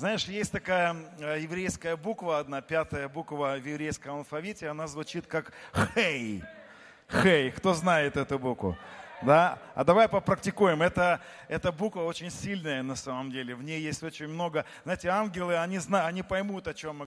[0.00, 5.52] Знаешь, есть такая э, еврейская буква, одна пятая буква в еврейском алфавите, она звучит как
[5.94, 6.42] «хей».
[7.10, 7.50] «Хей».
[7.50, 8.78] Кто знает эту букву?
[9.20, 9.58] Да?
[9.74, 10.80] А давай попрактикуем.
[10.80, 13.54] Это, эта буква очень сильная на самом деле.
[13.54, 14.64] В ней есть очень много...
[14.84, 17.06] Знаете, ангелы, они, знают, они поймут, о чем мы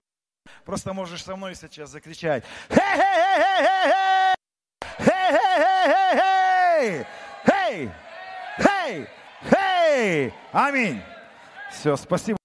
[0.64, 2.44] Просто можешь со мной сейчас закричать.
[2.68, 2.78] Хей!
[5.00, 7.04] Хей!
[7.44, 7.90] Хей!
[8.56, 9.08] Хей!
[9.50, 10.32] Хей!
[10.52, 11.02] Аминь.
[11.72, 12.38] Все, спасибо.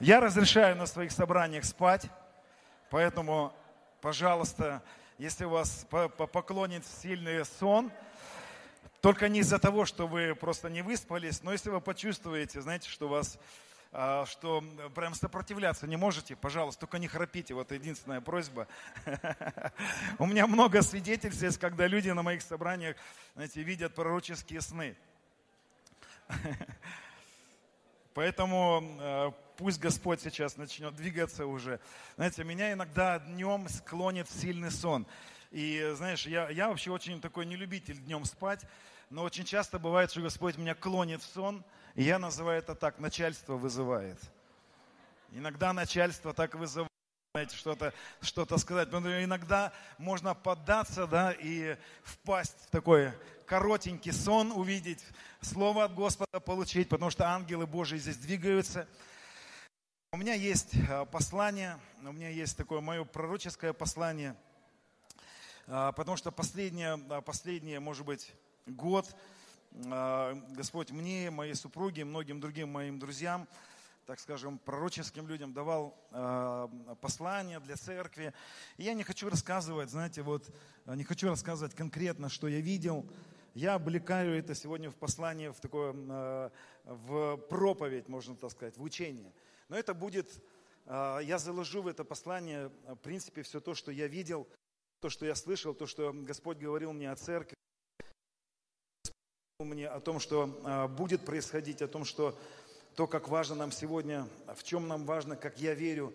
[0.00, 2.10] Я разрешаю на своих собраниях спать,
[2.90, 3.54] поэтому,
[4.02, 4.82] пожалуйста,
[5.16, 7.90] если у вас поклонит сильный сон,
[9.00, 13.08] только не из-за того, что вы просто не выспались, но если вы почувствуете, знаете, что
[13.08, 13.38] вас
[13.90, 14.62] а, что
[14.94, 17.54] прям сопротивляться не можете, пожалуйста, только не храпите.
[17.54, 18.68] Вот единственная просьба.
[20.18, 22.96] У меня много свидетельств, когда люди на моих собраниях,
[23.34, 24.94] знаете, видят пророческие сны.
[28.16, 31.78] Поэтому э, пусть Господь сейчас начнет двигаться уже.
[32.16, 35.06] Знаете, меня иногда днем склонит сильный сон.
[35.52, 38.64] И знаешь, я, я вообще очень такой нелюбитель днем спать,
[39.10, 41.64] но очень часто бывает, что Господь меня клонит в сон–
[41.96, 44.18] и я называю это так, начальство вызывает.
[45.32, 46.90] Иногда начальство так вызывает
[47.32, 48.92] знаете, что-то что сказать.
[48.92, 53.12] Но иногда можно поддаться, да, и впасть в такой
[53.46, 55.02] коротенький сон, увидеть,
[55.40, 58.86] слово от Господа получить, потому что ангелы Божьи здесь двигаются.
[60.12, 64.36] У меня есть а, послание, у меня есть такое мое пророческое послание,
[65.66, 68.32] а, потому что последнее, последнее может быть,
[68.66, 69.14] год–
[69.90, 73.46] а, Господь мне, моей супруге, многим другим моим друзьям,
[74.06, 76.68] так скажем, пророческим людям давал а,
[77.00, 78.32] послания для церкви.
[78.78, 80.48] И я не хочу рассказывать, знаете, вот,
[80.86, 83.06] не хочу рассказывать конкретно, что я видел.
[83.56, 86.52] Я облекаю это сегодня в послание, в такое, а,
[86.84, 89.32] в проповедь, можно так сказать, в учение.
[89.70, 90.28] Но это будет,
[90.84, 94.46] я заложу в это послание, в принципе, все то, что я видел,
[95.00, 97.56] то, что я слышал, то, что Господь говорил мне о церкви
[99.58, 102.38] мне о том, что будет происходить, о том, что
[102.94, 106.12] то, как важно нам сегодня, в чем нам важно, как я верю,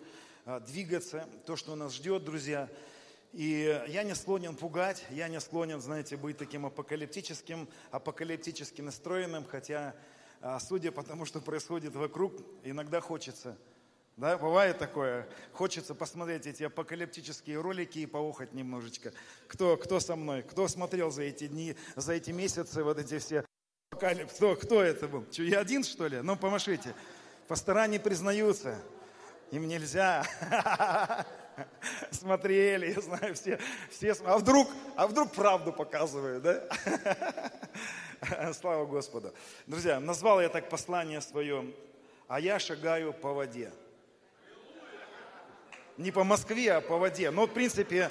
[0.67, 2.69] двигаться, то, что нас ждет, друзья.
[3.33, 9.95] И я не склонен пугать, я не склонен, знаете, быть таким апокалиптическим, апокалиптически настроенным, хотя,
[10.41, 12.33] а, судя по тому, что происходит вокруг,
[12.63, 13.57] иногда хочется–
[14.17, 15.27] да, бывает такое.
[15.53, 19.13] Хочется посмотреть эти апокалиптические ролики и поухать немножечко.
[19.47, 20.43] Кто, кто со мной?
[20.43, 23.45] Кто смотрел за эти дни, за эти месяцы вот эти все
[23.89, 24.33] апокалипс?
[24.35, 25.25] Кто, кто это был?
[25.31, 26.21] Че, я один, что ли?
[26.21, 26.93] Ну, помашите.
[27.47, 28.77] Пастора не признаются.
[29.49, 30.23] Им нельзя.
[32.11, 34.15] Смотрели, я знаю, все, все.
[34.25, 36.63] А вдруг, а вдруг правду показывают, да?
[38.53, 39.33] Слава Господу.
[39.67, 41.73] Друзья, назвал я так послание свое,
[42.27, 43.71] а я шагаю по воде.
[45.97, 47.29] Не по Москве, а по воде.
[47.31, 48.09] Но, в принципе,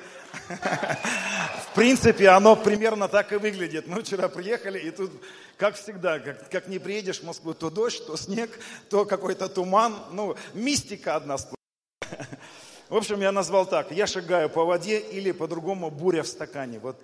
[0.49, 3.87] в принципе, оно примерно так и выглядит.
[3.87, 5.11] Мы вчера приехали, и тут,
[5.57, 8.51] как всегда, как, как не приедешь в Москву, то дождь, то снег,
[8.91, 9.97] то какой-то туман.
[10.13, 11.37] Ну, мистика одна
[12.91, 13.93] В общем, я назвал так.
[13.93, 16.81] Я шагаю по воде или по-другому буря в стакане.
[16.81, 17.01] Вот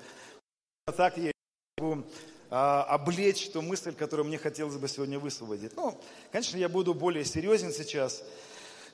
[0.97, 1.31] так я
[1.79, 2.03] могу
[2.51, 5.77] а, облечь ту мысль, которую мне хотелось бы сегодня высвободить.
[5.77, 5.97] Ну,
[6.33, 8.25] конечно, я буду более серьезен сейчас.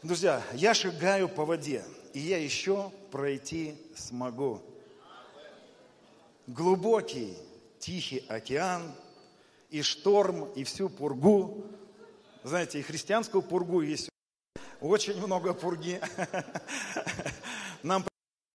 [0.03, 1.83] Друзья, я шагаю по воде,
[2.13, 4.61] и я еще пройти смогу.
[6.47, 7.39] Глубокий,
[7.79, 8.93] тихий океан,
[9.71, 11.65] и шторм, и всю пургу.
[12.45, 14.12] Знаете, и христианскую пургу есть
[14.83, 16.01] очень много пурги.
[17.83, 18.05] Нам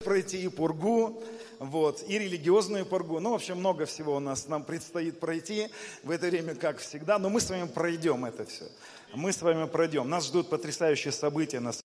[0.04, 1.22] пройти и пургу,
[1.58, 3.20] вот, и религиозную пургу.
[3.20, 5.68] Ну, в общем, много всего у нас нам предстоит пройти
[6.02, 7.18] в это время, как всегда.
[7.18, 8.64] Но мы с вами пройдем это все
[9.14, 10.08] мы с вами пройдем.
[10.08, 11.60] Нас ждут потрясающие события.
[11.60, 11.80] Нас...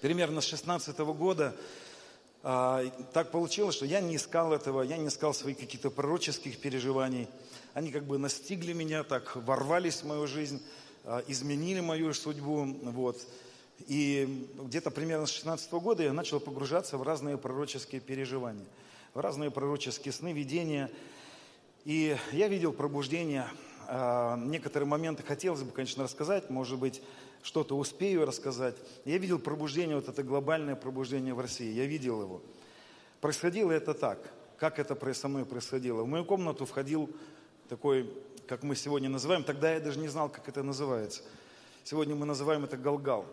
[0.00, 1.54] Примерно с 16 года
[2.42, 7.28] а, так получилось, что я не искал этого, я не искал своих каких-то пророческих переживаний.
[7.74, 10.62] Они как бы настигли меня, так ворвались в мою жизнь,
[11.26, 12.66] изменили мою судьбу.
[12.82, 13.24] Вот.
[13.86, 18.66] И где-то примерно с 16 года я начал погружаться в разные пророческие переживания,
[19.14, 20.90] в разные пророческие сны, видения.
[21.84, 23.48] И я видел пробуждение
[23.90, 27.00] а, некоторые моменты хотелось бы, конечно, рассказать, может быть,
[27.42, 28.76] что-то успею рассказать.
[29.06, 32.42] Я видел пробуждение, вот это глобальное пробуждение в России, я видел его.
[33.22, 34.18] Происходило это так,
[34.58, 36.02] как это со мной происходило.
[36.02, 37.08] В мою комнату входил
[37.70, 38.12] такой,
[38.48, 41.22] как мы сегодня называем, тогда я даже не знал, как это называется.
[41.84, 43.26] Сегодня мы называем это галгал.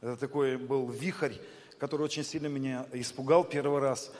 [0.00, 1.34] Это такой был вихрь,
[1.78, 4.10] который очень сильно меня испугал первый раз.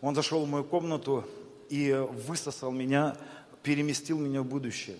[0.00, 1.24] Он зашел в мою комнату
[1.70, 1.92] и
[2.26, 3.16] высосал меня
[3.62, 4.96] переместил меня в будущее.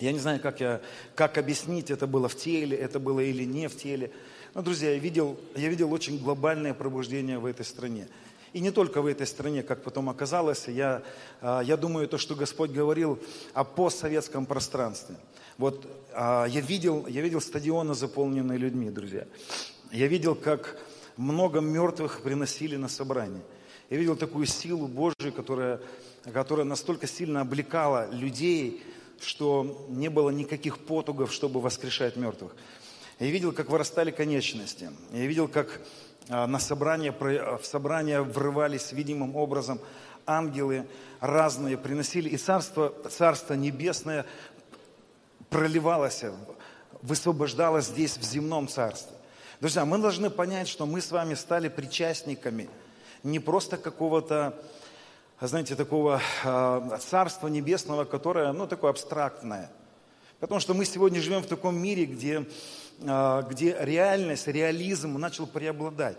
[0.00, 0.80] Я не знаю, как, я,
[1.14, 4.10] как объяснить, это было в теле, это было или не в теле.
[4.54, 8.08] Но, друзья, я видел, я видел очень глобальное пробуждение в этой стране.
[8.52, 11.02] И не только в этой стране, как потом оказалось, я,
[11.40, 13.18] а, я думаю, то, что Господь говорил
[13.54, 15.16] о постсоветском пространстве.
[15.58, 19.26] Вот а, я видел, я видел стадионы, заполненные людьми, друзья.
[19.92, 20.78] Я видел, как
[21.16, 23.42] много мертвых приносили на собрание.
[23.90, 25.80] Я видел такую силу Божию, которая,
[26.32, 28.82] которая настолько сильно облекала людей,
[29.20, 32.54] что не было никаких потугов, чтобы воскрешать мертвых.
[33.18, 34.90] Я видел, как вырастали конечности.
[35.12, 35.80] Я видел, как
[36.28, 39.80] на собрание, в собрание врывались видимым образом
[40.26, 40.86] ангелы
[41.20, 42.28] разные, приносили.
[42.28, 44.26] И Царство, Царство Небесное
[45.50, 46.24] проливалось,
[47.02, 49.16] высвобождалось здесь, в земном Царстве.
[49.60, 52.68] Друзья, мы должны понять, что мы с вами стали причастниками
[53.22, 54.54] не просто какого-то
[55.40, 59.70] знаете, такого э, Царства Небесного, которое, ну, такое абстрактное.
[60.40, 62.44] Потому что мы сегодня живем в таком мире, где,
[63.00, 66.18] где реальность, реализм начал преобладать.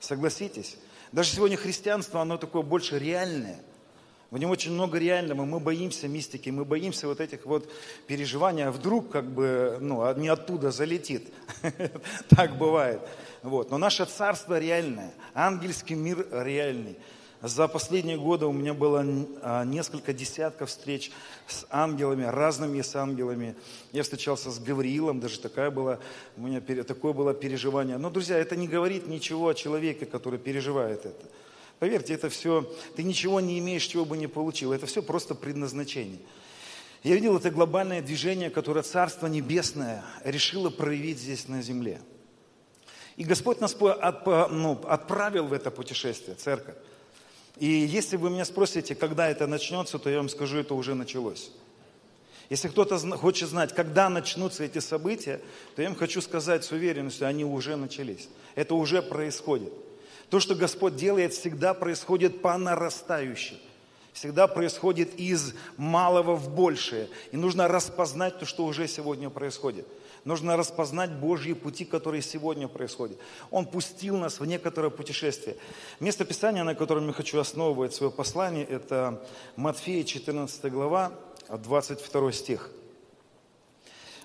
[0.00, 0.76] Согласитесь?
[1.12, 3.60] Даже сегодня христианство, оно такое больше реальное.
[4.30, 5.44] В нем очень много реального.
[5.44, 7.70] Мы боимся мистики, мы боимся вот этих вот
[8.08, 8.66] переживаний.
[8.66, 11.32] А вдруг как бы, ну, не оттуда залетит.
[12.28, 13.00] Так бывает.
[13.42, 13.70] Вот.
[13.70, 15.14] Но наше царство реальное.
[15.34, 16.96] Ангельский мир реальный.
[17.44, 19.04] За последние годы у меня было
[19.42, 21.12] а, несколько десятков встреч
[21.46, 23.54] с ангелами, разными с ангелами.
[23.92, 25.98] Я встречался с Гавриилом, даже такая была,
[26.38, 27.98] у меня такое было переживание.
[27.98, 31.26] Но, друзья, это не говорит ничего о человеке, который переживает это.
[31.80, 32.62] Поверьте, это все,
[32.96, 34.72] ты ничего не имеешь, чего бы не получил.
[34.72, 36.20] Это все просто предназначение.
[37.02, 42.00] Я видел это глобальное движение, которое Царство Небесное решило проявить здесь на земле.
[43.18, 46.76] И Господь нас ну, отправил в это путешествие, церковь.
[47.58, 51.50] И если вы меня спросите, когда это начнется, то я вам скажу, это уже началось.
[52.50, 55.40] Если кто-то хочет знать, когда начнутся эти события,
[55.74, 58.28] то я им хочу сказать с уверенностью, они уже начались.
[58.54, 59.72] Это уже происходит.
[60.30, 63.60] То, что Господь делает, всегда происходит по нарастающей.
[64.12, 67.08] Всегда происходит из малого в большее.
[67.32, 69.86] И нужно распознать то, что уже сегодня происходит.
[70.24, 73.18] Нужно распознать Божьи пути, которые сегодня происходят.
[73.50, 75.56] Он пустил нас в некоторое путешествие.
[76.00, 79.22] Место Писания, на котором я хочу основывать свое послание, это
[79.56, 81.12] Матфея 14 глава,
[81.50, 82.70] 22 стих.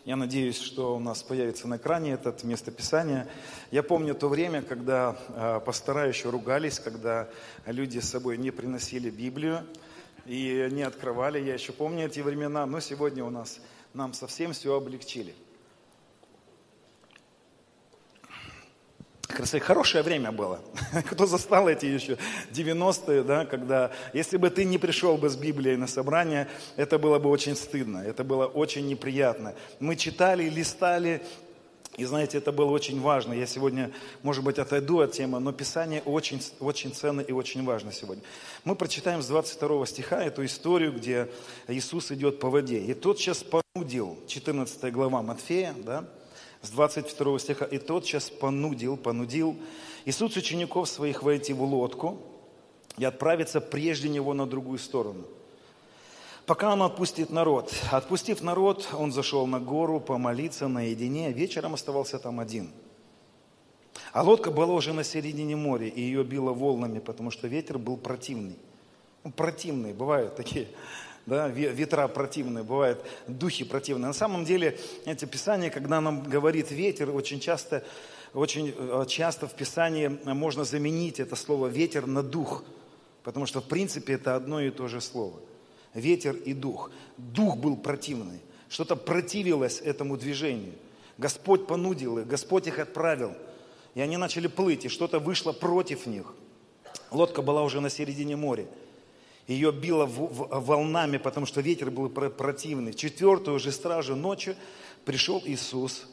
[0.06, 3.28] Я надеюсь, что у нас появится на экране это место Писания.
[3.70, 7.28] Я помню то время, когда э, пастора еще ругались, когда
[7.66, 9.66] люди с собой не приносили Библию
[10.26, 11.40] и не открывали.
[11.40, 13.60] Я еще помню эти времена, но сегодня у нас
[13.94, 15.36] нам совсем все облегчили.
[19.30, 19.60] Красоты.
[19.60, 20.60] Хорошее время было.
[21.12, 22.18] Кто застал эти еще
[22.52, 27.20] 90-е, да, когда, если бы ты не пришел бы с Библией на собрание, это было
[27.20, 29.54] бы очень стыдно, это было очень неприятно.
[29.80, 31.22] Мы читали, листали,
[31.96, 33.34] и знаете, это было очень важно.
[33.34, 33.92] Я сегодня,
[34.24, 38.24] может быть, отойду от темы, но Писание очень, очень ценно и очень важно сегодня.
[38.64, 41.30] Мы прочитаем с 22 стиха эту историю, где
[41.68, 42.80] Иисус идет по воде.
[42.80, 46.06] И тот сейчас понудил, 14 глава Матфея, да,
[46.62, 47.66] с 22 стиха.
[47.66, 49.58] «И тот сейчас понудил, понудил
[50.06, 52.22] Иисус учеников своих войти в лодку
[52.98, 55.26] и отправиться прежде него на другую сторону,
[56.46, 57.74] пока он отпустит народ.
[57.92, 62.72] Отпустив народ, он зашел на гору помолиться наедине, вечером оставался там один.
[64.12, 67.98] А лодка была уже на середине моря, и ее било волнами, потому что ветер был
[67.98, 68.58] противный.
[69.24, 70.70] Ну, противный, бывают такие
[71.30, 74.08] да, ветра противные, бывают духи противные.
[74.08, 77.84] На самом деле, эти Писания, когда нам говорит ветер, очень часто,
[78.34, 82.64] очень э, часто в Писании можно заменить это слово ветер на дух,
[83.24, 85.40] потому что в принципе это одно и то же слово.
[85.94, 86.92] Ветер и дух.
[87.18, 90.74] Дух был противный, что-то противилось этому движению.
[91.18, 93.34] Господь понудил их, Господь их отправил,
[93.94, 96.34] и они начали плыть, и что-то вышло против них.
[97.12, 98.66] Лодка была уже на середине моря
[99.50, 102.92] ее било волнами, потому что ветер был противный.
[102.92, 104.56] В четвертую же стражу ночью
[105.06, 106.08] пришел Иисус,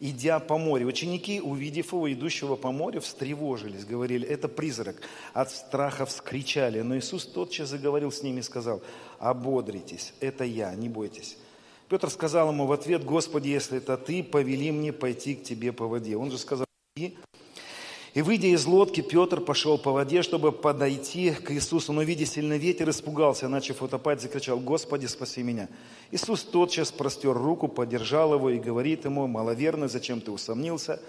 [0.00, 0.86] идя по морю.
[0.86, 5.02] Ученики, увидев его, идущего по морю, встревожились, говорили, это призрак.
[5.32, 6.80] От страха вскричали.
[6.82, 8.80] Но Иисус тотчас заговорил с ними и сказал,
[9.18, 11.36] ободритесь, это я, не бойтесь.
[11.88, 15.88] Петр сказал ему в ответ, Господи, если это ты, повели мне пойти к тебе по
[15.88, 16.16] воде.
[16.16, 16.66] Он же сказал,
[16.96, 17.16] иди.
[18.14, 21.92] И выйдя из лодки, Петр пошел по воде, чтобы подойти к Иисусу.
[21.92, 25.68] Но, видя сильный ветер, испугался, начав утопать, закричал, «Господи, спаси меня!»
[26.10, 31.00] Иисус тотчас простер руку, поддержал его и говорит ему, «Маловерный, зачем ты усомнился?»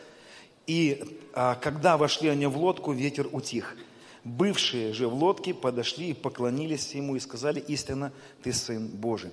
[0.68, 1.04] И
[1.34, 3.76] а, когда вошли они в лодку, ветер утих.
[4.24, 8.12] Бывшие же в лодке подошли и поклонились ему и сказали, «Истинно,
[8.44, 9.32] ты Сын Божий».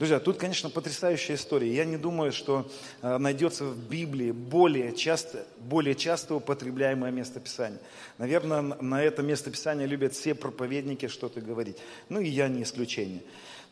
[0.00, 1.74] Друзья, тут, конечно, потрясающая история.
[1.74, 2.66] Я не думаю, что
[3.02, 7.78] э, найдется в Библии более часто, более часто употребляемое местописание.
[8.16, 11.76] Наверное, на это местописание любят все проповедники что-то говорить.
[12.08, 13.20] Ну и я не исключение.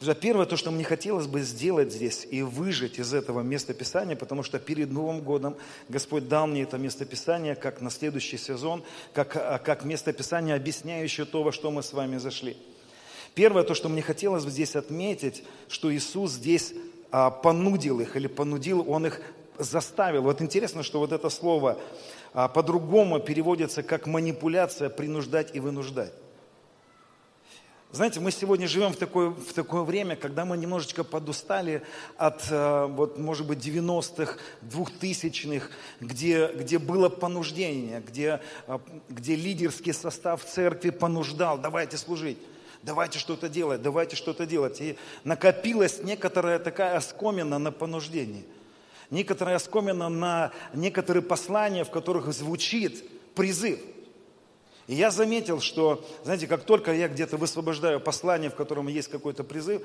[0.01, 4.43] Друзья, первое, то, что мне хотелось бы сделать здесь и выжить из этого местописания, потому
[4.43, 5.57] что перед Новым годом
[5.89, 11.43] Господь дал мне это местописание как на следующий сезон, как, э, как местописание, объясняющее то,
[11.43, 12.59] во что мы с вами зашли.
[13.39, 16.75] Первое, то, что мне хотелось бы здесь отметить, что Иисус здесь
[17.13, 19.21] а, понудил их или понудил, Он их
[19.59, 20.23] заставил.
[20.23, 21.79] Вот интересно, что вот это слово
[22.33, 26.13] а, по-другому переводится как манипуляция, принуждать и вынуждать.
[27.93, 31.83] Знаете, мы сегодня живем в такое, в такое время, когда мы немножечко подустали
[32.17, 35.69] от, а, вот, может быть, 90-х, 2000-х,
[36.01, 42.39] где, где было понуждение, где, а, где лидерский состав церкви понуждал, давайте служить
[42.83, 44.81] давайте что-то делать, давайте что-то делать.
[44.81, 48.45] И накопилась некоторая такая оскомина на понуждение.
[49.11, 53.05] Некоторая оскомина на некоторые послания, в которых звучит
[53.35, 53.81] призыв.
[54.87, 59.45] И я заметил, что, знаете, как только я где-то высвобождаю послание, в котором есть какой-то
[59.45, 59.83] призыв,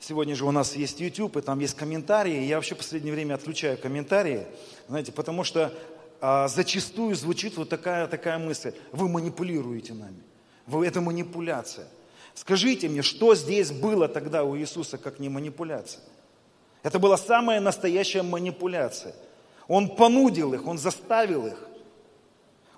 [0.00, 2.44] Сегодня же у нас есть YouTube, и там есть комментарии.
[2.44, 4.46] Я вообще в последнее время отключаю комментарии,
[4.86, 5.72] знаете, потому что
[6.20, 8.74] а, зачастую звучит вот такая, такая мысль.
[8.92, 10.22] Вы манипулируете нами.
[10.66, 11.86] Вы, это манипуляция.
[12.34, 16.02] Скажите мне, что здесь было тогда у Иисуса, как не манипуляция?
[16.82, 19.14] Это была самая настоящая манипуляция.
[19.68, 21.58] Он понудил их, он заставил их.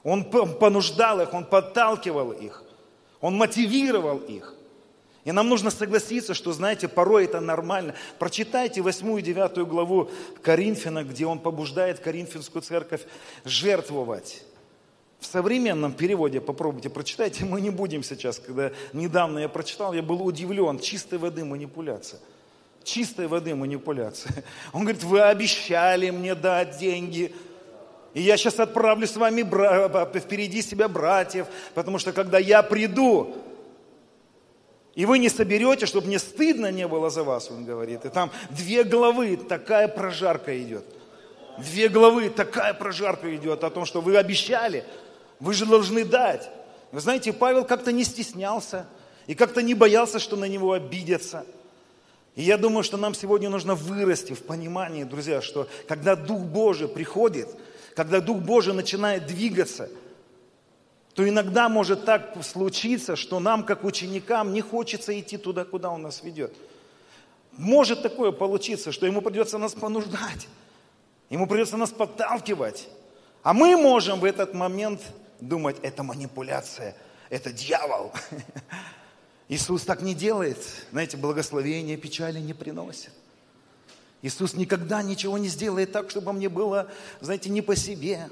[0.04, 2.62] Он понуждал их, он подталкивал их.
[3.20, 4.54] Он мотивировал их.
[5.24, 7.96] И нам нужно согласиться, что, знаете, порой это нормально.
[8.20, 10.08] Прочитайте 8 и 9 главу
[10.42, 13.02] Коринфяна, где он побуждает Коринфянскую церковь
[13.44, 14.44] жертвовать.
[15.20, 20.24] В современном переводе, попробуйте, прочитайте, мы не будем сейчас, когда недавно я прочитал, я был
[20.24, 22.20] удивлен, чистой воды манипуляция.
[22.84, 24.44] Чистой воды манипуляция.
[24.72, 27.34] Он говорит, вы обещали мне дать деньги,
[28.14, 33.36] и я сейчас отправлю с вами бра- впереди себя братьев, потому что когда я приду,
[34.94, 38.06] и вы не соберете, чтобы мне стыдно не было за вас, он говорит.
[38.06, 40.86] И там две главы, такая прожарка идет.
[41.58, 44.84] Две главы, такая прожарка идет о том, что вы обещали,
[45.40, 46.50] вы же должны дать.
[46.92, 48.86] Вы знаете, Павел как-то не стеснялся
[49.26, 51.44] и как-то не боялся, что на него обидятся.
[52.36, 56.86] И я думаю, что нам сегодня нужно вырасти в понимании, друзья, что когда Дух Божий
[56.86, 57.48] приходит,
[57.94, 59.88] когда Дух Божий начинает двигаться,
[61.14, 66.02] то иногда может так случиться, что нам, как ученикам, не хочется идти туда, куда Он
[66.02, 66.54] нас ведет.
[67.52, 70.46] Может такое получиться, что Ему придется нас понуждать,
[71.30, 72.86] Ему придется нас подталкивать.
[73.42, 75.00] А мы можем в этот момент
[75.40, 76.96] думать, это манипуляция,
[77.30, 78.12] это дьявол.
[79.48, 80.58] Иисус так не делает.
[80.90, 83.12] Знаете, благословение печали не приносит.
[84.22, 86.90] Иисус никогда ничего не сделает так, чтобы мне было,
[87.20, 88.28] знаете, не по себе.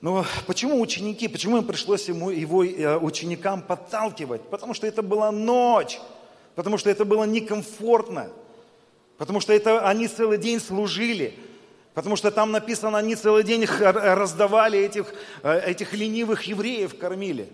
[0.00, 4.42] Но почему ученики, почему им пришлось ему, его э, ученикам подталкивать?
[4.42, 5.98] Потому что это была ночь,
[6.54, 8.30] потому что это было некомфортно,
[9.18, 11.34] потому что это они целый день служили,
[11.96, 17.48] Потому что там написано, они целый день раздавали этих, э, этих ленивых евреев, кормили.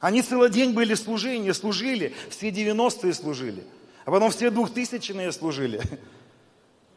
[0.00, 3.64] Они целый день были служения, служили, все 90-е служили,
[4.04, 5.80] а потом все двухтысячные служили.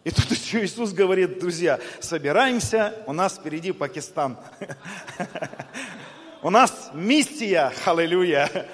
[0.03, 4.37] И тут еще Иисус говорит, друзья, собираемся, у нас впереди Пакистан.
[6.41, 8.67] У нас миссия, аллилуйя.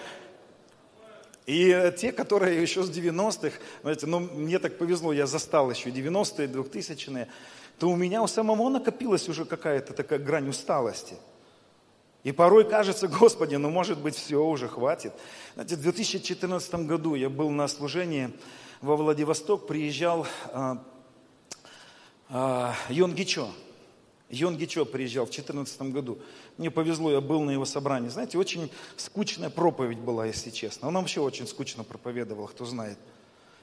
[1.52, 6.48] И те, которые еще с 90-х, знаете, ну, мне так повезло, я застал еще 90-е,
[6.48, 7.28] 2000-е,
[7.78, 11.16] то у меня у самого накопилась уже какая-то такая грань усталости.
[12.24, 15.12] И порой кажется, Господи, ну может быть все, уже хватит.
[15.56, 18.32] Знаете, в 2014 году я был на служении
[18.80, 20.76] во Владивосток, приезжал э,
[22.30, 23.50] э, Йон Гичо.
[24.32, 26.20] Йон Гичо приезжал в 2014 году.
[26.58, 28.10] Мне повезло, я был на его собрании.
[28.10, 30.88] Знаете, очень скучная проповедь была, если честно.
[30.88, 32.98] Он вообще очень скучно проповедовал, кто знает.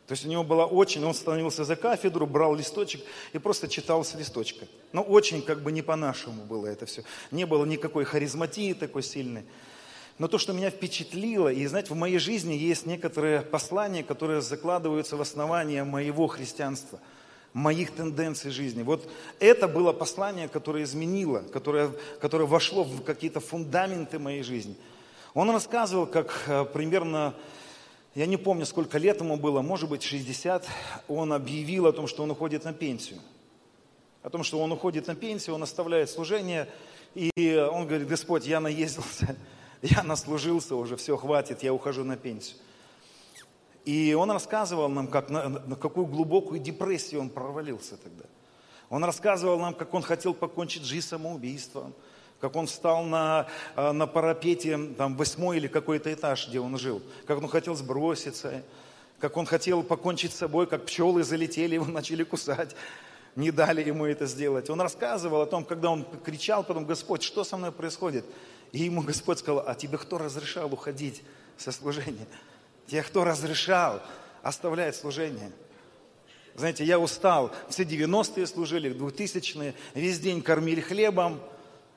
[0.06, 3.02] То есть у него была очень, он становился за кафедру, брал листочек
[3.34, 4.66] и просто читал с листочка.
[4.92, 7.02] Но очень как бы не по-нашему было это все.
[7.30, 9.44] Не было никакой харизматии такой сильной.
[10.18, 15.16] Но то, что меня впечатлило, и знаете, в моей жизни есть некоторые послания, которые закладываются
[15.16, 17.00] в основание моего христианства–
[17.58, 18.82] моих тенденций жизни.
[18.82, 19.08] Вот
[19.40, 24.76] это было послание, которое изменило, которое, которое вошло в какие-то фундаменты моей жизни.
[25.34, 27.34] Он рассказывал, как э, примерно,
[28.14, 30.66] я не помню, сколько лет ему было, может быть, 60,
[31.08, 33.18] он объявил о том, что он уходит на пенсию.
[34.22, 36.68] О том, что он уходит на пенсию, он оставляет служение,
[37.14, 39.36] и он говорит, Господь, я наездился,
[39.82, 42.56] я наслужился уже, все, хватит, я ухожу на пенсию.
[43.88, 48.26] И он рассказывал нам, как, на, на какую глубокую депрессию он провалился тогда.
[48.90, 51.94] Он рассказывал нам, как он хотел покончить жизнь самоубийством,
[52.38, 57.00] как он встал на, э, на парапете, там, восьмой или какой-то этаж, где он жил,
[57.26, 58.62] как он хотел сброситься,
[59.20, 62.76] как он хотел покончить с собой, как пчелы залетели, его начали кусать,
[63.36, 64.68] не дали ему это сделать.
[64.68, 68.26] Он рассказывал о том, когда он кричал потом, Господь, что со мной происходит?
[68.70, 71.22] И ему Господь сказал, а тебе кто разрешал уходить
[71.56, 72.26] со служения?
[72.88, 74.00] Тебе кто разрешал
[74.42, 75.52] оставлять служение?
[76.54, 77.52] Знаете, я устал.
[77.68, 81.40] Все 90-е служили, 2000-е, весь день кормили хлебом.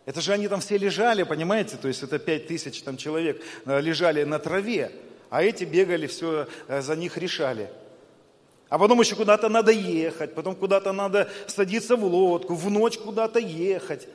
[0.06, 1.78] Это же они там все лежали, понимаете?
[1.78, 4.92] То есть это 5 тысяч там человек э, лежали на траве,
[5.30, 7.72] а эти бегали, все э, за них решали.
[8.68, 13.40] А потом еще куда-то надо ехать, потом куда-то надо садиться в лодку, в ночь куда-то
[13.40, 14.08] ехать.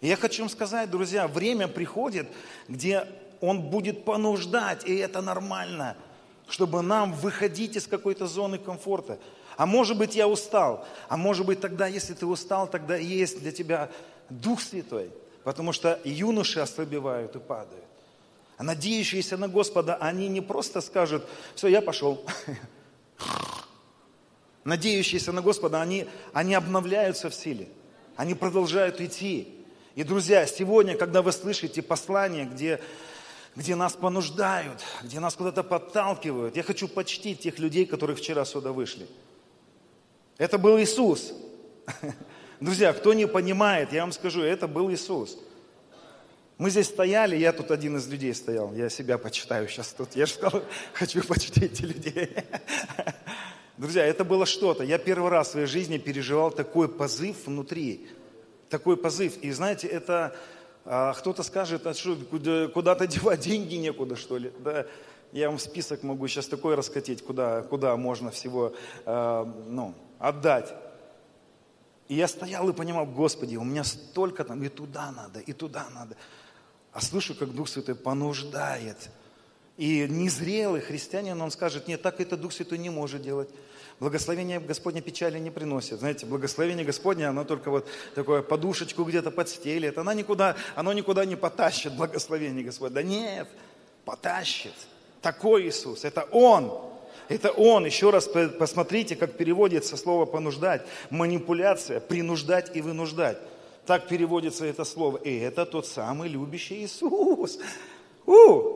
[0.00, 2.28] И я хочу вам сказать, друзья, время приходит,
[2.68, 3.06] где
[3.40, 5.96] он будет понуждать, и это нормально,
[6.48, 9.18] чтобы нам выходить из какой-то зоны комфорта.
[9.56, 10.86] А может быть, я устал.
[11.08, 13.90] А может быть, тогда, если ты устал, тогда есть для тебя
[14.30, 15.10] Дух Святой.
[15.42, 17.84] Потому что юноши ослабевают и падают.
[18.56, 22.24] А надеющиеся на Господа, они не просто скажут, все, я пошел.
[24.64, 27.68] Надеющиеся на Господа, они, они обновляются в силе.
[28.16, 29.54] Они продолжают идти.
[29.94, 32.80] И, друзья, сегодня, когда вы слышите послание, где
[33.56, 36.56] где нас понуждают, где нас куда-то подталкивают.
[36.56, 39.06] Я хочу почтить тех людей, которые вчера сюда вышли.
[40.36, 41.32] Это был Иисус.
[42.60, 45.38] Друзья, кто не понимает, я вам скажу, это был Иисус.
[46.58, 50.16] Мы здесь стояли, я тут один из людей стоял, я себя почитаю сейчас тут.
[50.16, 50.62] Я же сказал,
[50.92, 52.30] хочу почтить людей.
[53.76, 54.82] Друзья, это было что-то.
[54.82, 58.08] Я первый раз в своей жизни переживал такой позыв внутри.
[58.70, 59.38] Такой позыв.
[59.38, 60.36] И знаете, это
[60.84, 62.16] а кто-то скажет, а что,
[62.72, 64.52] куда-то девать деньги некуда, что ли?
[64.60, 64.86] Да,
[65.32, 70.74] я вам список могу сейчас такой раскатить, куда, куда можно всего э, ну, отдать.
[72.08, 75.86] И я стоял и понимал, Господи, у меня столько там, и туда надо, и туда
[75.94, 76.16] надо.
[76.92, 79.10] А слышу, как Дух Святой понуждает.
[79.76, 83.50] И незрелый христианин, он скажет, нет, так это Дух Святой не может делать.
[84.00, 85.98] Благословение Господне печали не приносит.
[85.98, 89.98] Знаете, благословение Господне, оно только вот такое подушечку где-то подстелит.
[89.98, 92.94] Она никуда, оно никуда не потащит благословение Господне.
[92.94, 93.48] Да нет,
[94.04, 94.74] потащит.
[95.20, 96.80] Такой Иисус, это Он.
[97.28, 97.84] Это Он.
[97.84, 100.86] Еще раз посмотрите, как переводится слово «понуждать».
[101.10, 103.38] Манипуляция, принуждать и вынуждать.
[103.84, 105.16] Так переводится это слово.
[105.16, 107.58] И это тот самый любящий Иисус.
[108.26, 108.74] У!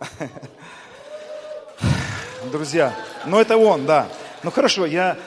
[2.50, 2.92] Друзья,
[3.24, 4.08] но это Он, да.
[4.42, 5.18] Ну хорошо, я,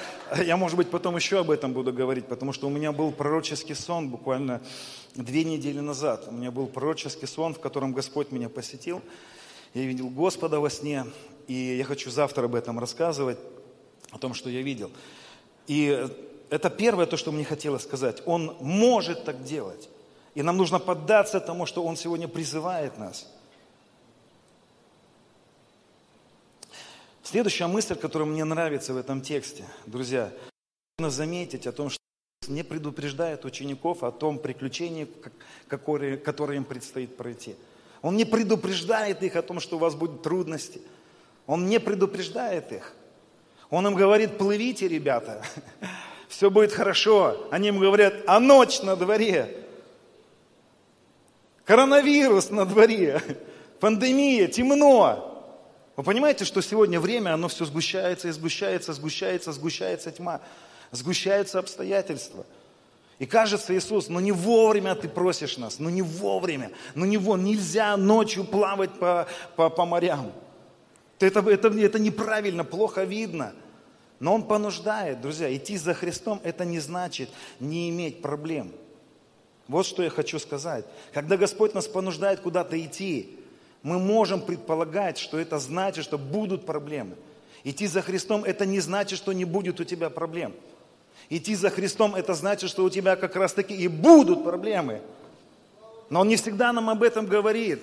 [0.44, 3.74] я, может быть, потом еще об этом буду говорить, потому что у меня был пророческий
[3.74, 4.62] сон буквально
[5.14, 6.26] две недели назад.
[6.28, 9.02] У меня был пророческий сон, в котором Господь меня посетил.
[9.74, 11.06] Я видел Господа во сне,
[11.48, 13.38] и я хочу завтра об этом рассказывать,
[14.12, 14.92] о том, что я видел.
[15.68, 16.08] И
[16.50, 18.22] это первое то, что мне хотелось сказать.
[18.26, 19.88] Он может так делать.
[20.34, 23.32] И нам нужно поддаться тому, что Он сегодня призывает нас–
[27.26, 30.32] Следующая мысль, которая мне нравится в этом тексте, друзья,
[31.00, 32.00] нужно заметить о том, что
[32.48, 35.08] не предупреждает учеников о том приключении,
[35.68, 37.56] которое, которое им предстоит пройти.
[38.04, 40.80] Он не предупреждает их о том, что у вас будут трудности.
[41.48, 42.94] Он не предупреждает их.
[43.72, 45.44] Он им говорит, плывите, ребята,
[46.30, 47.48] все будет хорошо.
[47.50, 49.66] Они им говорят, а ночь на дворе,
[51.64, 53.20] коронавирус на дворе,
[53.80, 55.35] пандемия, темно.
[55.96, 60.42] Вы понимаете, что сегодня время, оно все сгущается и сгущается, сгущается, сгущается тьма,
[60.92, 62.46] сгущаются обстоятельства.
[63.18, 67.46] И кажется, Иисус, ну не вовремя ты просишь нас, ну не вовремя, ну не вон,
[67.46, 70.34] нельзя ночью плавать по, по, по морям.
[71.20, 73.54] Это, это, это неправильно, плохо видно.
[74.20, 77.30] Но Он понуждает, друзья, идти за Христом, это не значит
[77.62, 78.74] не иметь проблем.
[79.70, 80.86] Вот что я хочу сказать.
[81.14, 83.40] Когда Господь нас понуждает куда-то идти,
[83.86, 87.16] мы можем предполагать, что это значит, что будут проблемы.
[87.64, 90.54] Идти за Христом– это не значит, что не будет у тебя проблем.
[91.30, 95.02] Идти за Христом– это значит, что у тебя как раз таки и будут проблемы.
[96.10, 97.80] Но Он не всегда нам об этом говорит.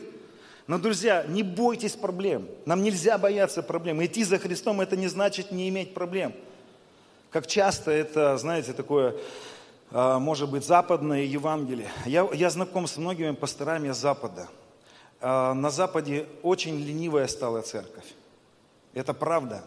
[0.67, 2.49] Но, друзья, не бойтесь проблем.
[2.67, 4.05] Нам нельзя бояться проблем.
[4.05, 6.33] Идти за Христом– это не значит не иметь проблем.
[7.31, 9.15] Как часто это, знаете, такое,
[9.93, 11.91] а, может быть, западное Евангелие.
[12.07, 14.49] Я, я знаком с многими пасторами Запада–
[15.23, 18.05] на Западе очень ленивая стала церковь.
[18.93, 19.65] Это правда.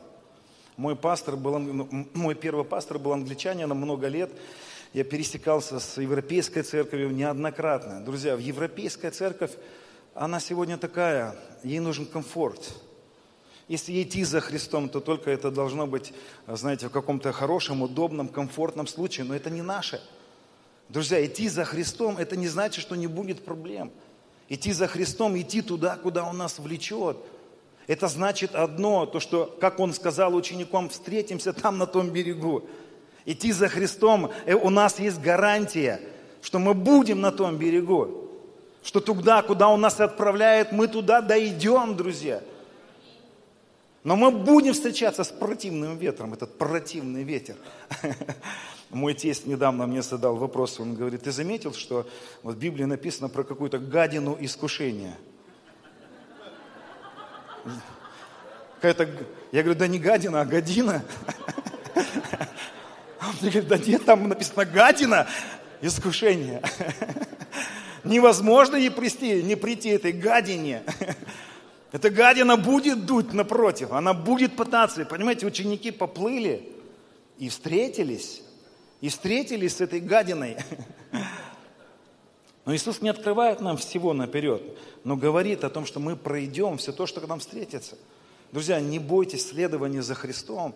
[0.77, 4.29] Мой пастор был, ну, мой первый пастор был англичанином много лет.
[4.93, 8.03] Я пересекался с европейской церковью неоднократно.
[8.03, 9.51] Друзья, в европейская церковь,
[10.13, 12.73] она сегодня такая, ей нужен комфорт.
[13.67, 16.13] Если идти за Христом, то только это должно быть,
[16.47, 20.01] знаете, в каком-то хорошем, удобном, комфортном случае, но это не наше.
[20.89, 23.91] Друзья, идти за Христом, это не значит, что не будет проблем.
[24.47, 27.17] Идти за Христом, идти туда, куда Он нас влечет.
[27.87, 32.63] Это значит одно, то, что, как Он сказал ученикам, встретимся там, на том берегу.
[33.25, 35.99] Идти за Христом, э, у нас есть гарантия,
[36.41, 38.29] что мы будем на том берегу.
[38.83, 42.41] Что туда, куда Он нас отправляет, мы туда дойдем, друзья.
[44.05, 47.55] Но мы будем встречаться с противным ветром, этот противный ветер.
[48.91, 52.07] Мой тесть недавно мне задал вопрос, он говорит, ты заметил, что
[52.43, 55.17] вот в Библии написано про какую-то гадину искушения?
[58.75, 59.09] Какая-то,
[59.51, 61.03] я говорю, да не гадина, а гадина.
[63.21, 65.27] Он мне говорит, да нет, там написано гадина,
[65.81, 66.61] искушение.
[68.03, 70.83] Невозможно не прийти, не прийти этой гадине.
[71.95, 75.05] Эта гадина будет дуть напротив, она будет пытаться.
[75.05, 76.69] Понимаете, ученики поплыли
[77.37, 78.41] и встретились,
[78.99, 80.57] и встретились с этой гадиной.
[82.65, 84.61] Но Иисус не открывает нам всего наперед,
[85.05, 87.95] но говорит о том, что мы пройдем все то, что к нам встретится.
[88.51, 90.75] Друзья, не бойтесь следования за Христом,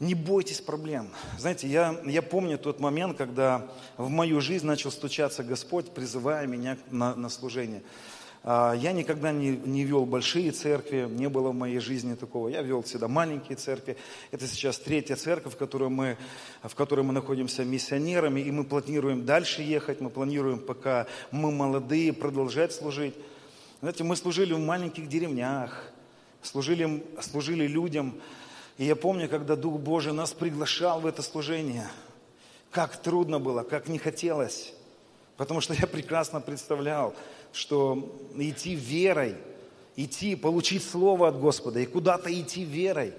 [0.00, 1.10] не бойтесь проблем.
[1.38, 3.66] Знаете, я, я помню тот момент, когда
[3.98, 7.82] в мою жизнь начал стучаться Господь, призывая меня на, на служение.
[8.46, 12.48] А, я никогда не, не вел большие церкви, не было в моей жизни такого.
[12.48, 13.96] Я вел всегда маленькие церкви.
[14.30, 16.18] Это сейчас третья церковь, в которой мы,
[16.62, 22.12] в которой мы находимся миссионерами, и мы планируем дальше ехать, мы планируем, пока мы молодые,
[22.12, 23.14] продолжать служить.
[23.80, 25.90] Знаете, мы служили в маленьких деревнях,
[26.42, 28.14] служили, служили людям.
[28.76, 31.88] И я помню, когда Дух Божий нас приглашал в это служение,
[32.70, 34.74] как трудно было, как не хотелось.
[35.38, 37.14] Потому что я прекрасно представлял,
[37.54, 39.36] что идти верой,
[39.96, 43.12] идти, получить Слово от Господа и куда-то идти верой.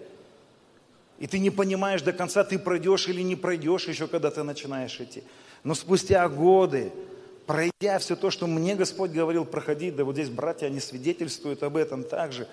[1.19, 4.99] И ты не понимаешь до конца, ты пройдешь или не пройдешь еще, когда ты начинаешь
[4.99, 5.23] идти.
[5.63, 6.91] Но спустя годы,
[7.45, 11.77] пройдя все то, что мне Господь говорил проходить, да вот здесь братья, они свидетельствуют об
[11.77, 12.47] этом также.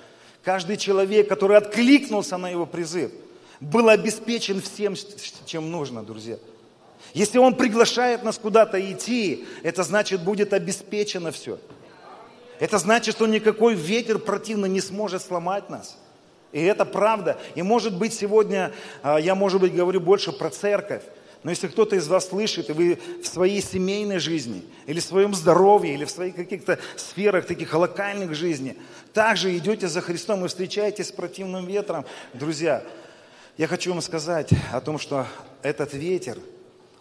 [0.44, 3.10] Каждый человек, который откликнулся на его призыв,
[3.60, 4.94] был обеспечен всем,
[5.44, 6.38] чем нужно, друзья.
[7.14, 11.58] Если Он приглашает нас куда-то идти, это значит, будет обеспечено все.
[12.58, 15.98] Это значит, что никакой ветер противно не сможет сломать нас.
[16.52, 17.38] И это правда.
[17.54, 18.72] И может быть сегодня,
[19.02, 21.02] а, я может быть говорю больше про церковь,
[21.42, 25.34] но если кто-то из вас слышит, и вы в своей семейной жизни, или в своем
[25.34, 28.76] здоровье, или в своих каких-то сферах таких локальных жизни,
[29.12, 32.84] также идете за Христом и встречаетесь с противным ветром, друзья,
[33.58, 35.26] я хочу вам сказать о том, что
[35.62, 36.38] этот ветер–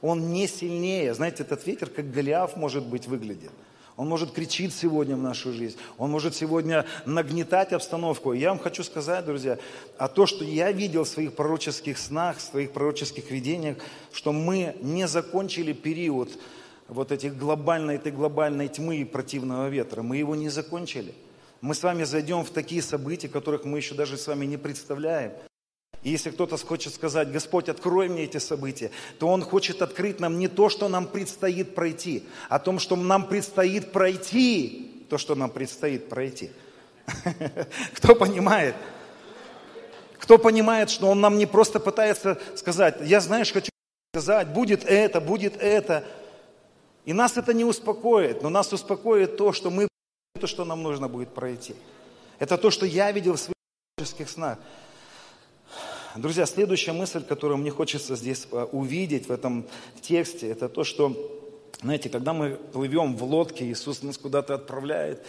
[0.01, 1.13] он не сильнее.
[1.13, 3.51] Знаете, этот ветер, как Голиаф, может быть, выглядит.
[3.97, 5.77] Он может кричить сегодня в нашу жизнь.
[5.97, 8.33] Он может сегодня нагнетать обстановку.
[8.33, 9.59] я вам хочу сказать, друзья,
[9.97, 13.77] а то, что я видел в своих пророческих снах, в своих пророческих видениях,
[14.11, 16.31] что мы не закончили период
[16.87, 20.01] вот этих глобальной, этой глобальной тьмы и противного ветра.
[20.01, 21.13] Мы его не закончили.
[21.59, 25.33] Мы с вами зайдем в такие события, которых мы еще даже с вами не представляем.
[26.03, 30.39] И если кто-то хочет сказать, Господь, открой мне эти события, то Он хочет открыть нам
[30.39, 35.51] не то, что нам предстоит пройти, а то, что нам предстоит пройти, то, что нам
[35.51, 36.51] предстоит пройти.
[37.93, 38.75] Кто понимает?
[40.17, 43.69] Кто понимает, что Он нам не просто пытается сказать, я, знаешь, хочу
[44.13, 46.03] сказать, будет это, будет это.
[47.05, 49.87] И нас это не успокоит, но нас успокоит то, что мы
[50.39, 51.75] то, что нам нужно будет пройти.
[52.39, 54.57] Это то, что я видел в своих снах.
[56.17, 59.65] Друзья, следующая мысль, которую мне хочется здесь э, увидеть в этом
[60.01, 61.15] тексте, это то, что,
[61.81, 65.25] знаете, когда мы плывем в лодке, Иисус нас куда-то отправляет,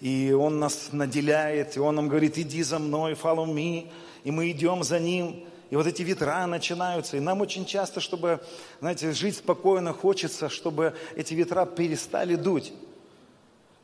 [0.00, 3.90] и Он нас наделяет, и Он нам говорит, иди за мной, follow me,
[4.24, 8.40] и мы идем за Ним, и вот эти ветра начинаются, и нам очень часто, чтобы,
[8.80, 12.72] знаете, жить спокойно, хочется, чтобы эти ветра перестали дуть.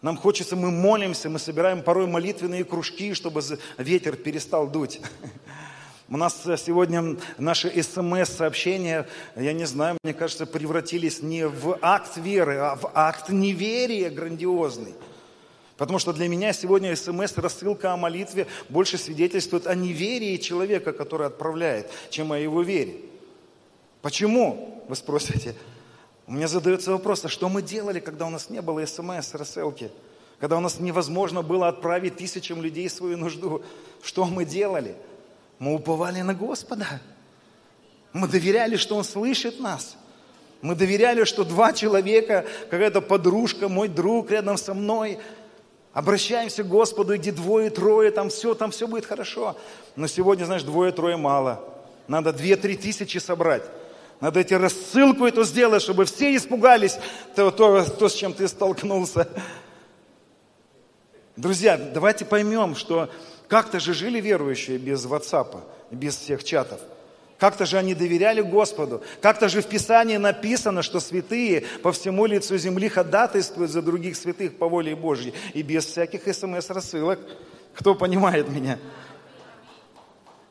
[0.01, 3.43] Нам хочется, мы молимся, мы собираем порой молитвенные кружки, чтобы
[3.77, 5.03] ветер перестал дуть.
[6.11, 12.57] У нас сегодня наши смс-сообщения, я не знаю, мне кажется, превратились не в акт веры,
[12.57, 14.95] а в акт неверия грандиозный.
[15.77, 21.27] Потому что для меня сегодня смс, рассылка о молитве больше свидетельствует о неверии человека, который
[21.27, 22.97] отправляет, чем о его вере.
[24.01, 25.55] Почему, вы спросите?
[26.27, 29.91] У меня задается вопрос, а что мы делали, когда у нас не было смс, рассылки?
[30.41, 33.63] Когда у нас невозможно было отправить тысячам людей свою нужду?
[34.03, 34.97] Что мы делали?
[35.59, 36.87] Мы уповали на Господа.
[38.13, 39.97] Мы доверяли, что Он слышит нас.
[40.61, 45.19] Мы доверяли, что два человека, какая-то подружка, мой друг рядом со мной,
[45.99, 49.57] Обращаемся к Господу, иди двое, трое, там все, там все будет хорошо.
[49.97, 51.65] Но сегодня, знаешь, двое-трое мало.
[52.07, 53.65] Надо две-три тысячи собрать.
[54.21, 56.99] Надо эти рассылку эту сделать, чтобы все испугались
[57.35, 59.29] то, то, то, с чем ты столкнулся.
[61.37, 63.11] Друзья, давайте поймем, что
[63.49, 66.81] как-то же жили верующие без WhatsApp, без всех чатов.
[67.39, 69.03] Как-то же они доверяли Господу.
[69.23, 74.59] Как-то же в Писании написано, что святые по всему лицу земли ходатайствуют за других святых
[74.59, 75.33] по воле Божьей.
[75.55, 77.21] И без всяких смс-рассылок.
[77.75, 78.79] Кто понимает меня?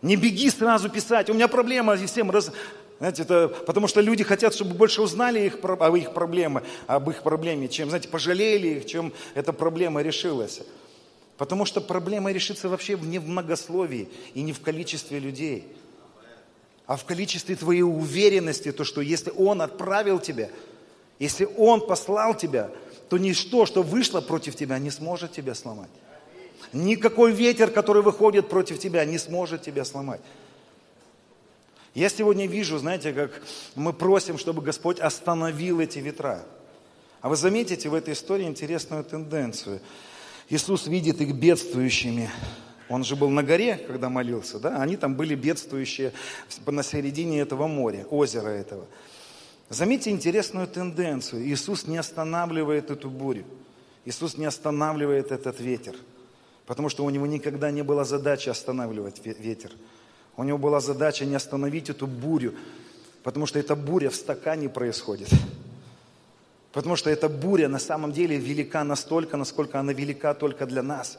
[0.01, 1.29] Не беги сразу писать.
[1.29, 2.51] У меня проблема, всем раз...
[2.99, 7.21] Знаете, это потому что люди хотят, чтобы больше узнали их, об их проблемах, об их
[7.21, 10.61] проблеме, чем, знаете, пожалели их, чем эта проблема решилась.
[11.37, 15.67] Потому что проблема решится вообще не в многословии и не в количестве людей,
[16.87, 20.49] а в количестве твоей уверенности, то, что если Он отправил тебя,
[21.19, 22.71] если Он послал тебя,
[23.09, 25.89] то ничто, что вышло против тебя, не сможет тебя сломать.
[26.73, 30.21] Никакой ветер, который выходит против тебя, не сможет тебя сломать.
[31.93, 33.41] Я сегодня вижу, знаете, как
[33.75, 36.43] мы просим, чтобы Господь остановил эти ветра.
[37.21, 39.81] А вы заметите в этой истории интересную тенденцию.
[40.49, 42.29] Иисус видит их бедствующими.
[42.89, 44.81] Он же был на горе, когда молился, да?
[44.81, 46.13] Они там были бедствующие
[46.65, 48.85] на середине этого моря, озера этого.
[49.69, 51.45] Заметьте интересную тенденцию.
[51.45, 53.43] Иисус не останавливает эту бурю.
[54.05, 55.95] Иисус не останавливает этот ветер.
[56.65, 59.71] Потому что у него никогда не было задачи останавливать ветер.
[60.37, 62.53] У него была задача не остановить эту бурю,
[63.23, 65.29] потому что эта буря в стакане происходит.
[66.77, 71.17] Потому что эта буря на самом деле велика настолько, насколько она велика только для нас.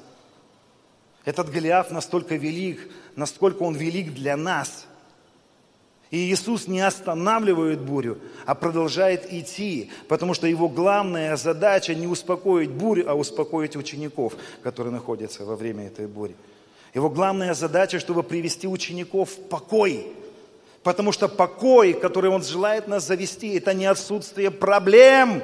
[1.24, 4.86] Этот Голиаф настолько велик, насколько он велик для нас.
[6.12, 12.70] И Иисус не останавливает бурю, а продолжает идти, потому что его главная задача не успокоить
[12.70, 16.36] бурю, а успокоить учеников, которые находятся во время этой бури.
[16.94, 20.06] Его главная задача, чтобы привести учеников в покой.
[20.82, 25.42] Потому что покой, который Он желает нас завести, это не отсутствие проблем.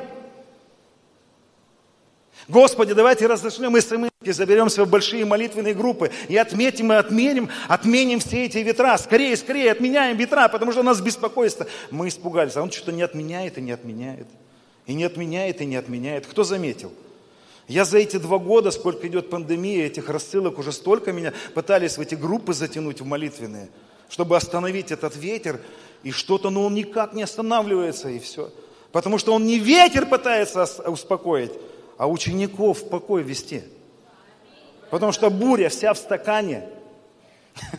[2.48, 8.46] Господи, давайте разошлем смс заберемся в большие молитвенные группы и отметим и отменим, отменим все
[8.46, 8.96] эти ветра.
[8.98, 11.66] Скорее, скорее отменяем ветра, потому что у нас беспокойство.
[11.90, 14.26] Мы испугались, а он что-то не отменяет и не отменяет.
[14.86, 16.26] И не отменяет и не отменяет.
[16.26, 16.92] Кто заметил?
[17.66, 22.00] Я за эти два года, сколько идет пандемия, этих рассылок уже столько меня пытались в
[22.00, 23.70] эти группы затянуть в молитвенные,
[24.08, 25.60] чтобы остановить этот ветер,
[26.02, 28.50] и что-то, но он никак не останавливается, и все.
[28.92, 31.52] Потому что он не ветер пытается успокоить,
[31.96, 33.62] а учеников в покой вести.
[34.90, 36.68] Потому что буря вся в стакане.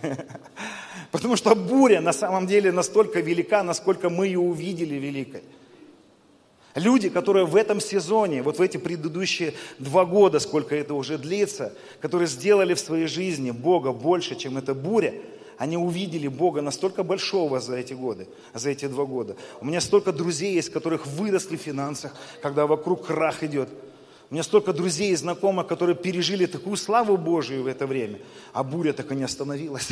[1.12, 5.44] Потому что буря на самом деле настолько велика, насколько мы ее увидели великой.
[6.74, 11.74] Люди, которые в этом сезоне, вот в эти предыдущие два года, сколько это уже длится,
[12.02, 15.14] которые сделали в своей жизни Бога больше, чем эта буря,
[15.58, 19.36] они увидели Бога настолько большого за эти годы, за эти два года.
[19.62, 23.70] У меня столько друзей есть, которых выросли в финансах, когда вокруг крах идет.
[24.30, 28.20] У меня столько друзей и знакомых, которые пережили такую славу Божию в это время,
[28.54, 29.90] а буря так и не остановилась.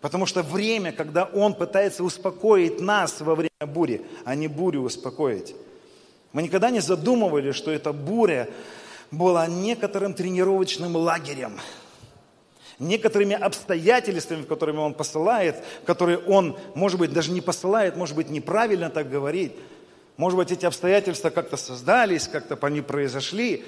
[0.00, 5.54] Потому что время, когда Он пытается успокоить нас во время бури, а не бурю успокоить.
[6.32, 8.48] Мы никогда не задумывали, что эта буря
[9.10, 11.58] была некоторым тренировочным лагерем,
[12.78, 18.90] некоторыми обстоятельствами, которыми Он посылает, которые Он, может быть, даже не посылает, может быть, неправильно
[18.90, 19.52] так говорить.
[20.16, 23.64] Может быть, эти обстоятельства как-то создались, как-то они произошли.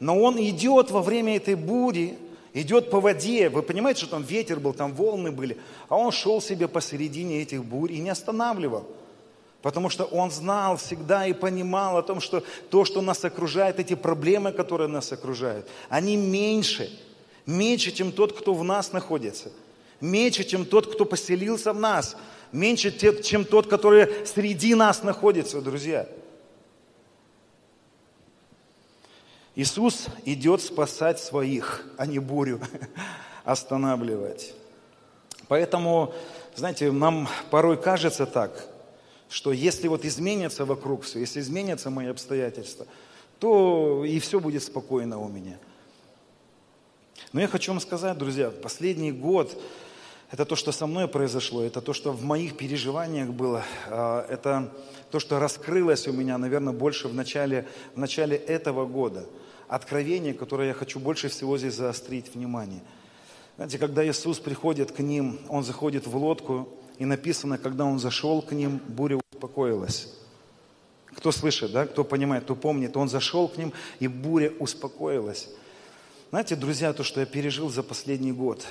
[0.00, 2.18] Но Он идет во время этой бури,
[2.54, 3.50] идет по воде.
[3.50, 5.58] Вы понимаете, что там ветер был, там волны были.
[5.88, 8.86] А он шел себе посередине этих бурь и не останавливал.
[9.60, 13.94] Потому что он знал всегда и понимал о том, что то, что нас окружает, эти
[13.94, 16.90] проблемы, которые нас окружают, они меньше,
[17.46, 19.50] меньше, чем тот, кто в нас находится,
[20.00, 22.16] меньше, чем тот, кто поселился в нас,
[22.52, 22.90] меньше,
[23.22, 26.08] чем тот, который среди нас находится, друзья.
[29.56, 32.60] Иисус идет спасать своих, а не бурю
[33.44, 34.52] останавливать.
[35.46, 36.12] Поэтому,
[36.56, 38.68] знаете, нам порой кажется так,
[39.28, 42.86] что если вот изменится вокруг все, если изменятся мои обстоятельства,
[43.38, 45.58] то и все будет спокойно у меня.
[47.34, 49.60] Но я хочу вам сказать, друзья, последний год,
[50.30, 54.72] это то, что со мной произошло, это то, что в моих переживаниях было, а, это
[55.10, 57.66] то, что раскрылось у меня, наверное, больше в начале,
[57.96, 59.26] в начале этого года–
[59.68, 62.82] откровение, которое я хочу больше всего здесь заострить внимание.
[63.56, 66.68] Знаете, когда Иисус приходит к ним, Он заходит в лодку,
[66.98, 70.14] и написано, когда Он зашел к ним, буря успокоилась.
[71.16, 75.48] Кто слышит, да, кто понимает, кто помнит, он зашел к ним, и буря успокоилась.
[76.34, 78.66] Знаете, друзья, то, что я пережил за последний год,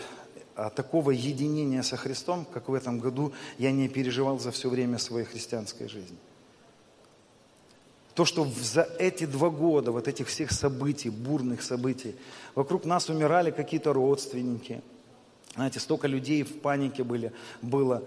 [0.53, 4.97] а такого единения со Христом, как в этом году, я не переживал за все время
[4.97, 6.17] своей христианской жизни.
[8.15, 12.17] То, что за эти два года, вот этих всех событий, бурных событий,
[12.53, 14.81] вокруг нас умирали какие-то родственники.
[15.55, 18.03] Знаете, столько людей в панике были, было.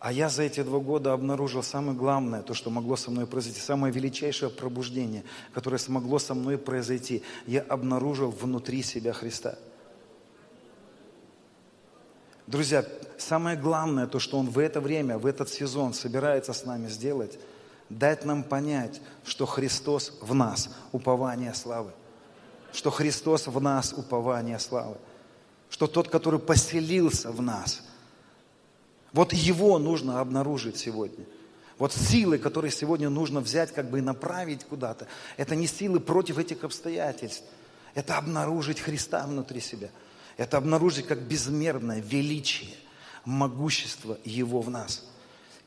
[0.00, 3.60] А я за эти два года обнаружил самое главное, то, что могло со мной произойти,
[3.60, 7.24] самое величайшее пробуждение, которое смогло со мной произойти.
[7.46, 9.58] Я обнаружил внутри себя Христа.
[12.46, 12.84] Друзья,
[13.18, 17.38] самое главное, то, что Он в это время, в этот сезон собирается с нами сделать,
[17.90, 21.90] дать нам понять, что Христос в нас, упование славы.
[22.72, 24.96] Что Христос в нас, упование славы.
[25.70, 27.82] Что тот, который поселился в нас–
[29.12, 31.24] вот его нужно обнаружить сегодня.
[31.78, 36.38] Вот силы, которые сегодня нужно взять, как бы и направить куда-то, это не силы против
[36.38, 37.44] этих обстоятельств.
[37.94, 39.90] Это обнаружить Христа внутри себя.
[40.36, 42.70] Это обнаружить как безмерное величие,
[43.24, 45.04] могущество Его в нас.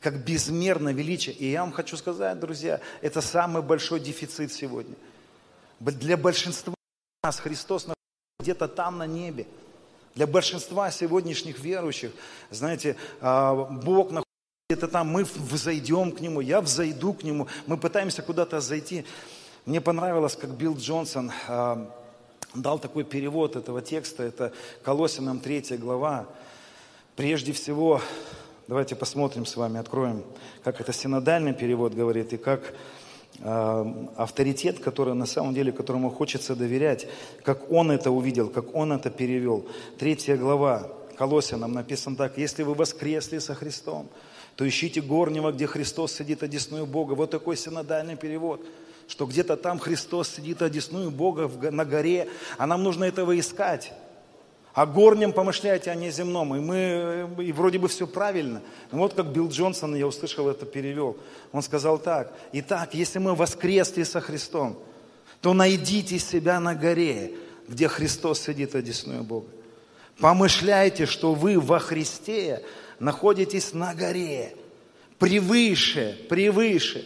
[0.00, 1.34] Как безмерное величие.
[1.34, 4.94] И я вам хочу сказать, друзья, это самый большой дефицит сегодня.
[5.80, 6.74] Для большинства
[7.22, 7.86] нас Христос
[8.40, 9.46] где-то там на небе.
[10.14, 12.12] Для большинства сегодняшних верующих,
[12.50, 14.32] знаете, а, Бог находится
[14.68, 19.06] где-то там, мы взойдем к Нему, я взойду к Нему, мы пытаемся куда-то зайти.
[19.64, 21.90] Мне понравилось, как Билл Джонсон а,
[22.54, 26.26] дал такой перевод этого текста, это Колосинам 3 глава.
[27.16, 28.02] Прежде всего,
[28.68, 30.24] давайте посмотрим с вами, откроем,
[30.62, 32.74] как это синодальный перевод говорит, и как
[33.42, 37.08] авторитет, который на самом деле, которому хочется доверять,
[37.42, 39.66] как он это увидел, как он это перевел.
[39.98, 44.08] Третья глава Колосянам написано так, если вы воскресли со Христом,
[44.56, 47.14] то ищите горнего, где Христос сидит одесную Бога.
[47.14, 48.64] Вот такой синодальный перевод,
[49.08, 52.28] что где-то там Христос сидит одесную Бога на горе,
[52.58, 53.92] а нам нужно этого искать.
[54.74, 56.54] О горнем помышляйте, а не земном.
[56.56, 58.62] И мы, и вроде бы все правильно.
[58.90, 61.18] Но вот как Билл Джонсон, я услышал это, перевел.
[61.52, 62.32] Он сказал так.
[62.52, 64.78] Итак, если мы воскресли со Христом,
[65.42, 67.32] то найдите себя на горе,
[67.68, 69.48] где Христос сидит одесную Бога.
[70.18, 72.64] Помышляйте, что вы во Христе
[72.98, 74.54] находитесь на горе,
[75.18, 77.04] превыше, превыше.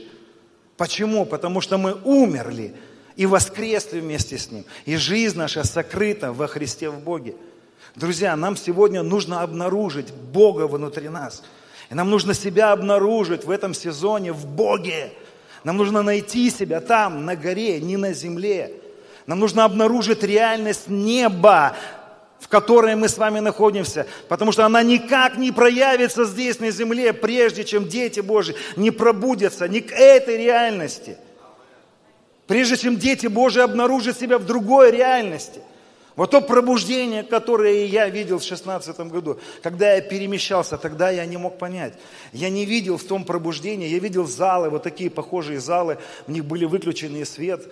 [0.76, 1.24] Почему?
[1.24, 2.74] Потому что мы умерли
[3.16, 4.64] и воскресли вместе с Ним.
[4.84, 7.34] И жизнь наша сокрыта во Христе в Боге.
[7.96, 11.42] Друзья, нам сегодня нужно обнаружить Бога внутри нас.
[11.88, 15.14] И нам нужно себя обнаружить в этом сезоне в Боге.
[15.64, 18.74] Нам нужно найти себя там, на горе, не на земле.
[19.26, 21.74] Нам нужно обнаружить реальность неба,
[22.38, 27.14] в которой мы с вами находимся, потому что она никак не проявится здесь, на земле,
[27.14, 31.16] прежде чем дети Божьи не пробудятся ни к этой реальности.
[32.46, 35.62] Прежде чем дети Божьи обнаружат себя в другой реальности–
[36.16, 41.36] вот то пробуждение, которое я видел в 16 году, когда я перемещался, тогда я не
[41.36, 41.92] мог понять.
[42.32, 46.46] Я не видел в том пробуждении, я видел залы, вот такие похожие залы, в них
[46.46, 47.70] были выключены свет.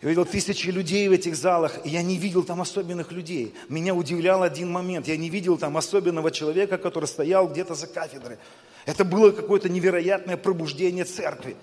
[0.00, 3.54] Я видел тысячи людей в этих залах, и я не видел там особенных людей.
[3.68, 5.06] Меня удивлял один момент.
[5.06, 8.38] Я не видел там особенного человека, который стоял где-то за кафедрой.
[8.86, 11.54] Это было какое-то невероятное пробуждение церкви.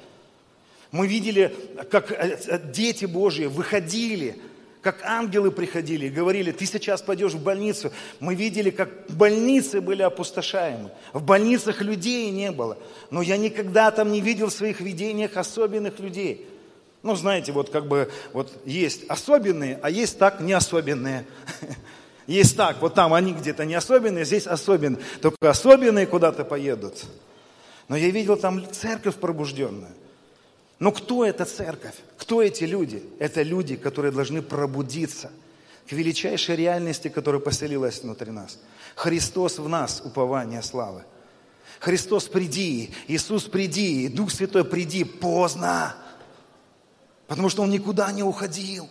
[0.92, 1.56] Мы видели,
[1.90, 4.40] как э, э, дети Божьи выходили–
[4.82, 7.92] как ангелы приходили и говорили, ты сейчас пойдешь в больницу.
[8.20, 10.92] Мы видели, как больницы были опустошаемы.
[11.14, 12.78] В больницах людей не было.
[13.12, 16.48] Но я никогда там не видел в своих видениях особенных людей.
[17.04, 21.26] Ну, знаете, вот как бы вот есть особенные, а есть так не особенные.
[22.28, 25.02] Есть так, вот там они где-то не особенные, здесь особенные.
[25.22, 27.04] Только особенные куда-то поедут.
[27.90, 29.92] Но я видел там церковь пробужденную.
[30.82, 31.94] Но кто эта церковь?
[32.18, 33.04] Кто эти люди?
[33.20, 35.32] Это люди, которые должны пробудиться
[35.88, 38.58] к величайшей реальности, которая поселилась внутри нас.
[38.96, 41.04] Христос в нас, упование славы.
[41.80, 45.96] Христос, приди, Иисус, приди, Дух Святой, приди, поздно.
[47.28, 48.90] Потому что Он никуда не уходил.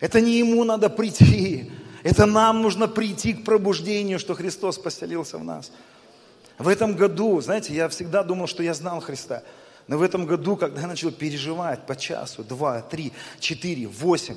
[0.00, 1.70] Это не Ему надо прийти.
[2.02, 5.70] Это нам нужно прийти к пробуждению, что Христос поселился в нас.
[6.58, 9.44] В этом году, знаете, я всегда думал, что я знал Христа.
[9.88, 14.36] Но в этом году, когда я начал переживать по часу, два, три, четыре, восемь,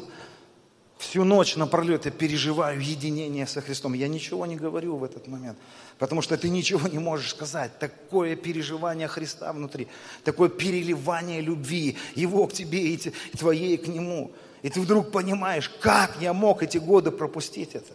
[0.97, 3.93] всю ночь напролет я переживаю единение со Христом.
[3.93, 5.57] Я ничего не говорю в этот момент,
[5.99, 7.77] потому что ты ничего не можешь сказать.
[7.79, 9.89] Такое переживание Христа внутри,
[10.23, 12.97] такое переливание любви, Его к тебе и
[13.37, 14.31] твоей к Нему.
[14.61, 17.93] И ты вдруг понимаешь, как я мог эти годы пропустить это.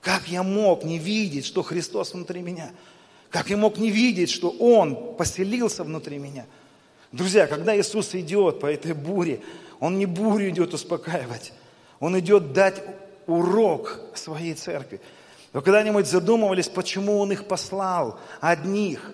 [0.00, 2.70] Как я мог не видеть, что Христос внутри меня.
[3.30, 6.46] Как я мог не видеть, что Он поселился внутри меня.
[7.14, 9.40] Друзья, когда Иисус идет по этой буре,
[9.78, 11.52] Он не бурю идет успокаивать,
[12.00, 12.82] Он идет дать
[13.28, 15.00] урок своей церкви.
[15.52, 19.12] Вы когда-нибудь задумывались, почему Он их послал одних?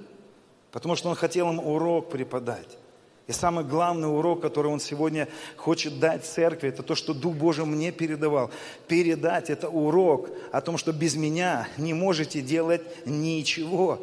[0.73, 2.79] Потому что Он хотел им урок преподать.
[3.27, 7.67] И самый главный урок, который Он сегодня хочет дать церкви, это то, что Дух Божий
[7.67, 8.51] мне передавал.
[8.89, 14.01] Передать это урок о том, что без меня не можете делать ничего.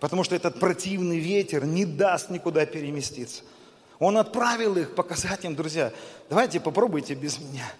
[0.00, 3.42] Потому что этот противный ветер не даст никуда переместиться.
[3.98, 5.92] Он отправил их показать им, друзья,
[6.30, 7.70] давайте попробуйте без меня.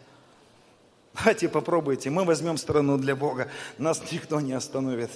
[1.14, 2.10] Давайте попробуйте.
[2.10, 3.48] Мы возьмем страну для Бога.
[3.78, 5.10] Нас никто не остановит.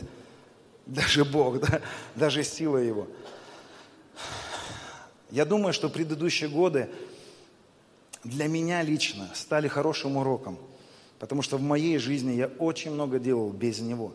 [0.86, 1.80] Даже Бог, да?
[2.14, 3.06] даже сила Его.
[5.30, 6.88] Я думаю, что предыдущие годы
[8.22, 10.58] для меня лично стали хорошим уроком,
[11.18, 14.14] потому что в моей жизни я очень много делал без него.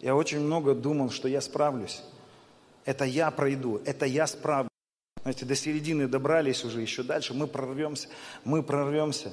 [0.00, 2.02] Я очень много думал, что я справлюсь.
[2.84, 4.70] Это я пройду, это я справлюсь.
[5.22, 8.08] Знаете, до середины добрались уже, еще дальше мы прорвемся,
[8.44, 9.32] мы прорвемся.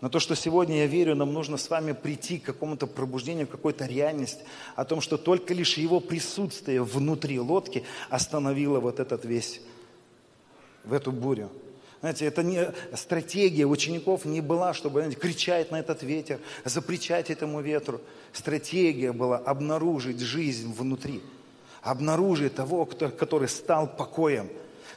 [0.00, 3.50] Но то, что сегодня я верю, нам нужно с вами прийти к какому-то пробуждению, к
[3.50, 4.44] какой-то реальности
[4.74, 9.60] о том, что только лишь его присутствие внутри лодки остановило вот этот весь
[10.84, 11.50] в эту бурю.
[12.00, 17.60] Знаете, это не стратегия учеников не была, чтобы знаете, кричать на этот ветер, запричать этому
[17.60, 18.00] ветру.
[18.32, 21.20] Стратегия была обнаружить жизнь внутри,
[21.82, 24.48] обнаружить того, кто, который стал покоем.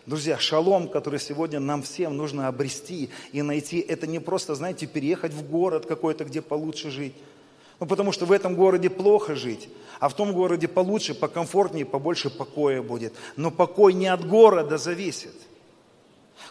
[0.06, 5.34] Друзья, шалом, который сегодня нам всем нужно обрести и найти, это не просто, знаете, переехать
[5.34, 7.16] в город какой-то, где получше жить.
[7.82, 9.68] Ну, потому что в этом городе плохо жить,
[10.00, 13.14] а в том городе получше, покомфортнее, побольше покоя будет.
[13.36, 15.34] Но покой не от города зависит–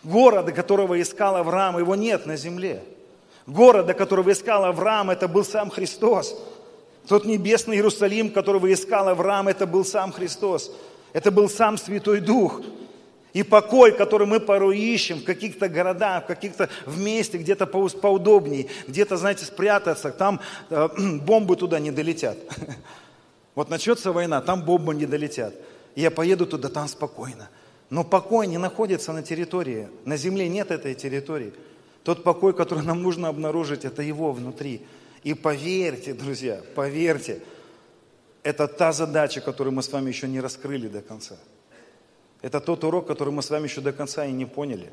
[0.05, 2.82] Города, которого искал Авраам, его нет на земле.
[3.46, 6.40] Города, которого искал Авраам, это был сам Христос.
[7.09, 10.72] Тот небесный Иерусалим, которого искал Авраам, это был сам Христос.
[11.12, 12.61] Это был сам Святой Дух.
[13.32, 18.68] И покой, который мы порой ищем в каких-то городах, в каких-то в месте, где-то поудобнее,
[18.86, 20.88] где-то, знаете, спрятаться, там э,
[21.22, 22.38] бомбы туда не долетят.
[23.55, 25.55] Вот начнется война, там бомбы не долетят.
[25.94, 27.50] И я поеду туда, там спокойно.
[27.93, 29.86] Но покой не находится на территории.
[30.07, 31.53] На земле нет этой территории.
[32.05, 34.86] Тот покой, который нам нужно обнаружить, это его внутри.
[35.24, 37.43] И поверьте, друзья, поверьте,
[38.43, 41.36] это та задача, которую мы с вами еще не раскрыли до конца.
[42.40, 44.90] Это тот урок, который мы с вами еще до конца и не поняли.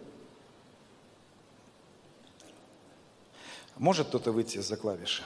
[3.78, 5.24] Может кто-то выйти за клавиши?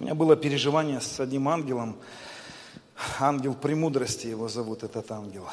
[0.00, 1.96] У меня было переживание с одним ангелом,
[3.20, 5.48] ангел премудрости его зовут, этот ангел.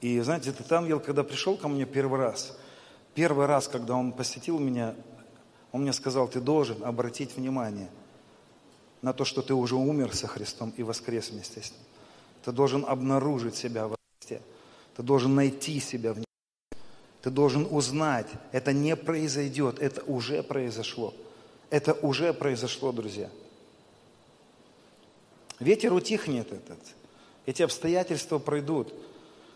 [0.00, 2.56] И знаете, этот ангел, когда пришел ко мне первый раз,
[3.14, 4.94] первый раз, когда он посетил меня,
[5.70, 7.88] он мне сказал, ты должен обратить внимание
[9.00, 11.80] на то, что ты уже умер со Христом и воскрес вместе с Ним.
[12.44, 14.42] Ты должен обнаружить себя в Христе.
[14.96, 16.26] Ты должен найти себя в Нем.
[17.22, 21.14] Ты должен узнать, это не произойдет, это уже произошло.
[21.70, 23.30] Это уже произошло, друзья.
[25.62, 26.78] Ветер утихнет этот.
[27.46, 28.92] Эти обстоятельства пройдут.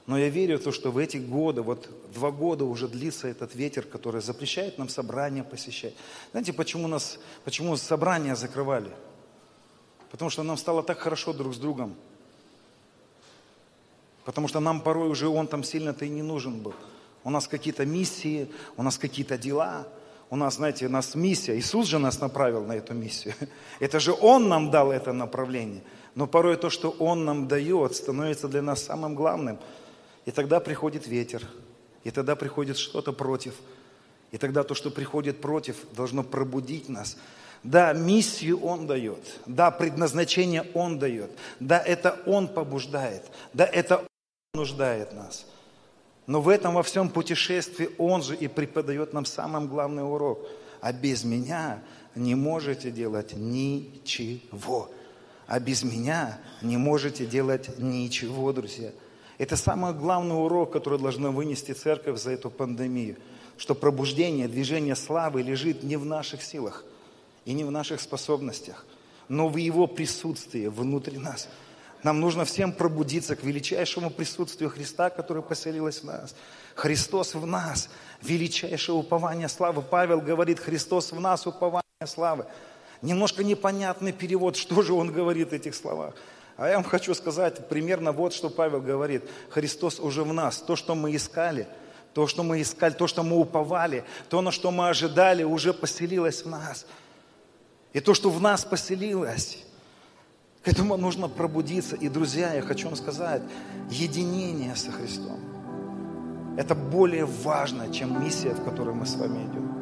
[0.07, 3.57] Но я верю в то, что в эти годы, вот два года уже длится этот
[3.57, 5.95] ветер, который запрещает нам собрания посещать.
[6.31, 8.91] Знаете, почему нас, почему собрания закрывали?
[10.13, 11.97] Потому что нам стало так хорошо друг с другом.
[14.25, 16.75] Потому что нам порой уже он там сильно-то и не нужен был.
[17.25, 19.89] У нас какие-то миссии, у нас какие-то дела.
[20.29, 21.57] У нас, знаете, у нас миссия.
[21.57, 23.35] Иисус же нас направил на эту миссию.
[23.81, 25.83] Это же Он нам дал это направление.
[26.15, 29.59] Но порой то, что Он нам дает, становится для нас самым главным.
[30.25, 31.43] И тогда приходит ветер.
[32.03, 33.55] И тогда приходит что-то против.
[34.33, 37.17] И тогда то, что приходит против, должно пробудить нас.
[37.63, 39.41] Да, миссию Он дает.
[39.47, 41.31] Да, предназначение Он дает.
[41.61, 43.23] Да, это Он побуждает.
[43.53, 44.07] Да, это Он
[44.55, 45.47] нуждает нас.
[46.27, 50.41] Но в этом во всем путешествии Он же и преподает нам самый главный урок.
[50.81, 51.83] А без меня
[52.15, 54.91] не можете делать ничего.
[55.47, 58.91] А без меня не можете делать ничего, друзья.
[59.39, 63.17] Это самый главный урок, который должна вынести церковь за эту пандемию.
[63.57, 66.85] Что пробуждение, движение славы лежит не в наших силах
[67.45, 68.85] и не в наших способностях,
[69.29, 71.49] но в Его присутствии внутри нас–
[72.03, 76.35] нам нужно всем пробудиться к величайшему присутствию Христа, который поселилось в нас.
[76.75, 77.89] Христос в нас,
[78.23, 79.83] величайшее упование славы.
[79.83, 82.47] Павел говорит, Христос в нас, упование славы.
[83.03, 86.15] Немножко непонятный перевод, что же он говорит в этих словах.
[86.57, 89.25] А я вам хочу сказать примерно вот, что Павел говорит.
[89.51, 90.59] Христос уже в нас.
[90.59, 91.67] То, что мы искали,
[92.15, 96.43] то, что мы искали, то, что мы уповали, то, на что мы ожидали, уже поселилось
[96.45, 96.87] в нас.
[97.93, 99.66] И то, что в нас поселилось,
[100.67, 101.95] К этому нужно пробудиться.
[101.95, 103.41] И, друзья, я хочу вам сказать,
[103.89, 105.39] единение со Христом.
[106.57, 109.73] Это более важно, чем миссия, в которой мы с вами идем.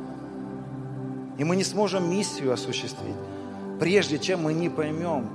[1.39, 3.17] И мы не сможем миссию осуществить,
[3.81, 5.27] прежде чем мы не поймем,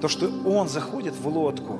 [0.00, 1.78] то, что Он заходит в лодку,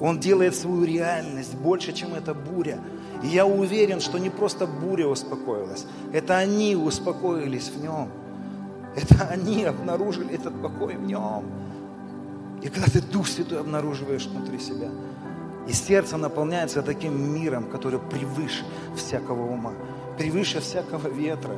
[0.00, 2.78] Он делает свою реальность больше, чем эта буря.
[3.24, 8.08] И я уверен, что не просто буря успокоилась, это они успокоились в Нем.
[8.96, 11.44] Это они обнаружили этот покой в Нем.
[12.62, 14.88] И когда ты Дух Святой обнаруживаешь внутри себя,
[15.68, 18.64] и сердце наполняется таким миром, который превыше
[18.96, 19.72] всякого ума,
[20.16, 21.54] превыше всякого ветра.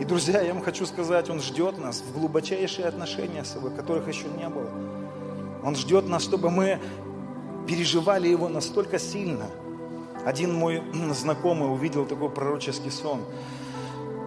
[0.00, 4.08] И, друзья, я вам хочу сказать, Он ждет нас в глубочайшие отношения с собой, которых
[4.08, 4.70] еще не было.
[5.64, 6.78] Он ждет нас, чтобы мы
[7.66, 9.46] переживали Его настолько сильно.
[10.24, 13.20] Один мой знакомый увидел такой пророческий сон.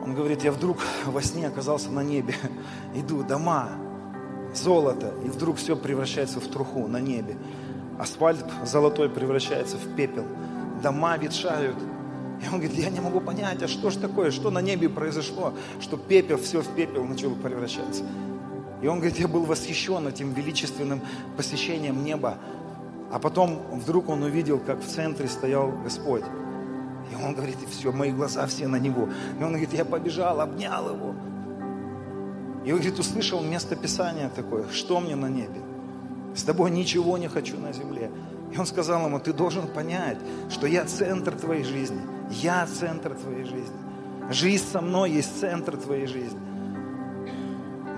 [0.09, 2.33] Он говорит, я вдруг во сне оказался на небе.
[2.95, 3.69] Иду, дома,
[4.55, 7.37] золото, и вдруг все превращается в труху на небе.
[7.99, 10.25] Асфальт золотой превращается в пепел.
[10.81, 11.75] Дома ветшают.
[12.41, 15.53] И он говорит, я не могу понять, а что же такое, что на небе произошло,
[15.79, 18.03] что пепел, все в пепел начало превращаться.
[18.81, 21.01] И он говорит, я был восхищен этим величественным
[21.37, 22.39] посещением неба.
[23.11, 26.23] А потом вдруг он увидел, как в центре стоял Господь.
[27.11, 29.09] И он говорит, и все, мои глаза все на него.
[29.39, 31.15] И он говорит, я побежал, обнял его.
[32.65, 35.61] И он говорит, услышал место Писания такое, что мне на небе?
[36.35, 38.11] С тобой ничего не хочу на земле.
[38.51, 40.17] И он сказал ему, ты должен понять,
[40.49, 42.01] что я центр твоей жизни.
[42.29, 43.75] Я центр твоей жизни.
[44.29, 46.39] Жизнь со мной есть центр твоей жизни.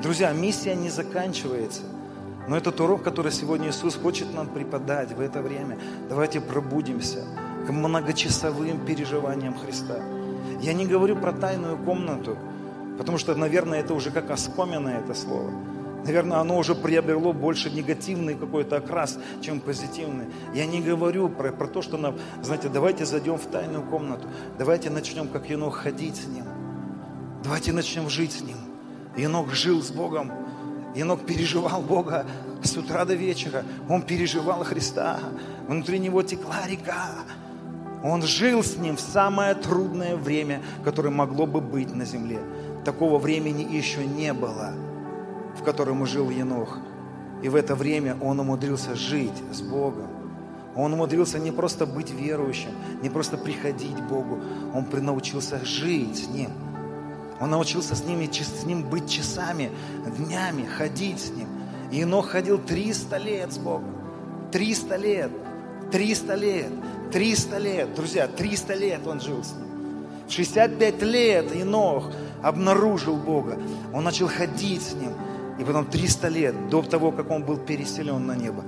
[0.02, 1.82] Друзья, миссия не заканчивается.
[2.48, 5.78] Но этот урок, который сегодня Иисус хочет нам преподать в это время,
[6.10, 7.24] давайте пробудимся
[7.66, 10.00] к многочасовым переживаниям Христа.
[10.62, 12.38] Я не говорю про тайную комнату,
[12.98, 15.52] потому что, наверное, это уже как оскоменное это слово.
[16.04, 20.26] Наверное, оно уже приобрело больше негативный какой-то окрас, чем позитивный.
[20.54, 24.90] Я не говорю про, про то, что нам, знаете, давайте зайдем в тайную комнату, давайте
[24.90, 26.46] начнем, как Енох, ходить с Ним.
[27.44, 28.58] Давайте начнем жить с Ним.
[29.16, 30.32] Енох жил с Богом.
[30.96, 32.26] Енох переживал Бога
[32.64, 33.64] с утра до вечера.
[33.90, 35.20] Он переживал Христа.
[35.68, 37.10] Внутри него текла река.
[38.04, 42.40] Он жил с Ним в самое трудное время, которое могло бы быть на земле.
[42.84, 44.74] Такого времени еще не было
[45.56, 46.80] в котором жил Енох.
[47.42, 50.08] И в это время он умудрился жить с Богом.
[50.76, 52.72] Он умудрился не просто быть верующим,
[53.02, 54.40] не просто приходить к Богу,
[54.74, 56.52] он научился жить с Ним.
[57.42, 59.72] Он научился с, ними, с Ним быть часами,
[60.18, 61.48] днями, ходить с Ним.
[61.92, 63.96] И Енох ходил 300 лет с Богом.
[64.52, 65.32] 300 лет,
[65.92, 66.72] 300 лет,
[67.12, 67.94] 300 лет.
[67.96, 69.68] Друзья, 300 лет он жил с Ним.
[70.30, 73.58] 65 лет Енох обнаружил Бога.
[73.94, 75.14] Он начал ходить с Ним.
[75.60, 78.64] И потом 300 лет до того, как он был переселен на небо,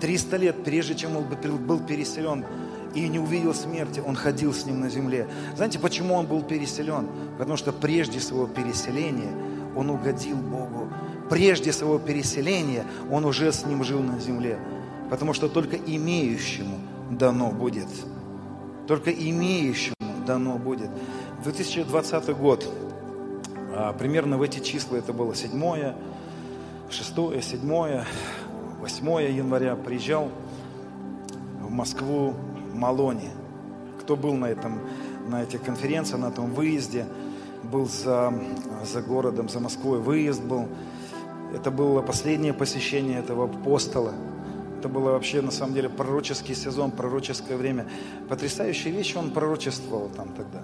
[0.00, 2.44] 300 лет, прежде чем он был переселен
[2.94, 5.28] и не увидел смерти, он ходил с ним на земле.
[5.54, 7.06] Знаете, почему он был переселен?
[7.38, 9.32] Потому что прежде своего переселения
[9.76, 10.88] он угодил Богу.
[11.30, 14.58] Прежде своего переселения он уже с ним жил на земле.
[15.08, 16.78] Потому что только имеющему
[17.18, 17.88] дано будет.
[18.86, 19.94] Только имеющему
[20.26, 20.90] дано будет.
[21.44, 22.68] 2020 год,
[23.74, 25.94] а, примерно в эти числа, это было 7
[26.90, 28.04] 6, 7,
[28.80, 30.30] 8 января приезжал
[31.60, 32.34] в Москву
[32.74, 33.30] Малони.
[34.00, 34.80] Кто был на, этом,
[35.28, 37.06] на этих конференциях, на этом выезде,
[37.62, 38.34] был за,
[38.84, 40.66] за городом, за Москвой, выезд был.
[41.54, 44.12] Это было последнее посещение этого апостола.
[44.82, 47.86] Это было вообще, на самом деле, пророческий сезон, пророческое время.
[48.28, 50.60] Потрясающие вещи он пророчествовал там тогда.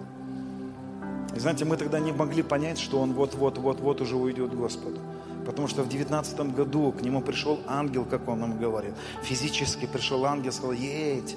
[1.37, 4.99] И знаете, мы тогда не могли понять, что он вот-вот-вот-вот уже уйдет Господу.
[5.47, 8.93] Потому что в девятнадцатом году к нему пришел ангел, как он нам говорил.
[9.23, 11.37] Физически пришел ангел, сказал, едь,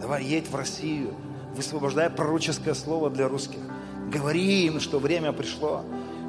[0.00, 1.14] давай едь в Россию,
[1.56, 3.58] высвобождай пророческое слово для русских.
[4.08, 5.82] Говори им, что время пришло.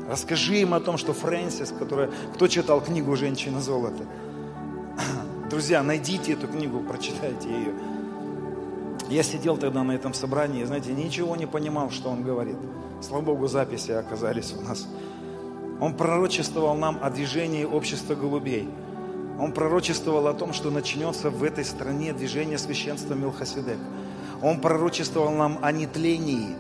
[0.10, 2.10] Расскажи им о том, что Фрэнсис, которая...
[2.34, 4.04] Кто читал книгу «Женщина золота»?
[5.52, 7.74] Друзья, найдите эту книгу, прочитайте ее.
[9.10, 12.56] Я сидел тогда на этом собрании, знаете, ничего не понимал, что он говорит.
[13.02, 14.88] Слава Богу, записи оказались у нас.
[15.82, 18.70] Он пророчествовал нам о движении общества голубей.
[19.38, 23.78] Он пророчествовал о том, что начнется в этой стране движение священства Милхасидек.
[24.42, 26.56] Он пророчествовал нам о нетлении,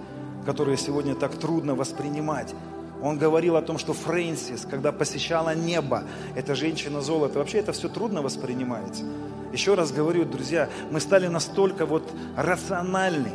[0.45, 2.53] которое сегодня так трудно воспринимать.
[3.01, 6.03] Он говорил о том, что Фрэнсис, когда посещала небо,
[6.35, 9.03] эта женщина золото, вообще это все трудно воспринимается.
[9.51, 13.31] Еще раз говорю, друзья, мы стали настолько вот рациональны,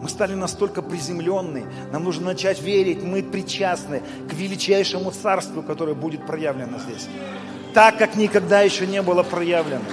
[0.00, 1.66] Мы стали настолько приземленные.
[1.90, 7.08] Нам нужно начать верить, мы причастны к величайшему царству, которое будет проявлено здесь.
[7.72, 9.84] Так, как никогда еще не было проявлено.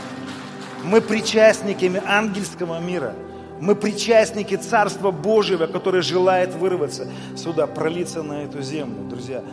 [0.84, 3.16] Мы причастниками ангельского мира.
[3.60, 9.44] Мы причастники Царства Божьего, которое желает вырваться сюда, пролиться на эту землю, друзья.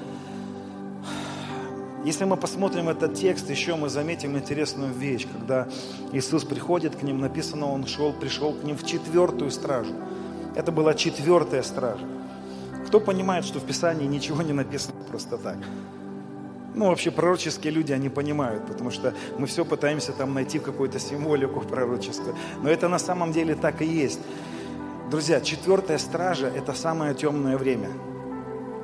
[2.05, 5.27] Если мы посмотрим этот текст, еще мы заметим интересную вещь.
[5.31, 5.69] Когда
[6.13, 9.93] Иисус приходит к ним, написано, Он шел, пришел к ним в четвертую стражу.
[10.57, 12.07] Это была четвертая стража.
[12.87, 15.59] Кто понимает, что в Писании ничего не написано просто так?
[16.75, 21.61] Ну, вообще пророческие люди, они понимают, потому что мы все пытаемся там найти какую-то символику
[21.69, 22.35] пророческую.
[22.63, 24.21] Но это на самом деле так и есть.
[25.11, 27.89] Друзья, четвертая стража– это самое темное время–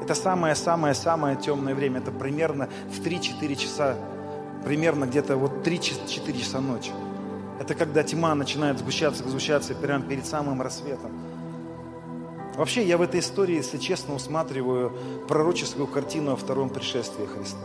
[0.07, 1.99] это самое-самое-самое темное время.
[1.99, 3.97] Это примерно в 3-4 часа,
[4.65, 6.93] примерно где-то вот 3-4 часа ночи.
[7.59, 11.11] Это когда тьма начинает сгущаться, сгущаться прямо перед самым рассветом.
[12.55, 17.59] Вообще, я в этой истории, если честно, усматриваю пророческую картину о втором пришествии Христа.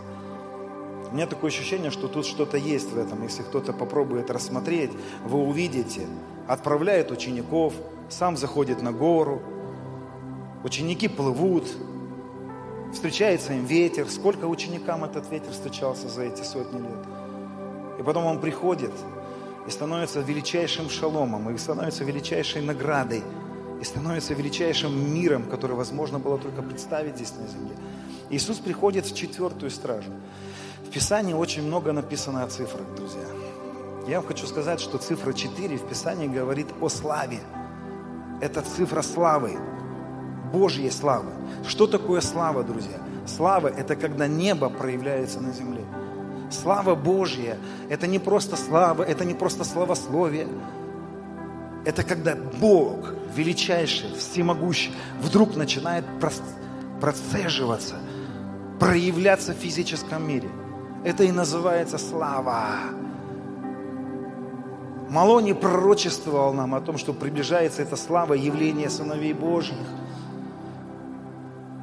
[1.12, 3.22] У меня такое ощущение, что тут что-то есть в этом.
[3.24, 4.92] Если кто-то попробует рассмотреть,
[5.26, 6.08] вы увидите.
[6.48, 7.74] Отправляет учеников,
[8.10, 9.42] сам заходит на гору.
[10.64, 11.68] Ученики плывут,
[12.94, 17.06] встречается им ветер, сколько ученикам этот ветер встречался за эти сотни лет.
[18.00, 18.94] И потом он приходит
[19.68, 23.22] и становится величайшим шаломом, и становится величайшей наградой,
[23.82, 27.76] и становится величайшим миром, который возможно было только представить здесь на земле.
[28.30, 30.12] Иисус приходит в четвертую стражу.
[30.92, 33.24] В Писании очень много написано о цифрах, друзья.
[34.10, 37.40] Я вам хочу сказать, что цифра 4 в Писании говорит о славе.
[38.42, 39.58] Это цифра славы.
[40.52, 41.32] Божьей славы.
[41.66, 42.98] Что такое слава, друзья?
[43.26, 45.86] Слава– это когда небо проявляется на земле.
[46.50, 47.58] Слава Божья–
[47.90, 50.50] это не просто слава, это не просто славословие.
[51.86, 56.04] Это когда Бог, величайший, всемогущий, вдруг начинает
[57.00, 57.96] процеживаться,
[58.78, 60.50] проявляться в физическом мире.
[61.04, 62.76] Это и называется слава.
[65.10, 69.88] Малони пророчествовал нам о том, что приближается эта слава явления сыновей Божьих.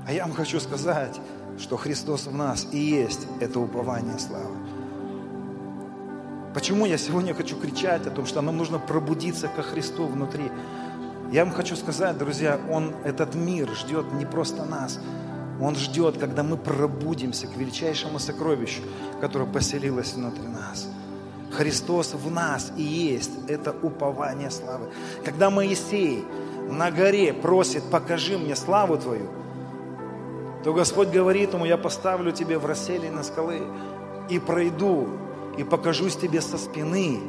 [0.07, 1.21] А я вам хочу сказать,
[1.59, 4.57] что Христос в нас и есть это упование славы.
[6.55, 10.51] Почему я сегодня хочу кричать о том, что нам нужно пробудиться ко Христу внутри?
[11.31, 14.99] Я вам хочу сказать, друзья, Он, этот мир ждет не просто нас.
[15.61, 18.83] Он ждет, когда мы пробудимся к величайшему сокровищу,
[19.21, 20.89] которое поселилось внутри нас.
[21.51, 24.89] Христос в нас и есть это упование славы.
[25.25, 26.25] Когда Моисей
[26.69, 29.29] на горе просит, покажи мне славу Твою,
[30.63, 33.63] то Господь говорит ему, я поставлю тебе в расселе на скалы
[34.29, 35.09] и пройду,
[35.57, 37.21] и покажусь тебе со спины,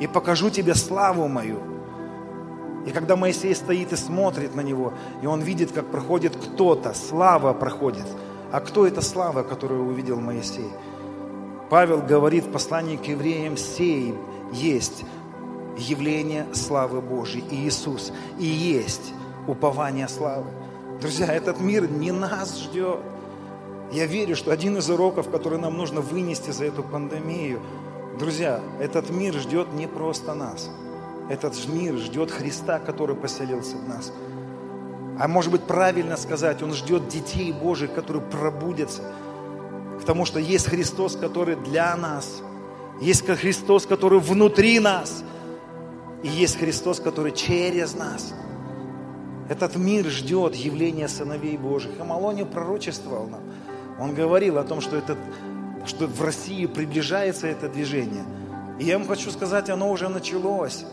[0.00, 1.77] и покажу тебе славу мою.
[2.88, 7.52] И когда Моисей стоит и смотрит на него, и он видит, как проходит кто-то, слава
[7.52, 8.06] проходит.
[8.50, 10.70] А кто эта слава, которую увидел Моисей?
[11.68, 14.14] Павел говорит в послании к евреям, сей
[14.54, 15.04] есть
[15.76, 19.12] явление славы Божьей, и Иисус, и есть
[19.46, 20.46] упование славы.
[20.98, 23.00] Друзья, этот мир не нас ждет.
[23.92, 27.60] Я верю, что один из уроков, который нам нужно вынести за эту пандемию,
[28.18, 30.70] друзья, этот мир ждет не просто нас.
[31.28, 34.12] Этот мир ждет Христа, который поселился в нас.
[35.18, 39.02] А может быть правильно сказать, он ждет детей Божьих, которые пробудятся
[40.00, 42.42] к тому, что есть Христос, который для нас,
[43.00, 45.22] есть Христос, который внутри нас,
[46.22, 48.32] и есть Христос, который через нас–
[49.48, 51.98] этот мир ждет явления сыновей Божьих.
[51.98, 53.40] И Малони пророчествовал нам.
[53.98, 55.18] Он говорил о том, что, этот,
[55.86, 58.24] что в России приближается это движение.
[58.78, 60.84] И я вам хочу сказать, оно уже началось.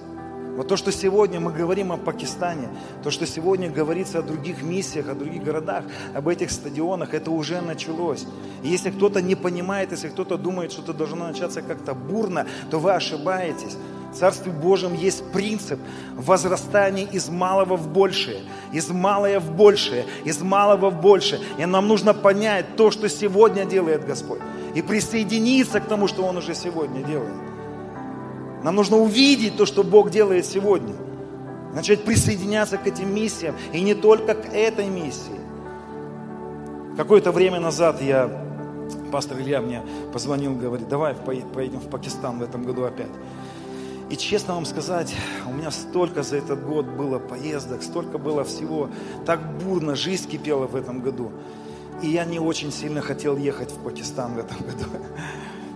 [0.55, 2.69] Вот то, что сегодня мы говорим о Пакистане,
[3.03, 5.83] то, что сегодня говорится о других миссиях, о других городах,
[6.13, 8.25] об этих стадионах, это уже началось.
[8.63, 12.79] И если кто-то не понимает, если кто-то думает, что это должно начаться как-то бурно, то
[12.79, 13.75] вы ошибаетесь.
[14.13, 15.77] В Царстве Божьем есть принцип
[16.15, 21.41] возрастания из малого в большее, из малое в большее, из малого в большее.
[21.57, 24.39] И нам нужно понять то, что сегодня делает Господь,
[24.73, 27.54] и присоединиться к тому, что Он уже сегодня делает.
[28.66, 30.95] Нам нужно увидеть то, что Бог делает сегодня,
[31.76, 35.39] начать присоединяться к этим миссиям, и не только к этой миссии.
[36.97, 38.28] Какое-то время назад я,
[39.11, 43.11] пастор Илья мне позвонил, говорит, давай поедем в Пакистан в этом году опять.
[44.09, 45.13] И честно вам сказать,
[45.45, 48.89] у меня столько за этот год было поездок, столько было всего.
[49.28, 51.32] Так бурно жизнь кипела в этом году.
[52.01, 54.89] И я не очень сильно хотел ехать в Пакистан в этом году.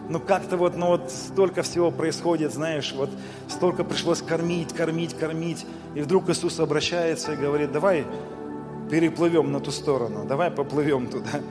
[0.10, 3.10] Ну как-то вот, ну вот столько всего происходит, знаешь, вот
[3.48, 5.66] столько пришлось кормить, кормить, кормить.
[5.96, 8.06] И вдруг Иисус обращается и говорит, давай
[8.90, 11.42] переплывем на ту сторону, давай поплывем туда.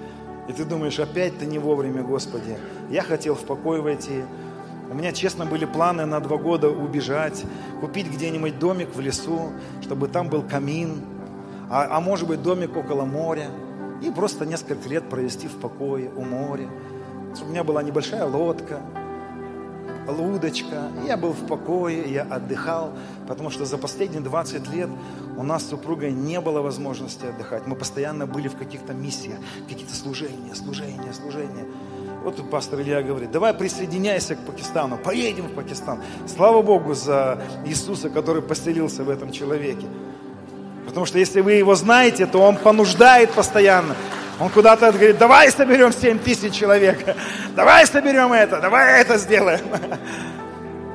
[0.48, 2.56] И ты думаешь, опять ты не вовремя, Господи.
[2.90, 4.24] Я хотел в покой войти.
[4.90, 7.44] У меня, честно, были планы на два года убежать,
[7.80, 9.52] купить где-нибудь домик в лесу,
[9.82, 11.02] чтобы там был камин,
[11.70, 13.50] а, а может быть домик около моря,
[14.02, 16.68] и просто несколько лет провести в покое у моря.
[17.42, 18.80] У меня была небольшая лодка,
[20.06, 20.90] лудочка.
[21.06, 22.92] Я был в покое, я отдыхал,
[23.26, 24.88] потому что за последние 20 лет
[25.36, 27.66] у нас с супругой не было возможности отдыхать.
[27.66, 31.66] Мы постоянно были в каких-то миссиях, какие-то служения, служения, служения.
[32.24, 36.00] Вот тут пастор Илья говорит, давай присоединяйся к Пакистану, поедем в Пакистан.
[36.26, 39.86] Слава Богу за Иисуса, который поселился в этом человеке.
[40.86, 43.94] Потому что если вы его знаете, то он понуждает постоянно.
[44.40, 47.16] Он куда-то говорит, давай соберем 7 тысяч человек,
[47.56, 49.60] давай соберем это, давай это сделаем.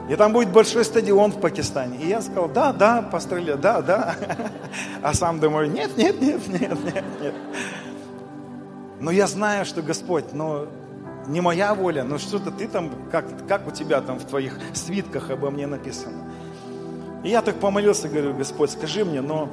[0.10, 1.98] И там будет большой стадион в Пакистане.
[1.98, 4.16] И я сказал, да, да, пастор Илья, да, да.
[5.02, 7.34] А сам думаю, нет, нет, нет, нет, нет, нет.
[9.00, 10.68] Но я знаю, что Господь, но
[11.28, 15.30] не моя воля, но что-то ты там, как, как у тебя там в твоих свитках
[15.30, 16.30] обо мне написано.
[17.24, 19.50] И я так помолился, говорю, Господь, скажи мне, но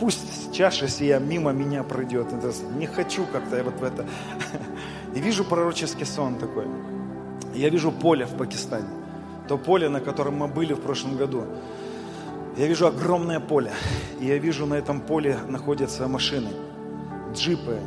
[0.00, 2.28] пусть чаша сия мимо меня пройдет.
[2.76, 4.06] Не хочу как-то вот в это.
[5.14, 6.66] И вижу пророческий сон такой.
[7.54, 8.88] Я вижу поле в Пакистане.
[9.46, 11.44] То поле, на котором мы были в прошлом году.
[12.56, 13.72] Я вижу огромное поле.
[14.20, 16.50] И я вижу, на этом поле находятся машины,
[17.34, 17.78] джипы.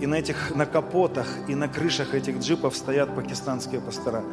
[0.00, 4.24] И на этих, на капотах и на крышах этих джипов стоят пакистанские пастора.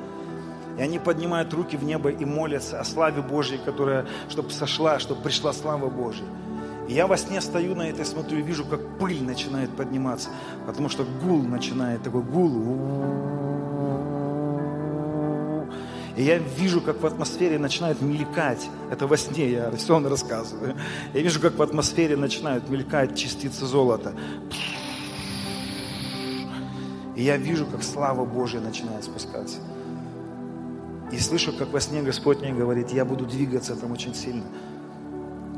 [0.78, 5.22] И они поднимают руки в небо и молятся о славе Божьей, которая, чтобы сошла, чтобы
[5.22, 6.26] пришла слава Божья.
[6.90, 10.30] И я во сне стою на это, смотрю и вижу, как пыль начинает подниматься,
[10.66, 12.78] потому что гул начинает, такой гул.
[16.18, 20.76] И я вижу, как в атмосфере начинают мелькать, это во сне я сон рассказываю,
[21.14, 24.16] я вижу, как в атмосфере начинают мелькать частицы золота.
[27.16, 29.60] И я вижу, как слава Божья начинает спускаться.
[31.12, 34.46] И слышу, как во сне Господь мне говорит, я буду двигаться там очень сильно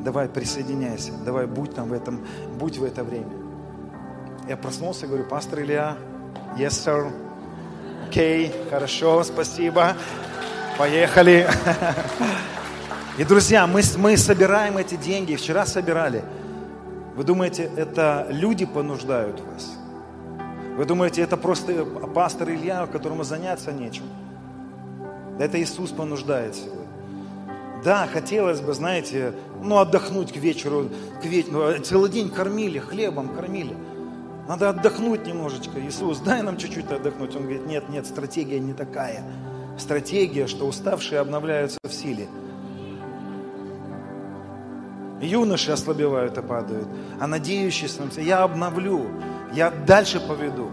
[0.04, 2.26] давай присоединяйся, давай будь там в этом,
[2.60, 3.32] будь в это время.
[4.48, 5.98] Я проснулся, говорю, пастор Илья,
[6.58, 7.12] yes, sir,
[8.08, 9.96] окей, okay, хорошо, спасибо,
[10.78, 11.48] поехали.
[13.18, 16.24] И, друзья, мы, мы собираем эти деньги, вчера собирали.
[17.16, 19.78] Вы думаете, это люди понуждают вас?
[20.78, 24.06] Вы думаете, это просто пастор Илья, которому заняться нечем?
[25.38, 26.88] Да это Иисус понуждает сегодня.
[27.84, 30.90] Да, хотелось бы, знаете, ну, отдохнуть к вечеру,
[31.22, 31.80] к вечеру.
[31.84, 33.76] Целый день кормили, хлебом кормили.
[34.48, 35.80] Надо отдохнуть немножечко.
[35.80, 37.36] Иисус, дай нам чуть-чуть отдохнуть.
[37.36, 39.24] Он говорит, нет, нет, стратегия не такая.
[39.78, 42.28] Стратегия, что уставшие обновляются в силе.
[45.22, 46.88] Юноши ослабевают и падают.
[47.20, 49.06] А надеющиеся, я обновлю,
[49.54, 50.72] я дальше поведу.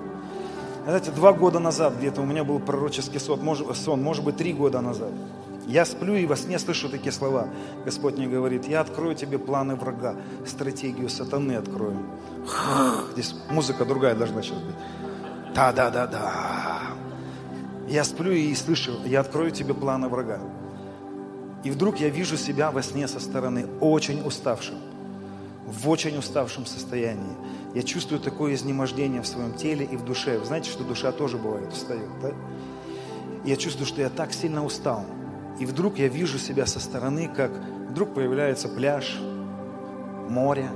[0.84, 4.54] Знаете, два года назад где-то у меня был пророческий сон, может, сон, может быть, три
[4.54, 5.12] года назад.
[5.68, 7.46] Я сплю и во сне слышу такие слова.
[7.84, 10.16] Господь мне говорит, я открою тебе планы врага,
[10.46, 11.98] стратегию сатаны открою.
[13.12, 14.74] Здесь музыка другая должна сейчас быть.
[15.54, 16.80] Да-да-да-да.
[17.86, 20.40] Я сплю и слышу, я открою тебе планы врага.
[21.64, 24.76] И вдруг я вижу себя во сне со стороны очень уставшим,
[25.66, 27.36] в очень уставшем состоянии.
[27.74, 30.38] Я чувствую такое изнемождение в своем теле и в душе.
[30.38, 32.32] Вы знаете, что душа тоже бывает устает, да?
[33.44, 35.04] Я чувствую, что я так сильно устал.
[35.58, 37.50] И вдруг я вижу себя со стороны, как
[37.90, 39.18] вдруг появляется пляж,
[40.28, 40.70] море,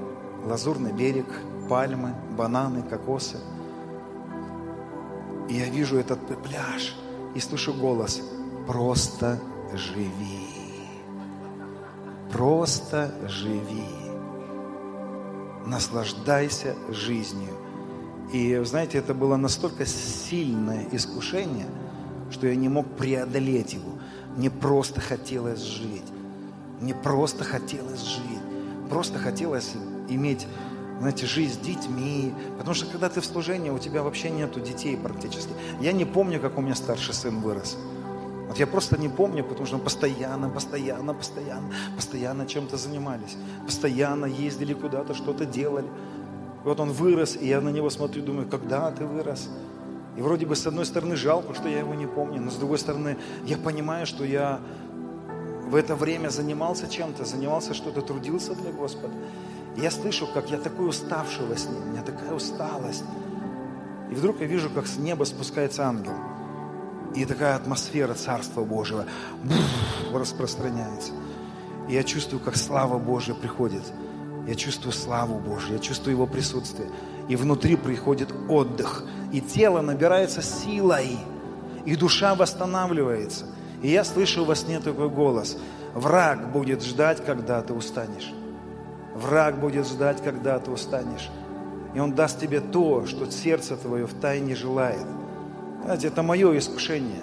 [0.44, 1.26] лазурный берег,
[1.68, 3.38] пальмы, бананы, кокосы.
[5.48, 6.94] И я вижу этот пляж
[7.34, 8.22] и слышу голос
[8.66, 9.38] «Просто
[9.74, 10.62] живи».
[12.32, 13.84] Просто живи.
[15.66, 17.52] Наслаждайся жизнью.
[18.32, 21.66] И, знаете, это было настолько сильное искушение,
[22.30, 23.92] что я не мог преодолеть его.
[24.36, 26.04] Мне просто хотелось жить.
[26.80, 28.40] Мне просто хотелось жить.
[28.88, 29.74] Просто хотелось
[30.08, 30.46] иметь,
[30.98, 32.32] знаете, жизнь с детьми.
[32.56, 35.52] Потому что когда ты в служении, у тебя вообще нету детей практически.
[35.80, 37.76] Я не помню, как у меня старший сын вырос.
[38.48, 43.36] Вот я просто не помню, потому что постоянно, постоянно, постоянно, постоянно чем-то занимались.
[43.64, 45.86] Постоянно ездили куда-то, что-то делали.
[45.86, 49.48] И вот он вырос, и я на него смотрю, думаю, когда ты вырос?
[50.16, 52.78] И вроде бы с одной стороны жалко, что я его не помню, но с другой
[52.78, 54.60] стороны я понимаю, что я
[55.68, 59.14] в это время занимался чем-то, занимался что-то, трудился для Господа.
[59.76, 63.04] И я слышу, как я такой уставший во сне, у меня такая усталость.
[64.10, 66.12] И вдруг я вижу, как с неба спускается ангел.
[67.14, 69.06] И такая атмосфера Царства Божьего
[70.12, 71.12] распространяется.
[71.88, 73.82] И я чувствую, как слава Божья приходит.
[74.46, 76.88] Я чувствую славу Божью, я чувствую Его присутствие.
[77.28, 79.04] И внутри приходит отдых.
[79.32, 81.16] И тело набирается силой.
[81.84, 83.46] И душа восстанавливается.
[83.82, 85.58] И я слышу во сне такой голос.
[85.94, 88.32] Враг будет ждать, когда ты устанешь.
[89.14, 91.30] Враг будет ждать, когда ты устанешь.
[91.94, 95.06] И он даст тебе то, что сердце твое в тайне желает.
[95.84, 97.22] Знаете, это мое искушение.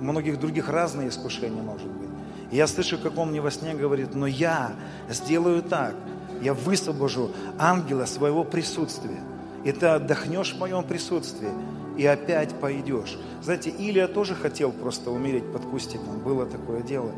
[0.00, 2.10] У многих других разные искушения может быть.
[2.50, 4.72] И я слышу, как он мне во сне говорит, но я
[5.08, 5.94] сделаю так,
[6.42, 9.20] я высвобожу ангела своего присутствия.
[9.64, 11.50] И ты отдохнешь в моем присутствии,
[11.96, 13.18] и опять пойдешь.
[13.42, 17.12] Знаете, Илия тоже хотел просто умереть под кустиком, было такое дело.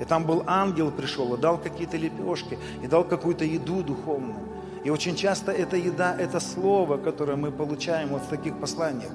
[0.00, 4.38] И там был ангел пришел и дал какие-то лепешки, и дал какую-то еду духовную.
[4.84, 9.10] И очень часто эта еда, это слово, которое мы получаем вот в таких посланиях.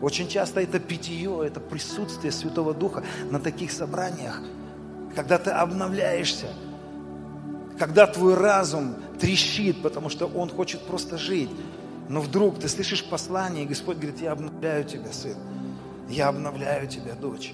[0.00, 4.40] Очень часто это питье, это присутствие Святого Духа на таких собраниях,
[5.14, 6.46] когда ты обновляешься,
[7.78, 11.50] когда твой разум трещит, потому что он хочет просто жить.
[12.08, 15.36] Но вдруг ты слышишь послание, и Господь говорит, я обновляю тебя, сын.
[16.08, 17.52] Я обновляю тебя, дочь.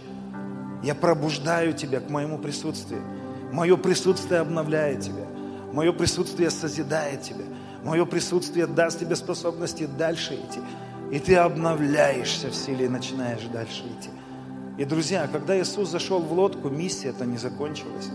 [0.82, 3.02] Я пробуждаю тебя к моему присутствию.
[3.52, 5.26] Мое присутствие обновляет тебя.
[5.72, 7.44] Мое присутствие созидает тебя.
[7.82, 10.60] Мое присутствие даст тебе способности дальше идти.
[11.10, 14.10] И ты обновляешься в силе и начинаешь дальше идти.
[14.78, 18.08] И, друзья, когда Иисус зашел в лодку, миссия это не закончилась.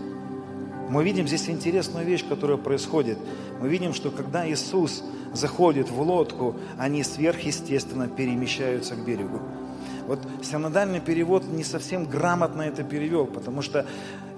[0.88, 3.18] Мы видим здесь интересную вещь, которая происходит.
[3.60, 9.40] Мы видим, что когда Иисус заходит в лодку, они сверхъестественно перемещаются к берегу.
[10.06, 13.86] Вот синодальный перевод не совсем грамотно это перевел, потому что,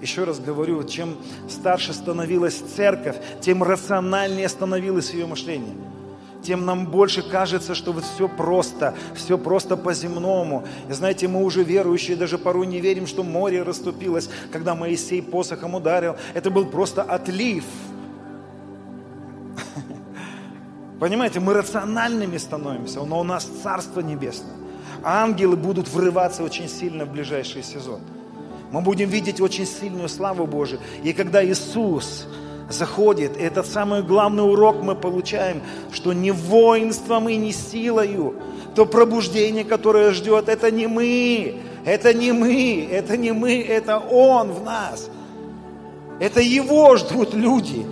[0.01, 1.15] еще раз говорю, чем
[1.49, 5.75] старше становилась церковь, тем рациональнее становилось ее мышление
[6.43, 10.65] тем нам больше кажется, что вот все просто, все просто по-земному.
[10.89, 15.75] И знаете, мы уже верующие, даже порой не верим, что море расступилось, когда Моисей посохом
[15.75, 16.17] ударил.
[16.33, 17.63] Это был просто отлив.
[21.03, 24.55] Понимаете, мы рациональными становимся, но у нас Царство Небесное
[25.03, 27.99] ангелы будут врываться очень сильно в ближайший сезон.
[28.71, 30.79] Мы будем видеть очень сильную славу Божию.
[31.03, 32.25] И когда Иисус
[32.69, 38.35] заходит, и этот самый главный урок мы получаем, что не воинством и не силою,
[38.73, 44.53] то пробуждение, которое ждет, это не мы, это не мы, это не мы, это Он
[44.53, 45.09] в нас.
[46.21, 47.85] Это Его ждут люди.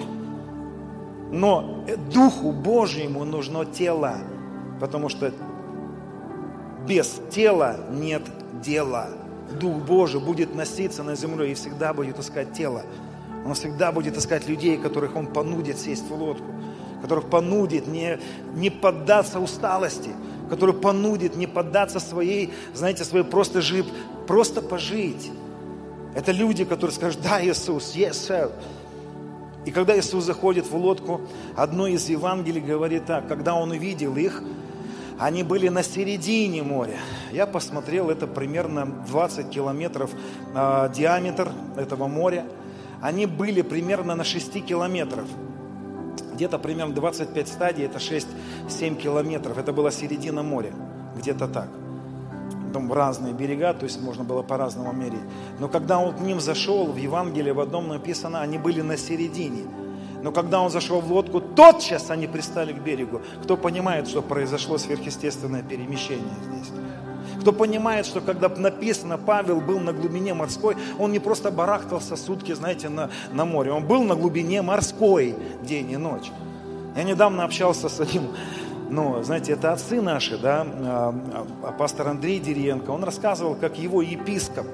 [1.32, 4.18] Но Духу Божьему нужно тело,
[4.80, 5.32] потому что
[6.88, 8.24] без тела нет
[8.62, 9.10] дела.
[9.60, 12.84] Дух Божий будет носиться на землю и всегда будет искать тело.
[13.46, 16.46] Он всегда будет искать людей, которых он понудит сесть в лодку,
[17.02, 18.20] которых понудит не,
[18.54, 20.12] не поддаться усталости,
[20.50, 23.88] которых понудит не поддаться своей, знаете, своей просто жить,
[24.28, 25.32] просто пожить.
[26.14, 28.52] Это люди, которые скажут, да, Иисус, yes, sir.
[29.66, 31.22] И когда Иисус заходит в лодку,
[31.56, 34.44] одно из Евангелий говорит так, когда Он увидел их,
[35.20, 36.98] они были на середине моря.
[37.32, 40.10] Я посмотрел, это примерно 20 километров
[40.56, 42.46] э, диаметр этого моря.
[43.02, 45.26] Они были примерно на 6 километров.
[46.34, 49.60] Где-то примерно 25 стадий, это 6-7 километров.
[49.60, 50.72] Это была середина моря,
[51.16, 51.70] где-то так.
[52.74, 55.22] Там разные берега, то есть можно было по-разному мерить.
[55.60, 59.64] Но когда он к ним зашел, в Евангелии в одном написано, они были на середине.
[60.24, 63.22] Но когда он зашел в лодку, тотчас они пристали к берегу.
[63.44, 66.72] Кто понимает, что произошло сверхъестественное перемещение здесь?
[67.42, 72.54] Кто понимает, что когда написано, Павел был на глубине морской, он не просто барахтался сутки,
[72.54, 76.32] знаете, на, на море, он был на глубине морской день и ночь.
[76.96, 78.28] Я недавно общался с одним,
[78.92, 81.16] ну, знаете, это отцы наши, да, а,
[81.64, 84.68] а, пастор Андрей Деренко, он рассказывал, как его епископ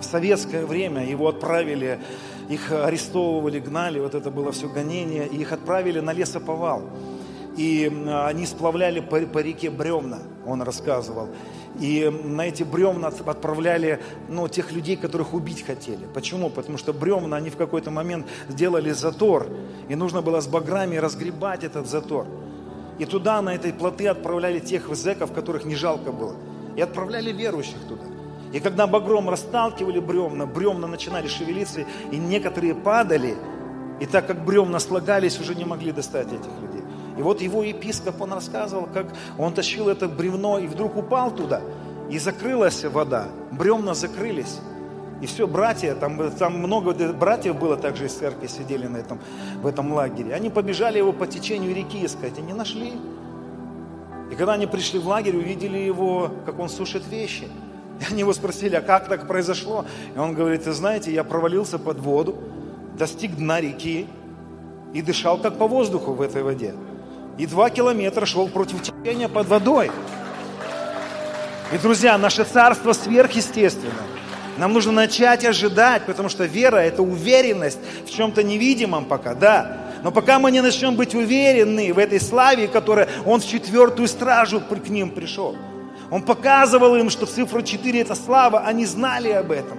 [0.00, 1.98] в советское время, его отправили
[2.48, 6.82] их арестовывали, гнали, вот это было все гонение, и их отправили на лесоповал.
[7.56, 7.92] И
[8.24, 11.28] они сплавляли по, по реке бревна, он рассказывал.
[11.80, 16.06] И на эти бревна отправляли ну, тех людей, которых убить хотели.
[16.14, 16.50] Почему?
[16.50, 19.48] Потому что бревна, они в какой-то момент сделали затор.
[19.88, 22.26] И нужно было с баграми разгребать этот затор.
[22.98, 26.34] И туда, на этой плоты, отправляли тех зэков, которых не жалко было.
[26.76, 28.04] И отправляли верующих туда.
[28.52, 33.36] И когда багром расталкивали бревна, бревна начинали шевелиться, и некоторые падали,
[34.00, 36.82] и так как бревна слагались, уже не могли достать этих людей.
[37.18, 41.60] И вот его епископ, он рассказывал, как он тащил это бревно и вдруг упал туда,
[42.10, 44.60] и закрылась вода, бревна закрылись.
[45.20, 49.18] И все, братья, там, там много братьев было также из церкви, сидели на этом,
[49.62, 50.34] в этом лагере.
[50.34, 52.92] Они побежали его по течению реки искать, и не нашли.
[54.30, 57.48] И когда они пришли в лагерь, увидели его, как он сушит вещи–
[58.00, 59.84] И они его спросили, а как так произошло?
[60.14, 62.36] И он говорит, вы знаете, я провалился под воду,
[62.96, 64.06] достиг дна реки
[64.92, 66.74] и дышал как по воздуху в этой воде.
[67.36, 69.90] И два километра шел против течения под водой.
[71.72, 73.94] И, друзья, наше царство сверхъестественное.
[74.58, 79.88] Нам нужно начать ожидать, потому что вера– это уверенность в чем-то невидимом пока, да.
[80.02, 84.60] Но пока мы не начнем быть уверены в этой славе, которая Он в четвертую стражу
[84.60, 85.56] к ним пришел.
[86.10, 89.78] Он показывал им, что цифра 4– это слава, они знали об этом.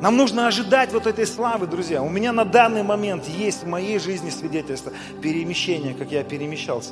[0.00, 2.02] Нам нужно ожидать вот этой славы, друзья.
[2.02, 4.92] У меня на данный момент есть в моей жизни свидетельство
[5.22, 6.90] перемещения, как я перемещался.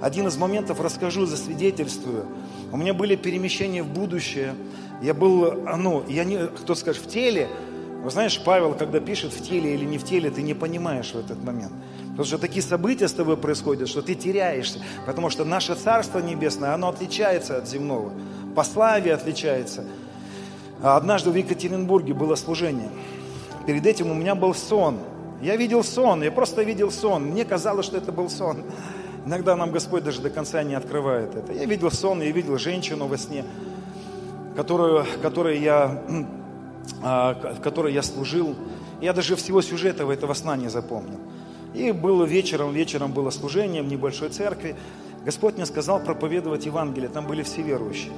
[0.00, 2.26] Один из моментов расскажу, засвидетельствую.
[2.72, 4.54] У меня были перемещения в будущее.
[5.02, 7.48] Я был, ну, я не, кто скажет, в теле.
[8.02, 11.18] Вы знаешь, Павел, когда пишет в теле или не в теле, ты не понимаешь в
[11.18, 11.72] этот момент.
[12.10, 14.80] Потому что такие события с тобой происходят, что ты теряешься.
[15.06, 18.12] Потому что наше Царство Небесное, оно отличается от земного.
[18.54, 19.84] По славе отличается.
[20.82, 22.90] А однажды в Екатеринбурге было служение.
[23.66, 24.98] Перед этим у меня был сон.
[25.42, 27.24] Я видел сон, я просто видел сон.
[27.24, 28.62] Мне казалось, что это был сон.
[29.26, 31.52] Иногда нам Господь даже до конца не открывает это.
[31.52, 33.44] Я видел сон, я видел женщину во сне,
[34.54, 36.00] которую, которой я,
[37.02, 38.54] а, в которой я служил.
[39.00, 41.18] Я даже всего сюжета этого сна не запомнил.
[41.74, 44.76] И было вечером, вечером было служение в небольшой церкви.
[45.24, 48.12] Господь мне сказал проповедовать Евангелие, там были все верующие.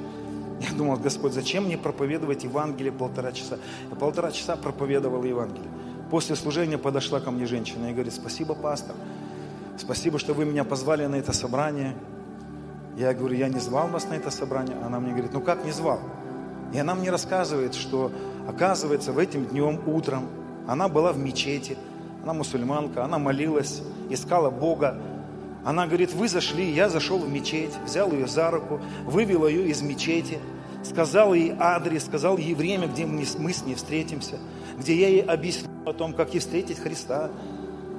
[0.60, 3.56] Я думал, Господь, зачем мне проповедовать Евангелие полтора часа?
[3.88, 5.70] Я полтора часа проповедовал Евангелие.
[6.10, 8.94] После служения подошла ко мне женщина и говорит, спасибо, пастор,
[9.78, 11.94] спасибо, что вы меня позвали на это собрание.
[12.96, 14.76] Я говорю, я не звал вас на это собрание.
[14.84, 16.00] Она мне говорит, ну как не звал?
[16.72, 18.12] И она мне рассказывает, что
[18.46, 20.28] оказывается в этим днем утром
[20.68, 21.78] она была в мечети,
[22.22, 25.00] она мусульманка, она молилась, искала Бога.
[25.64, 29.80] Она говорит, вы зашли, я зашел в мечеть, взял ее за руку, вывел ее из
[29.80, 30.38] мечети,
[30.84, 34.38] сказал ей адрес, сказал ей время, где мы с ней встретимся,
[34.78, 37.30] где я ей объяснил о том, как ей встретить Христа,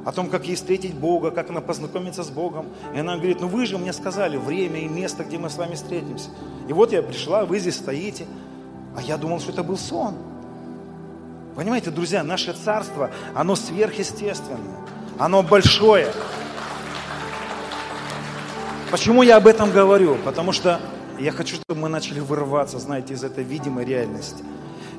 [0.06, 2.68] о том, как ей встретить Бога, как она познакомится с Богом.
[2.95, 5.76] И она говорит, ну вы же мне сказали время и место, где мы с вами
[5.76, 6.30] встретимся.
[6.68, 8.26] И вот я пришла, вы здесь стоите.
[8.95, 10.16] А я думал, что это был сон.
[11.56, 14.60] Понимаете, друзья, наше царство, оно сверхъестественное,
[15.18, 16.08] оно большое.
[18.91, 20.18] Почему я об этом говорю?
[20.24, 20.80] Потому что
[21.20, 24.43] я хочу, чтобы мы начали вырываться, знаете, из этой видимой реальности.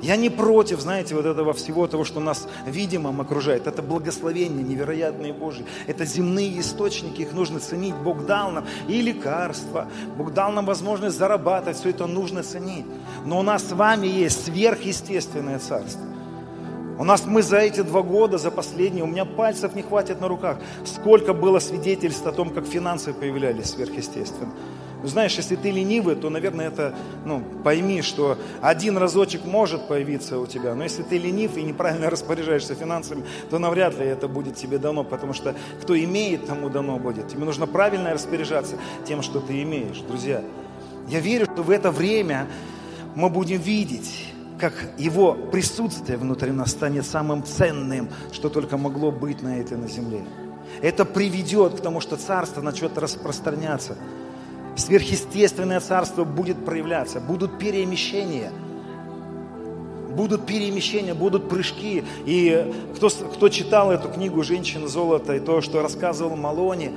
[0.03, 3.66] Я не против, знаете, вот этого всего того, что нас видимым окружает.
[3.66, 5.66] Это благословение невероятные Божьи.
[5.86, 7.94] Это земные источники, их нужно ценить.
[7.94, 12.86] Бог дал нам и лекарства, Бог дал нам возможность зарабатывать, все это нужно ценить.
[13.24, 16.07] Но у нас с вами есть сверхъестественное царство.
[16.98, 20.28] У нас мы за эти два года, за последние, у меня пальцев не хватит на
[20.28, 20.59] руках.
[20.84, 24.53] Сколько было свидетельств о том, как финансы появлялись сверхъестественно.
[25.05, 26.94] Знаешь, если ты ленивый, то, наверное, это,
[27.24, 32.11] ну, пойми, что один разочек может появиться у тебя, но если ты ленив и неправильно
[32.11, 36.98] распоряжаешься финансами, то навряд ли это будет тебе дано, потому что кто имеет, тому дано
[36.98, 37.28] будет.
[37.28, 38.76] Тебе нужно правильно распоряжаться
[39.07, 40.42] тем, что ты имеешь, друзья.
[41.09, 42.46] Я верю, что в это время
[43.14, 44.26] мы будем видеть
[44.61, 49.88] как Его присутствие внутри нас станет самым ценным, что только могло быть на этой на
[49.88, 50.22] земле.
[50.82, 53.96] Это приведет к тому, что Царство начнет распространяться.
[54.76, 58.52] Сверхъестественное Царство будет проявляться, будут перемещения–
[60.10, 62.04] будут перемещения, будут прыжки.
[62.26, 66.90] И кто, кто читал эту книгу «Женщина золота» и то, что рассказывал Малони,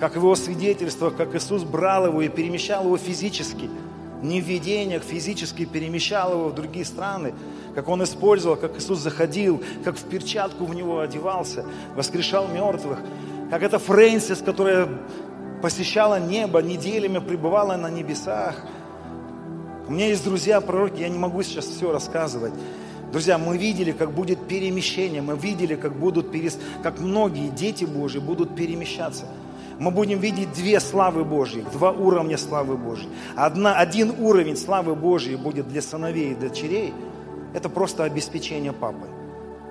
[0.00, 3.68] как его свидетельство, как Иисус брал его и перемещал его физически–
[4.22, 7.34] не в видениях, физически перемещал его в другие страны,
[7.74, 11.64] как он использовал, как Иисус заходил, как в перчатку в него одевался,
[11.96, 12.98] воскрешал мертвых,
[13.50, 14.88] как это Фрэнсис, которая
[15.62, 18.64] посещала небо, неделями пребывала на небесах.
[19.88, 22.52] У меня есть друзья пророки, я не могу сейчас все рассказывать.
[23.12, 26.58] Друзья, мы видели, как будет перемещение, мы видели, как будут перес...
[26.82, 29.26] как многие дети Божьи будут перемещаться–
[29.80, 33.08] мы будем видеть две славы Божьи, два уровня славы Божьей.
[33.34, 36.92] Одна, один уровень славы Божьей будет для сыновей и дочерей.
[37.54, 39.06] Это просто обеспечение папы.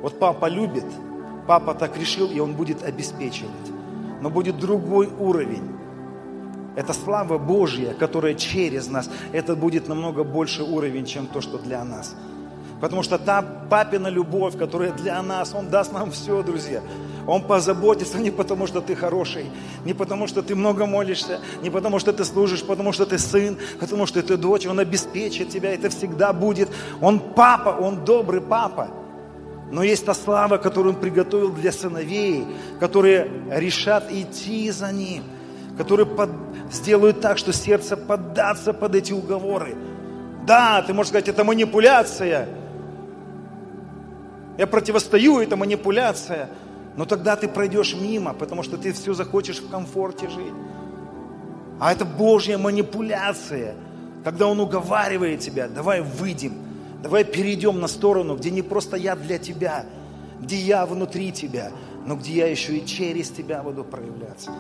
[0.01, 0.85] Вот папа любит,
[1.45, 3.51] папа так решил, и он будет обеспечивать.
[4.21, 5.75] Но будет другой уровень.
[6.75, 9.09] Это слава Божья, которая через нас.
[9.33, 12.15] Это будет намного больше уровень, чем то, что для нас.
[12.79, 16.81] Потому что та папина любовь, которая для нас, Он даст нам все, друзья.
[17.27, 19.45] Он позаботится не потому, что ты хороший,
[19.85, 23.57] не потому, что ты много молишься, не потому, что ты служишь, потому что ты сын,
[23.79, 24.65] потому что ты дочь.
[24.65, 26.69] Он обеспечит тебя, это всегда будет.
[27.01, 28.89] Он папа, он добрый папа.
[29.71, 32.45] Но есть та слава, которую Он приготовил для сыновей,
[32.79, 35.23] которые решат идти за Ним,
[35.77, 36.29] которые под,
[36.71, 39.75] сделают так, что сердце поддаться под эти уговоры.
[40.45, 42.49] Да, ты можешь сказать, это манипуляция.
[44.57, 46.49] Я противостою, это манипуляция.
[46.97, 50.53] Но тогда ты пройдешь мимо, потому что ты все захочешь в комфорте жить.
[51.79, 53.75] А это Божья манипуляция,
[54.23, 56.53] когда Он уговаривает тебя, давай выйдем,
[57.01, 59.85] давай перейдем на сторону, где не просто я для тебя,
[60.39, 61.71] где я внутри тебя,
[62.05, 64.51] но где я еще и через тебя буду проявляться.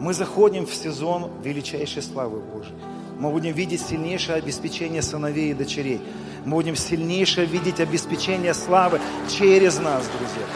[0.00, 2.74] Мы заходим в сезон величайшей славы Божьей.
[3.18, 6.00] Мы будем видеть сильнейшее обеспечение сыновей и дочерей.
[6.46, 8.98] Мы будем сильнейшее видеть обеспечение славы
[9.28, 10.46] через нас, друзья.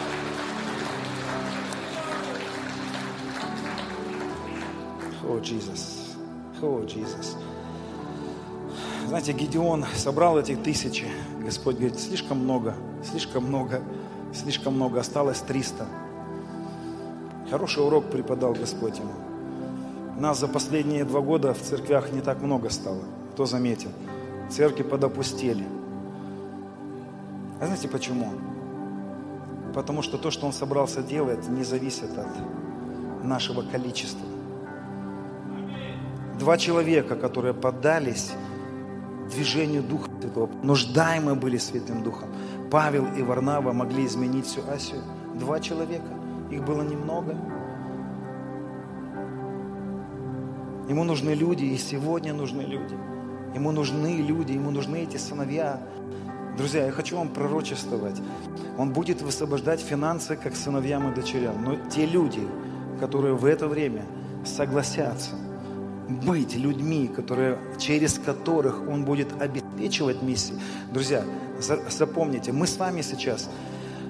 [5.27, 6.15] О, Иисус.
[6.61, 7.37] О, Иисус.
[9.07, 11.05] Знаете, Гедеон собрал эти тысячи.
[11.43, 13.83] Господь говорит, слишком много, слишком много,
[14.33, 14.99] слишком много.
[14.99, 15.85] Осталось 300.
[17.51, 19.13] Хороший урок преподал Господь ему.
[20.19, 23.03] Нас за последние два года в церквях не так много стало.
[23.33, 23.91] Кто заметил?
[24.49, 25.65] Церкви подопустели.
[27.61, 28.31] А знаете почему?
[29.75, 34.25] Потому что то, что он собрался делать, не зависит от нашего количества.
[36.39, 38.31] Два человека, которые поддались
[39.29, 42.29] движению Духа Святого, нуждаемые были Святым Духом.
[42.71, 45.01] Павел и Варнава могли изменить всю Асию.
[45.35, 46.07] Два человека.
[46.51, 47.35] Их было немного.
[50.87, 52.95] Ему нужны люди, и сегодня нужны люди.
[53.55, 55.79] Ему нужны люди, ему нужны эти сыновья.
[56.57, 58.21] Друзья, я хочу вам пророчествовать.
[58.77, 61.63] Он будет высвобождать финансы как сыновьям и дочерям.
[61.63, 62.41] Но те люди,
[62.99, 64.03] которые в это время
[64.45, 65.35] согласятся
[66.07, 70.59] быть людьми, которые, через которых Он будет обеспечивать миссию.
[70.91, 71.23] Друзья,
[71.89, 73.49] запомните, мы с вами сейчас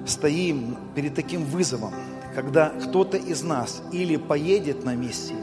[0.06, 1.92] стоим перед таким вызовом,
[2.34, 5.36] когда кто-то из нас или поедет на миссии,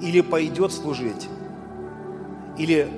[0.00, 1.28] или пойдет служить,
[2.56, 2.88] или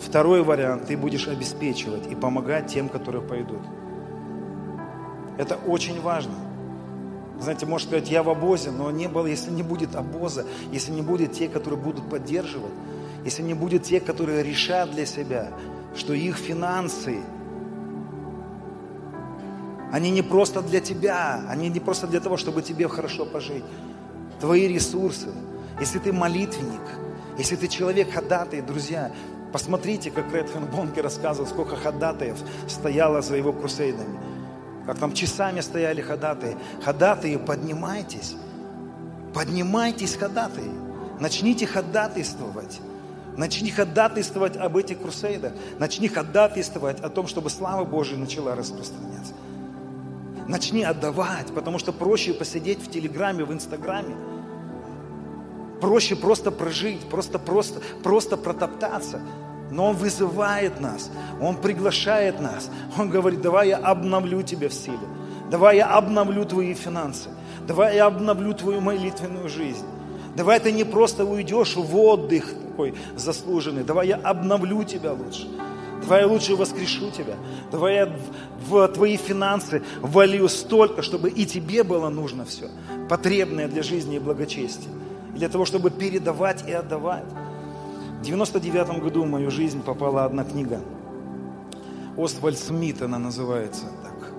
[0.00, 3.62] второй вариант, ты будешь обеспечивать и помогать тем, которые пойдут.
[5.38, 6.34] Это очень важно.
[7.40, 11.02] Знаете, может сказать, я в обозе, но не было, если не будет обоза, если не
[11.02, 12.72] будет те, которые будут поддерживать,
[13.24, 15.48] если не будет те, которые решат для себя,
[15.96, 17.20] что их финансы,
[19.92, 23.64] они не просто для тебя, они не просто для того, чтобы тебе хорошо пожить.
[24.40, 25.28] Твои ресурсы–
[25.80, 26.82] если ты молитвенник,
[27.38, 29.10] если ты человек ходатай, друзья,
[29.50, 32.36] посмотрите, как Редхан Бонке рассказывал, сколько ходатаев
[32.68, 34.20] стояло за его крусейдами.
[34.86, 36.56] Как там часами стояли ходатаи.
[36.82, 38.34] Ходатаи, поднимайтесь.
[39.34, 40.70] Поднимайтесь, ходатаи.
[41.20, 42.80] Начните ходатайствовать.
[43.36, 45.52] Начни ходатайствовать об этих крусейдах.
[45.78, 49.34] Начни ходатайствовать о том, чтобы слава Божия начала распространяться.
[50.48, 54.16] Начни отдавать, потому что проще посидеть в Телеграме, в Инстаграме,
[55.80, 59.20] проще просто прожить, просто, просто, просто протоптаться.
[59.70, 61.10] Но Он вызывает нас,
[61.40, 62.70] Он приглашает нас.
[62.98, 64.98] Он говорит, давай я обновлю тебя в силе.
[65.50, 67.30] Давай я обновлю твои финансы.
[67.66, 69.86] Давай я обновлю твою молитвенную жизнь.
[70.36, 73.84] Давай ты не просто уйдешь в отдых такой заслуженный.
[73.84, 75.48] Давай я обновлю тебя лучше.
[76.02, 77.34] Давай я лучше воскрешу тебя.
[77.70, 78.16] Давай я
[78.66, 82.68] в твои финансы волью столько, чтобы и тебе было нужно все,
[83.08, 84.90] потребное для жизни и благочестия
[85.34, 87.24] для того, чтобы передавать и отдавать.
[88.20, 90.82] В 99 году в мою жизнь попала одна книга.
[92.18, 94.34] Оствальд Смит она называется так.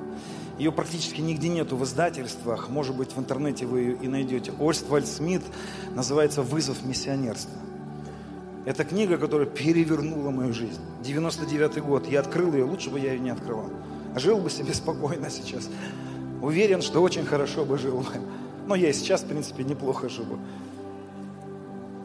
[0.60, 4.54] Ее практически нигде нету в издательствах, может быть в интернете вы ее и найдете.
[4.60, 5.42] Оствальд Смит
[5.96, 7.58] называется «Вызов миссионерства».
[8.66, 10.80] Это книга, которая перевернула мою жизнь.
[11.04, 12.08] 99 год.
[12.08, 13.72] Я открыл ее, лучше бы я ее не открывал.
[14.16, 15.68] Жил бы себе спокойно сейчас.
[16.40, 18.06] Уверен, что очень хорошо бы жил.
[18.68, 20.38] Но я и сейчас, в принципе, неплохо живу.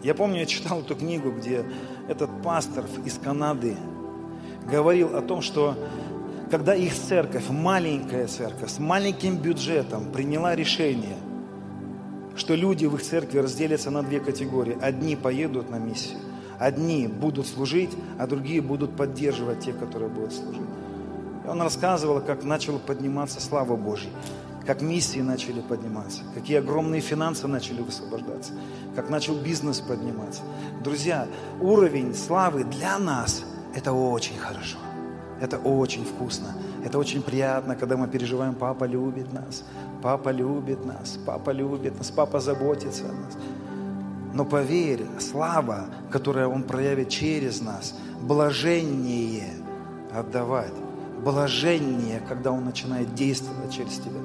[0.02, 1.64] Я помню, я читал эту книгу, где
[2.09, 3.77] этот пастор из Канады
[4.68, 5.74] говорил о том, что
[6.51, 11.16] когда их церковь, маленькая церковь, с маленьким бюджетом приняла решение,
[12.36, 14.77] что люди в их церкви разделятся на две категории.
[14.81, 16.18] Одни поедут на миссию,
[16.59, 20.60] одни будут служить, а другие будут поддерживать тех, которые будут служить.
[21.44, 24.10] И он рассказывал, как начала подниматься слава Божья
[24.66, 28.52] как миссии начали подниматься, какие огромные финансы начали высвобождаться,
[28.94, 30.43] как начал бизнес подниматься.
[30.82, 31.28] Друзья,
[31.60, 33.44] уровень славы для нас–
[33.74, 34.78] это очень хорошо.
[35.40, 36.55] Это очень вкусно.
[36.84, 39.64] Это очень приятно, когда мы переживаем, папа любит нас,
[40.02, 43.36] папа любит нас, папа любит нас, папа заботится о нас.
[44.32, 49.51] Но поверь, слава, которую Он проявит через нас, блажение
[50.14, 50.72] отдавать,
[51.22, 54.20] блажение, когда Он начинает действовать через тебя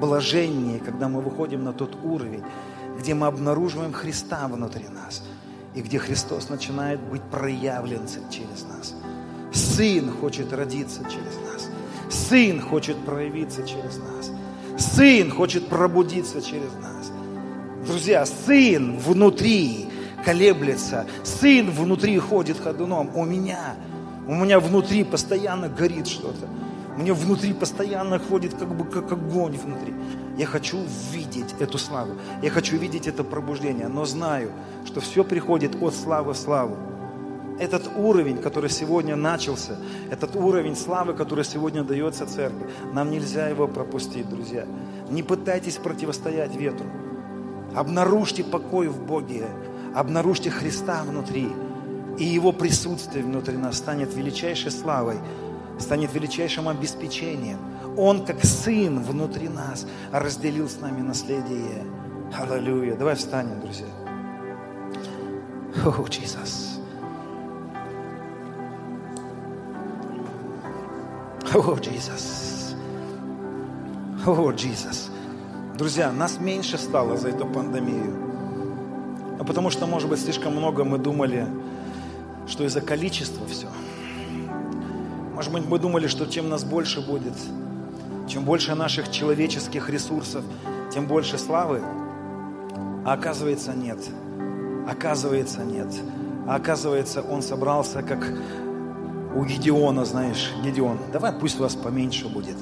[0.00, 2.42] блажение, когда мы выходим на тот уровень,
[2.98, 5.22] где мы обнаруживаем Христа внутри нас
[5.74, 8.94] и где Христос начинает быть проявлен через нас.
[9.52, 11.68] Сын хочет родиться через нас.
[12.10, 14.30] Сын хочет проявиться через нас.
[14.78, 17.12] Сын хочет пробудиться через нас.
[17.86, 19.88] Друзья, Сын внутри
[20.24, 21.06] колеблется.
[21.24, 23.10] Сын внутри ходит ходуном.
[23.14, 23.76] У меня,
[24.26, 26.48] у меня внутри постоянно горит что-то.
[26.96, 29.94] Мне внутри постоянно ходит как бы как огонь внутри.
[30.38, 30.78] Я хочу
[31.12, 32.12] видеть эту славу.
[32.42, 33.88] Я хочу видеть это пробуждение.
[33.88, 34.50] Но знаю,
[34.86, 36.76] что все приходит от славы в славу.
[37.58, 39.76] Этот уровень, который сегодня начался,
[40.10, 44.66] этот уровень славы, который сегодня дается церкви, нам нельзя его пропустить, друзья.
[45.08, 46.86] Не пытайтесь противостоять ветру.
[47.74, 49.46] Обнаружьте покой в Боге,
[49.94, 51.48] обнаружьте Христа внутри,
[52.18, 55.16] и Его присутствие внутри нас станет величайшей славой,
[55.78, 57.58] станет величайшим обеспечением.
[57.96, 61.84] Он, как Сын внутри нас, разделил с нами наследие.
[62.32, 62.96] Аллилуйя.
[62.96, 63.86] Давай встанем, друзья.
[65.84, 66.80] О, Иисус.
[71.54, 72.74] О, Иисус.
[74.26, 75.10] О, Иисус.
[75.76, 78.14] Друзья, нас меньше стало за эту пандемию.
[79.38, 81.46] А потому что, может быть, слишком много мы думали,
[82.46, 83.68] что из-за количества все–
[85.36, 87.34] может быть, мы думали, что чем нас больше будет,
[88.26, 90.42] чем больше наших человеческих ресурсов,
[90.90, 91.82] тем больше славы.
[93.04, 93.98] А оказывается, нет.
[94.88, 95.88] Оказывается, нет.
[96.48, 98.26] А оказывается, он собрался, как
[99.34, 102.56] у Гедеона, знаешь, Гедеон, давай пусть вас поменьше будет.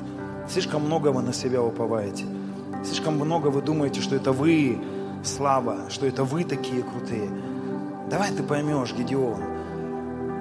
[0.51, 2.25] Слишком много вы на себя уповаете.
[2.85, 4.83] Слишком много вы думаете, что это вы
[5.23, 7.31] слава, что это вы такие крутые.
[8.11, 9.54] Давай ты поймешь, Гедеон,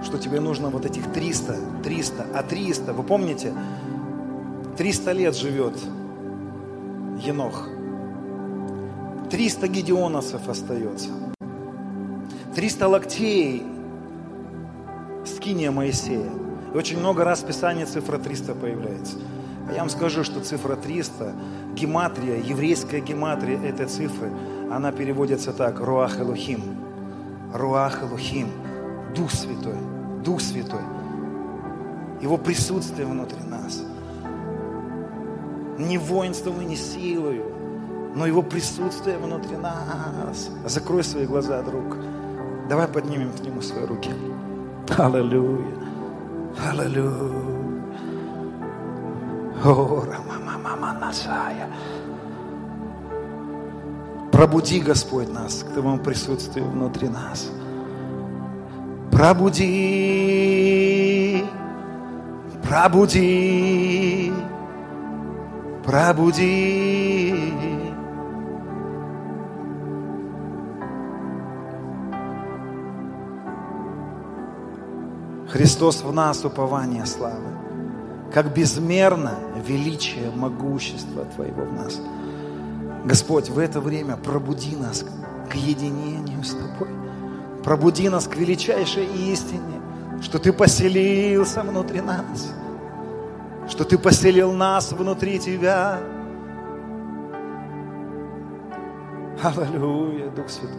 [0.03, 3.53] что тебе нужно вот этих 300, 300, а 300, вы помните,
[4.77, 5.77] 300 лет живет
[7.19, 7.69] Енох.
[9.30, 11.09] 300 гедеоновцев остается.
[12.55, 13.63] 300 локтей
[15.25, 16.30] скиния Моисея.
[16.73, 19.17] И очень много раз в Писании цифра 300 появляется.
[19.67, 21.34] А я вам скажу, что цифра 300,
[21.75, 24.30] гематрия, еврейская гематрия этой цифры,
[24.71, 26.61] она переводится так, Руах Элухим.
[27.53, 28.49] Руах Элухим,
[29.15, 29.93] Дух Святой.
[30.24, 30.82] Дух Святой,
[32.22, 33.82] Его присутствие внутри нас.
[35.78, 37.45] Не воинством и не силою,
[38.16, 40.50] но Его присутствие внутри нас.
[40.66, 41.98] Закрой свои глаза, друг.
[42.70, 44.12] Давай поднимем к Нему свои руки.
[44.98, 45.66] Аллилуйя.
[46.70, 47.54] Аллилуйя.
[49.66, 50.06] О,
[50.56, 51.70] мама Насая.
[54.32, 57.50] Пробуди, Господь, нас к Твоему присутствию внутри нас.
[59.24, 59.56] Пробуди,
[62.62, 64.34] пробуди,
[65.86, 67.54] пробуди.
[75.48, 77.38] Христос в нас упование славы.
[78.34, 79.36] Как безмерно
[79.66, 82.02] величие, могущество Твоего в нас.
[83.06, 85.06] Господь, в это время пробуди нас
[85.50, 87.02] к единению с Тобой.
[87.64, 89.81] Пробуди нас к величайшей истине,
[90.22, 92.53] что Ты поселился внутри нас,
[93.69, 95.99] что Ты поселил нас внутри Тебя.
[99.41, 100.77] Аллилуйя, Дух Святой.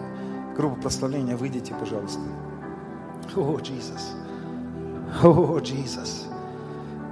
[0.57, 2.21] Группа прославления, выйдите, пожалуйста.
[3.35, 4.15] О, Иисус.
[5.23, 6.27] О, Иисус.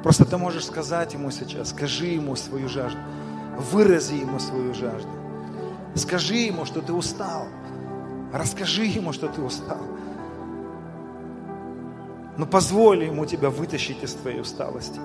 [0.03, 2.99] Просто ты можешь сказать ему сейчас, скажи ему свою жажду,
[3.57, 5.09] вырази ему свою жажду.
[5.95, 7.47] Скажи ему, что ты устал,
[8.33, 9.83] Расскажи ему, что ты устал.
[12.39, 15.01] Но позволь ему тебя вытащить из твоей усталости.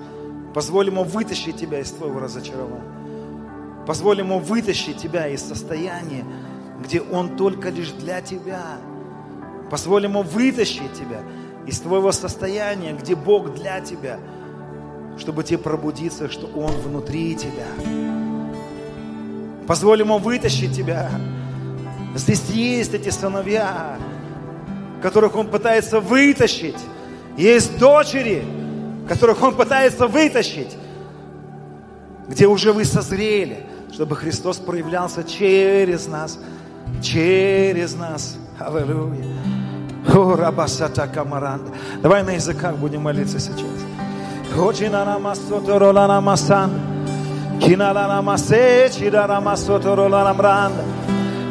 [0.54, 3.84] Позволь ему вытащить тебя из твоего разочарования.
[3.86, 6.24] Позволь ему вытащить тебя из состояния,
[6.82, 8.78] где он только лишь для тебя.
[9.70, 11.20] Позволь ему вытащить тебя
[11.66, 14.18] из твоего состояния, где Бог для тебя,
[15.18, 17.66] чтобы тебе пробудиться, что Он внутри тебя.
[19.66, 21.10] Позволь ему вытащить тебя
[22.14, 23.98] Здесь есть эти сыновья,
[25.02, 26.78] которых он пытается вытащить.
[27.36, 28.44] Есть дочери,
[29.08, 30.76] которых он пытается вытащить,
[32.28, 36.38] где уже вы созрели, чтобы Христос проявлялся через нас,
[37.02, 38.36] через нас.
[38.58, 39.24] Аллилуйя.
[40.14, 41.72] О, рабасата камаранда.
[42.02, 43.60] Давай на языках будем молиться сейчас.
[44.56, 44.88] Очень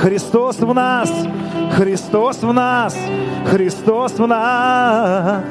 [0.00, 1.12] Христос в нас,
[1.76, 2.96] Христос в нас,
[3.50, 5.42] Христос в нас.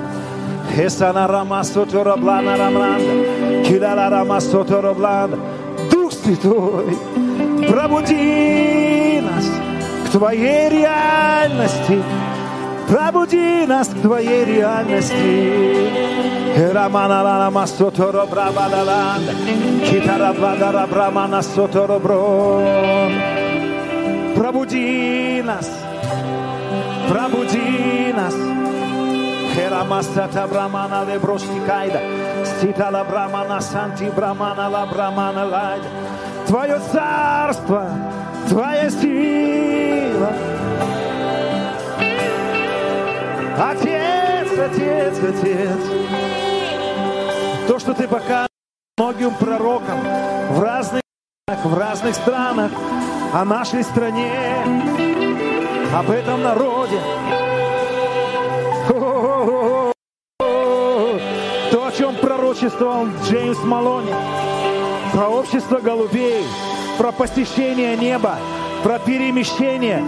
[5.91, 6.97] Дух Святой,
[7.69, 9.45] пробуди нас
[10.07, 12.01] к Твоей реальности,
[12.87, 16.09] пробуди нас к Твоей реальности.
[16.73, 19.33] Рамана лама соторо брабадаланда,
[19.87, 23.28] китара бладара брамана соторо бро.
[24.39, 25.69] Пробуди нас,
[27.09, 28.33] пробуди нас.
[29.53, 31.99] Херамастата брамана лебрости кайда,
[32.45, 35.89] ститала брамана санти брамана ла брамана лайда.
[36.47, 37.85] Твое царство,
[38.47, 40.31] Твоя сила.
[43.57, 45.81] Отец, Отец, Отец.
[47.67, 48.47] То, что Ты показываешь
[48.97, 49.99] многим пророкам
[50.51, 51.01] в разных
[51.65, 52.71] в разных странах,
[53.33, 54.31] о нашей стране,
[55.93, 56.99] об этом народе.
[61.71, 64.13] То, о чем пророчествовал Джеймс Малони,
[65.13, 66.43] про общество голубей,
[66.97, 68.37] про посещение неба,
[68.83, 70.03] про перемещение.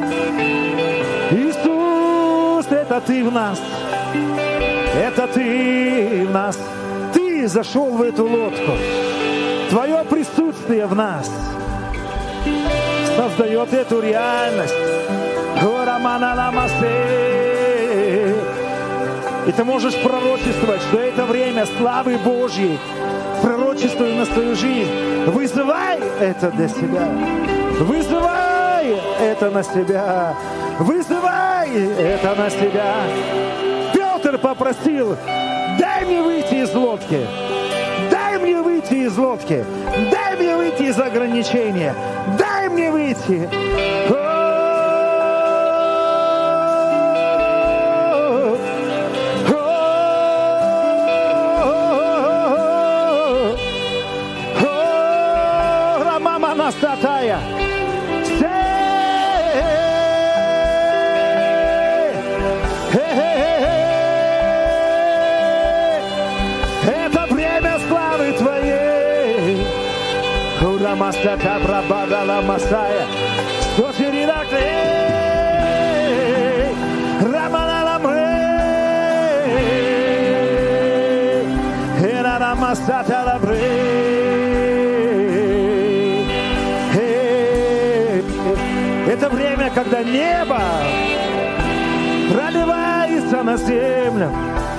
[1.32, 3.62] Иисус, это ты в нас.
[4.96, 6.58] Это ты в нас.
[7.14, 8.72] Ты зашел в эту лодку.
[9.70, 11.30] Твое присутствие в нас
[13.22, 14.74] создает эту реальность.
[19.48, 22.80] И ты можешь пророчествовать, что это время славы Божьей
[23.44, 24.90] пророчествуй на свою жизнь.
[25.28, 27.08] Вызывай это для себя.
[27.80, 30.34] Вызывай это на себя.
[30.80, 32.96] Вызывай это на себя.
[33.94, 35.16] Петр попросил,
[35.78, 37.20] дай мне выйти из лодки.
[38.10, 39.64] Дай мне выйти из лодки.
[40.12, 41.94] Дай мне выйти из ограничения.
[42.82, 43.48] Мне выйти.
[56.80, 57.38] Сатая.
[57.38, 57.61] Это
[70.82, 73.06] Урамастака Брабадала Масая.
[73.78, 74.66] Сотиринакли.
[77.22, 78.26] Раманаламре.
[82.02, 83.92] Эрарамастаталабре.
[89.08, 90.62] Это время, когда небо
[92.34, 94.32] проливается на землю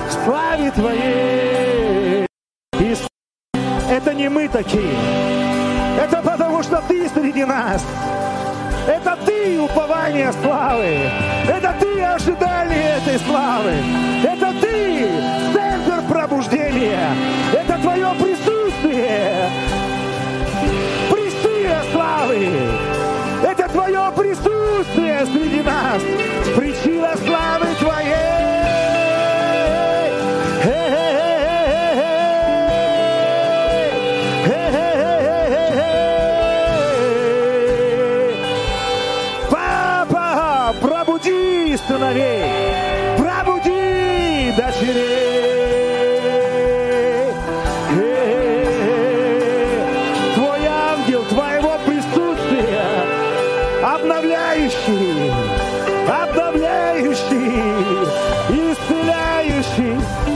[0.09, 2.27] в славе Твоей.
[3.89, 5.42] Это не мы такие.
[6.63, 7.83] Потому, что Ты среди нас.
[8.87, 11.09] Это Ты упование славы.
[11.47, 13.73] Это Ты ожидание этой славы.
[14.23, 15.09] Это Ты
[15.53, 17.09] центр пробуждения.
[17.53, 19.49] Это Твое присутствие.
[21.11, 22.49] Присутствие славы.
[23.43, 26.22] Это Твое присутствие среди нас.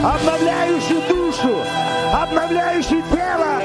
[0.03, 1.64] Обновляющий душу,
[2.14, 3.61] обновляющий тело.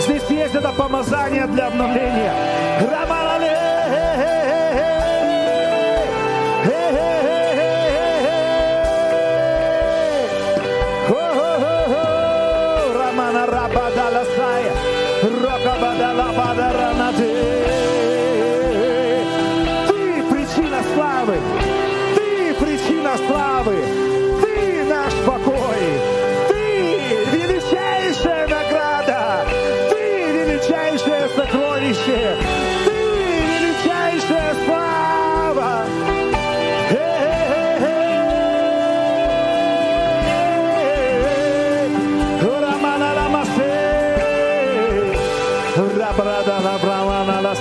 [0.00, 2.47] Здесь есть это помазание для обновления.
[15.64, 17.07] Rakabadala Badarana.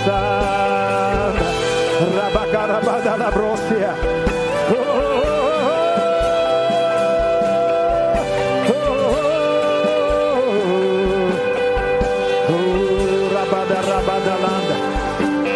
[0.05, 1.33] Санда,
[2.15, 3.95] Рабакарабада Лабросия.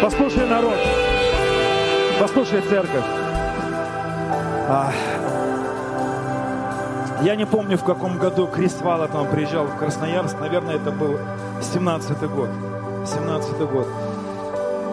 [0.00, 0.76] Послушай, народ,
[2.20, 3.04] послушай, церковь.
[7.22, 10.40] Я не помню, в каком году Крис Вала там приезжал в Красноярск.
[10.40, 11.18] Наверное, это был
[11.60, 12.50] 17-й год.
[13.04, 13.86] 17-й год.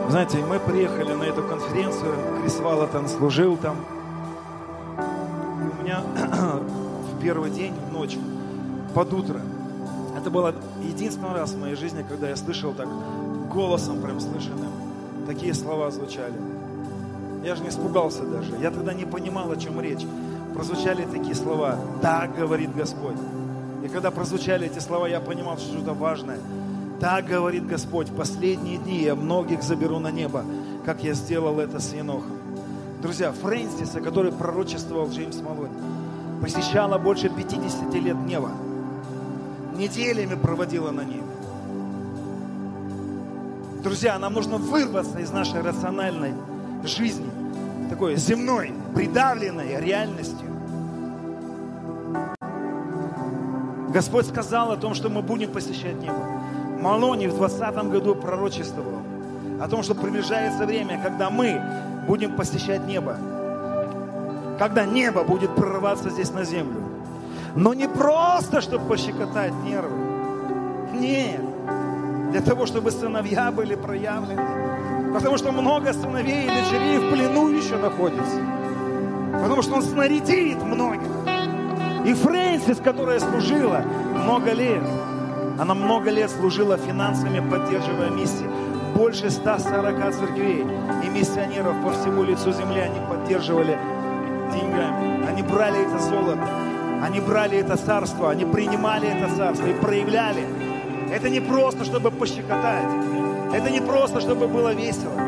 [0.09, 2.15] Знаете, мы приехали на эту конференцию.
[2.41, 3.77] Крис Вала там служил там.
[4.97, 6.01] И у меня
[7.13, 8.17] в первый день, в ночь,
[8.95, 9.39] под утро,
[10.17, 12.87] это было единственный раз в моей жизни, когда я слышал так
[13.53, 14.71] голосом прям слышанным.
[15.27, 16.33] Такие слова звучали.
[17.43, 18.55] Я же не испугался даже.
[18.59, 20.07] Я тогда не понимал, о чем речь.
[20.55, 21.75] Прозвучали такие слова.
[22.01, 23.17] Так говорит Господь.
[23.85, 26.39] И когда прозвучали эти слова, я понимал, что что-то важное.
[26.99, 30.43] Так говорит Господь, последние дни я многих заберу на небо,
[30.85, 32.37] как я сделал это с Енохом.
[33.01, 35.71] Друзья, Фрэнсиса, который пророчествовал Джеймс Малони,
[36.41, 38.51] посещала больше 50 лет небо.
[39.77, 41.23] Неделями проводила на небе.
[43.81, 46.33] Друзья, нам нужно вырваться из нашей рациональной
[46.83, 47.29] жизни,
[47.89, 50.47] такой земной, придавленной реальностью.
[53.93, 56.38] Господь сказал о том, что мы будем посещать небо.
[56.81, 59.01] Малони в 20 году пророчествовал
[59.61, 61.61] о том, что приближается время, когда мы
[62.07, 63.17] будем посещать небо.
[64.57, 66.81] Когда небо будет прорываться здесь на землю.
[67.55, 69.97] Но не просто, чтобы пощекотать нервы.
[70.93, 71.41] Нет.
[72.31, 75.11] Для того, чтобы сыновья были проявлены.
[75.13, 78.41] Потому что много сыновей и дочерей в плену еще находится.
[79.41, 81.09] Потому что он снарядит многих.
[82.05, 83.83] И Фрэнсис, которая служила
[84.15, 84.83] много лет,
[85.59, 88.49] она много лет служила финансами, поддерживая миссии.
[88.95, 90.65] Больше 140 церквей
[91.03, 93.77] и миссионеров по всему лицу земли они поддерживали
[94.53, 95.27] деньгами.
[95.27, 96.47] Они брали это золото,
[97.03, 100.45] они брали это царство, они принимали это царство и проявляли.
[101.11, 102.87] Это не просто, чтобы пощекотать.
[103.53, 105.19] Это не просто, чтобы было весело.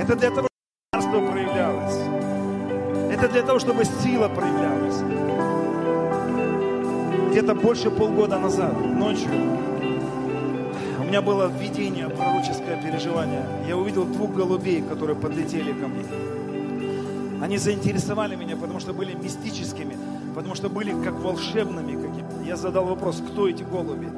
[0.00, 3.12] Это для того, чтобы царство проявлялось.
[3.12, 5.55] Это для того, чтобы сила проявлялась.
[7.36, 9.28] Где-то больше полгода назад, ночью,
[10.98, 13.44] у меня было видение, пророческое переживание.
[13.68, 16.02] Я увидел двух голубей, которые подлетели ко мне.
[17.42, 19.98] Они заинтересовали меня, потому что были мистическими,
[20.34, 22.42] потому что были как волшебными какими-то.
[22.42, 24.08] Я задал вопрос, кто эти голуби?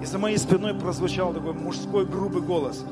[0.00, 2.84] И за моей спиной прозвучал такой мужской грубый голос.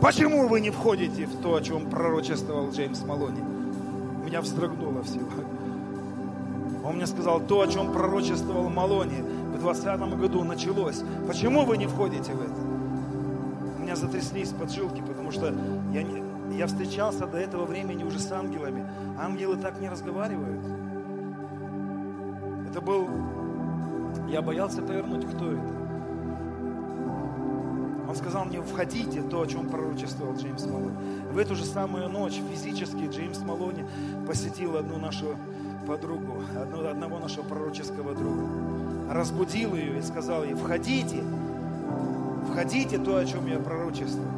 [0.00, 3.42] Почему вы не входите в то, о чем пророчествовал Джеймс Малони?
[4.24, 5.28] Меня вздрогнуло всего.
[6.86, 11.02] Он мне сказал, то, о чем пророчествовал Малони в 20 году началось.
[11.26, 12.60] Почему вы не входите в это?
[13.76, 15.46] У меня затряслись поджилки, потому что
[15.92, 16.22] я, не,
[16.56, 18.86] я встречался до этого времени уже с ангелами.
[19.18, 20.64] Ангелы так не разговаривают.
[22.70, 23.08] Это был...
[24.28, 25.86] Я боялся повернуть, кто это.
[28.08, 30.96] Он сказал мне, входите то, о чем пророчествовал Джеймс Малони.
[31.32, 33.84] В эту же самую ночь физически Джеймс Малони
[34.26, 35.36] посетил одну нашу
[35.86, 36.42] подругу,
[36.90, 38.42] одного нашего пророческого друга.
[39.10, 41.22] Разбудил ее и сказал ей, входите,
[42.50, 44.32] входите то, о чем я пророчествовал.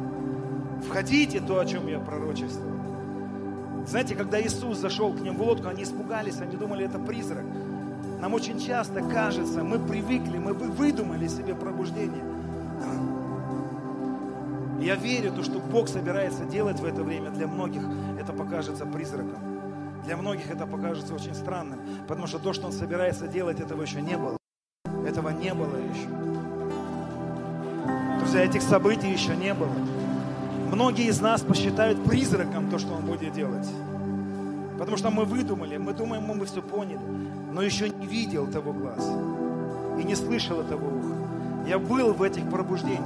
[0.87, 2.79] Входите то, о чем я пророчествовал.
[3.87, 7.45] Знаете, когда Иисус зашел к ним в лодку, они испугались, они думали, это призрак.
[8.21, 12.23] Нам очень часто кажется, мы привыкли, мы выдумали себе пробуждение.
[14.79, 17.81] Я верю, то, что Бог собирается делать в это время для многих,
[18.19, 19.48] это покажется призраком.
[20.05, 24.01] Для многих это покажется очень странным, потому что то, что Он собирается делать, этого еще
[24.01, 24.37] не было.
[25.05, 26.07] Этого не было еще.
[28.19, 29.73] Друзья, этих событий еще не было.
[30.71, 33.67] Многие из нас посчитают призраком то, что Он будет делать.
[34.77, 37.01] Потому что мы выдумали, мы думаем, мы все поняли,
[37.51, 39.05] но еще не видел того глаз
[39.99, 41.15] и не слышал этого уха.
[41.67, 43.03] Я был в этих пробуждениях.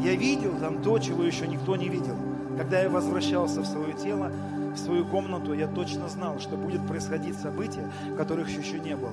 [0.00, 2.14] Я видел там то, чего еще никто не видел.
[2.56, 4.30] Когда я возвращался в свое тело,
[4.78, 9.12] свою комнату, я точно знал, что будет происходить события, которых еще не было.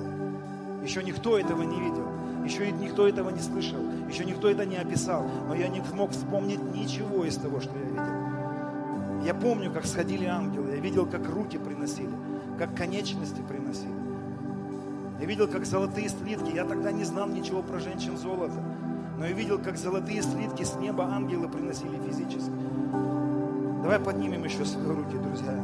[0.82, 2.06] Еще никто этого не видел,
[2.44, 6.62] еще никто этого не слышал, еще никто это не описал, но я не смог вспомнить
[6.74, 9.24] ничего из того, что я видел.
[9.24, 12.14] Я помню, как сходили ангелы, я видел, как руки приносили,
[12.58, 13.94] как конечности приносили.
[15.18, 18.62] Я видел, как золотые слитки, я тогда не знал ничего про женщин золота,
[19.18, 22.52] но я видел, как золотые слитки с неба ангелы приносили физически.
[23.86, 25.54] Давай поднимем еще свои руки, друзья.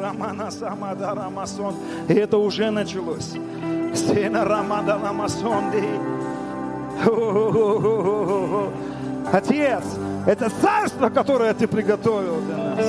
[0.00, 1.76] Рамана Самада Рамасон.
[2.08, 3.34] И это уже началось.
[3.94, 5.84] Сена Рамада Рамасонди.
[9.32, 9.84] Отец,
[10.26, 12.84] это царство, которое Ты приготовил для нас.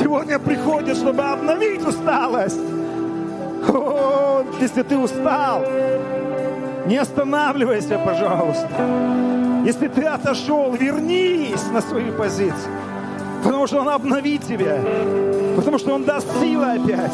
[0.00, 2.60] Сегодня приходит, чтобы обновить усталость.
[3.68, 5.62] О, если ты устал,
[6.86, 8.68] не останавливайся, пожалуйста.
[9.64, 12.72] Если ты отошел, вернись на свою позицию.
[13.42, 14.78] Потому что Он обновит тебя.
[15.56, 17.12] Потому что Он даст силы опять.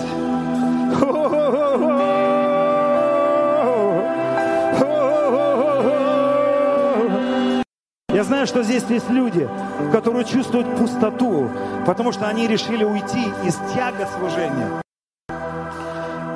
[8.09, 9.47] Я знаю, что здесь есть люди,
[9.93, 11.51] которые чувствуют пустоту,
[11.85, 14.81] потому что они решили уйти из тяга служения.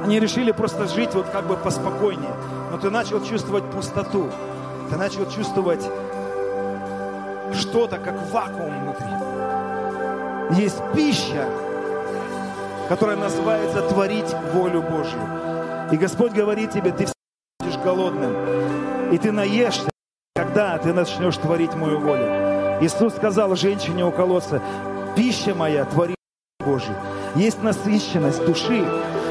[0.05, 2.35] Они решили просто жить вот как бы поспокойнее.
[2.71, 4.31] Но ты начал чувствовать пустоту.
[4.91, 5.85] Ты начал чувствовать
[7.53, 10.61] что-то, как вакуум внутри.
[10.63, 11.49] Есть пища,
[12.89, 15.21] которая называется творить волю Божью.
[15.93, 17.07] И Господь говорит тебе, ты
[17.61, 18.35] будешь голодным,
[19.13, 19.91] и ты наешься,
[20.35, 22.81] когда ты начнешь творить мою волю.
[22.81, 24.63] Иисус сказал женщине у колодца,
[25.17, 26.15] пища моя, твори
[26.65, 26.95] Божью.
[27.35, 28.85] Есть насыщенность души,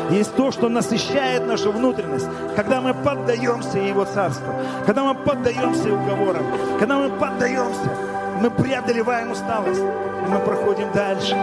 [0.10, 4.54] есть то, что насыщает нашу внутренность, когда мы поддаемся Его Царству,
[4.86, 6.44] когда мы поддаемся уговорам,
[6.80, 7.90] когда мы поддаемся,
[8.42, 11.36] мы преодолеваем усталость, и мы проходим дальше.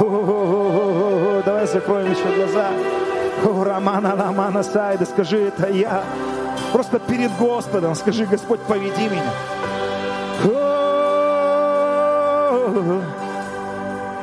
[0.00, 1.42] О-о-о-о-о-о.
[1.44, 2.68] Давай закроем еще глаза.
[3.44, 6.02] О, Романа, Романа, Сайда, скажи, это я.
[6.72, 9.32] Просто перед Господом скажи, Господь, поведи меня.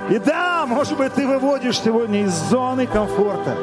[0.10, 3.56] И да, может быть, ты выводишь сегодня из зоны комфорта.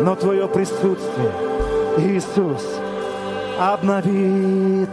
[0.00, 1.32] Но твое присутствие,
[1.98, 2.64] Иисус,
[3.58, 4.90] обновит,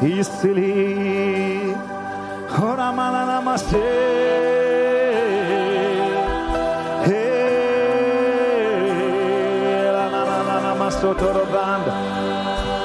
[0.00, 1.76] исцелит.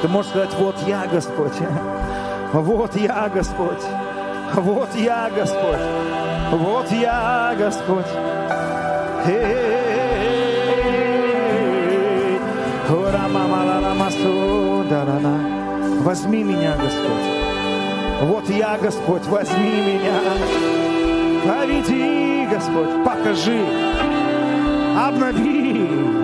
[0.01, 1.53] Ты можешь сказать, вот я, Господь.
[2.53, 3.83] Вот я, Господь.
[4.55, 5.79] Вот я, Господь.
[6.51, 8.05] Вот я, Господь.
[16.03, 17.41] Возьми меня, Господь.
[18.23, 20.19] Вот я, Господь, возьми меня.
[21.45, 23.65] Поведи, Господь, покажи,
[24.97, 26.20] обнови.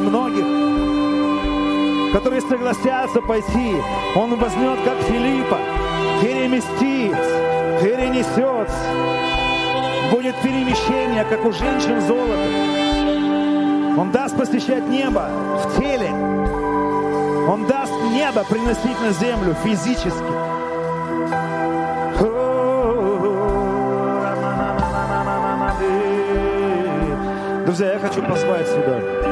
[0.00, 0.46] Многих,
[2.14, 3.76] которые согласятся пойти,
[4.14, 5.58] Он возьмет, как Филиппа,
[6.22, 7.18] переместит,
[7.82, 8.70] перенесет.
[10.10, 14.00] Будет перемещение, как у женщин золото.
[14.00, 15.28] Он даст посещать небо
[15.62, 16.45] в теле.
[18.10, 20.56] Небо приносить на землю физически.
[27.64, 29.26] Друзья, я хочу позвать сюда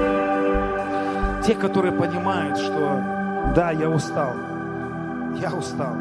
[1.46, 3.02] тех, которые понимают, что
[3.54, 4.32] да, я устал,
[5.40, 5.94] я устал.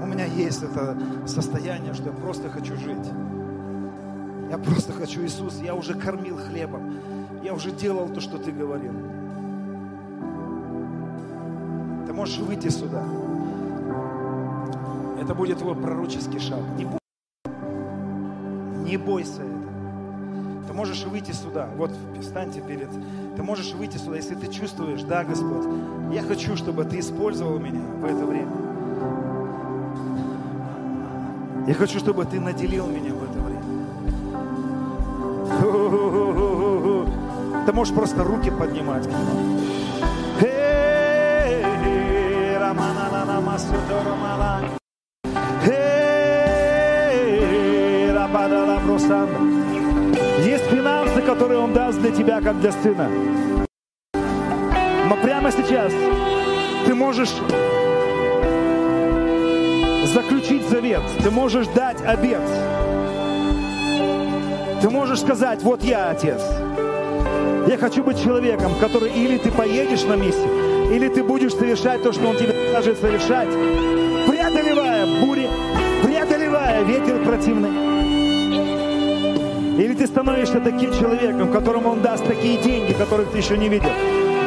[0.00, 3.10] У меня есть это состояние, что я просто хочу жить.
[4.48, 6.96] Я просто хочу, Иисус, я уже кормил хлебом,
[7.42, 8.92] я уже делал то, что Ты говорил.
[12.20, 13.02] Можешь выйти сюда.
[15.18, 16.60] Это будет твой пророческий шаг.
[16.76, 17.00] Не бойся,
[18.84, 20.66] не бойся этого.
[20.66, 21.70] Ты можешь выйти сюда.
[21.78, 21.90] Вот
[22.20, 22.90] встаньте перед.
[23.36, 25.66] Ты можешь выйти сюда, если ты чувствуешь, да, Господь,
[26.12, 28.52] я хочу, чтобы Ты использовал меня в это время.
[31.66, 33.64] Я хочу, чтобы Ты наделил меня в это время.
[37.64, 39.60] Ты можешь просто руки поднимать к Нему.
[50.44, 53.10] Есть финансы, которые Он даст для тебя, как для сына.
[54.14, 55.92] Но прямо сейчас
[56.86, 57.32] ты можешь
[60.12, 62.40] заключить завет, ты можешь дать обет.
[64.80, 66.40] Ты можешь сказать, вот я, Отец.
[67.66, 70.48] Я хочу быть человеком, который или ты поедешь на месте,
[70.90, 73.48] или ты будешь совершать то, что Он тебе скажет совершать,
[74.28, 75.48] преодолевая бури,
[76.02, 77.70] преодолевая ветер противный.
[79.78, 83.90] Или ты становишься таким человеком, которому Он даст такие деньги, которых ты еще не видел.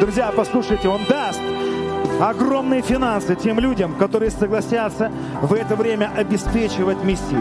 [0.00, 1.40] Друзья, послушайте, Он даст
[2.20, 5.10] огромные финансы тем людям, которые согласятся
[5.42, 7.40] в это время обеспечивать миссию.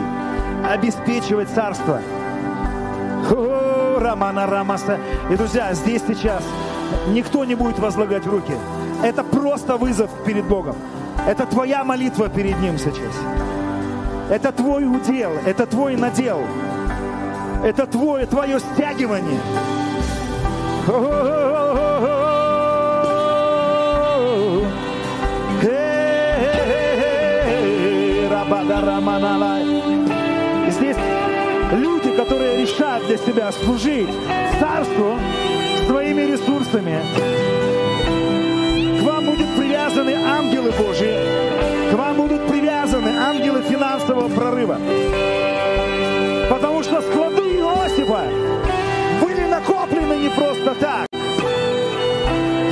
[0.72, 2.00] обеспечивать царство.
[3.30, 4.98] О, Романа Рамаса.
[5.30, 6.42] И, друзья, здесь сейчас
[7.10, 8.54] никто не будет возлагать руки.
[9.04, 10.78] Это просто вызов перед Богом.
[11.28, 13.14] Это твоя молитва перед Ним сейчас.
[14.30, 16.40] Это твой удел, это твой надел.
[17.64, 19.40] Это твое, твое стягивание.
[30.70, 30.98] Здесь
[31.74, 34.10] люди, которые решат для себя служить
[34.60, 35.20] царству
[35.88, 37.63] своими ресурсами.
[39.34, 41.18] Будут привязаны ангелы Божьи,
[41.90, 44.78] к вам будут привязаны ангелы финансового прорыва.
[46.52, 48.28] Потому что склады Иосифа
[49.22, 51.08] были накоплены не просто так.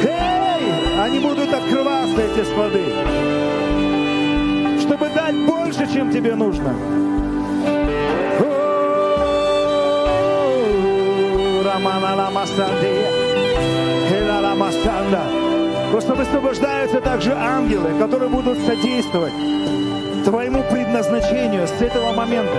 [0.04, 2.86] Эй, они будут открываться, эти склады,
[4.82, 6.76] чтобы дать больше, чем тебе нужно.
[15.92, 19.34] Просто высвобождаются также ангелы, которые будут содействовать
[20.24, 22.58] твоему предназначению с этого момента.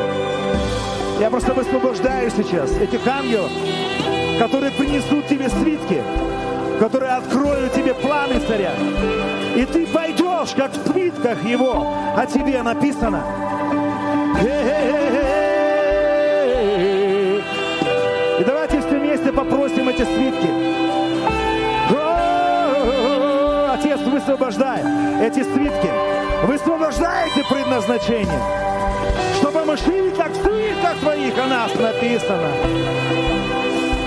[1.18, 3.50] Я просто высвобождаю сейчас этих ангелов,
[4.38, 6.02] которые принесут тебе свитки,
[6.78, 8.72] которые откроют тебе планы царя.
[9.56, 13.24] И ты пойдешь, как в свитках его, о тебе написано.
[18.38, 20.81] И давайте все вместе попросим эти свитки.
[24.22, 24.80] Отец, высвобождай
[25.20, 25.90] эти свитки.
[26.44, 28.40] Высвобождаете предназначение.
[29.36, 32.48] Чтобы мы шли, как в свитках твоих о нас написано.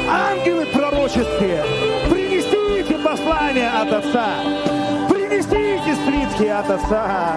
[0.09, 1.63] Ангелы пророческие,
[2.09, 4.27] принесите послание от Отца.
[5.09, 7.35] Принесите свитки от Отца.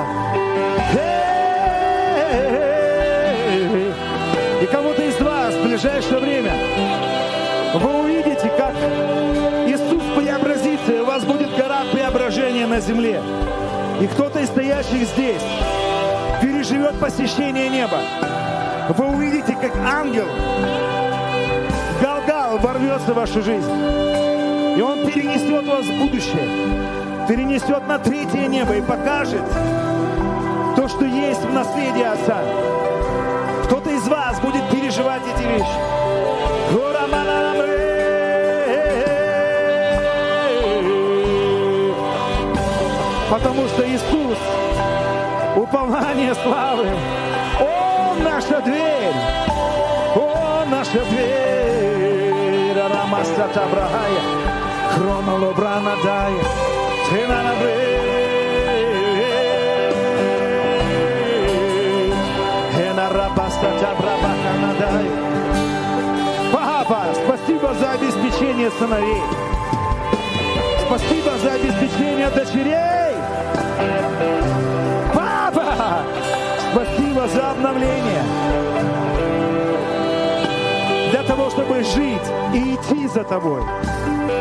[4.62, 6.52] И кому-то из вас в ближайшее время
[7.74, 8.74] вы увидите, как
[9.66, 9.97] Иисус
[12.78, 13.20] на земле.
[14.00, 15.42] И кто-то из стоящих здесь
[16.40, 17.98] переживет посещение неба.
[18.90, 20.26] Вы увидите, как ангел
[22.00, 23.68] Галгал ворвется в вашу жизнь.
[24.76, 29.42] И он перенесет вас в будущее, перенесет на третье небо и покажет
[30.76, 32.38] то, что есть в наследии Отца.
[33.64, 36.07] Кто-то из вас будет переживать эти вещи.
[43.30, 44.38] Потому что Иисус,
[45.54, 46.88] упование славы,
[47.60, 49.14] Он наша дверь,
[50.16, 52.74] Он наша дверь.
[52.88, 54.20] Рамасата Брахая,
[54.94, 56.32] Хроноло Бранадая,
[66.50, 69.22] Папа, спасибо за обеспечение сыновей.
[70.86, 72.97] Спасибо за обеспечение дочерей.
[75.14, 76.02] Папа,
[76.72, 78.22] спасибо за обновление.
[81.10, 83.62] Для того, чтобы жить и идти за тобой.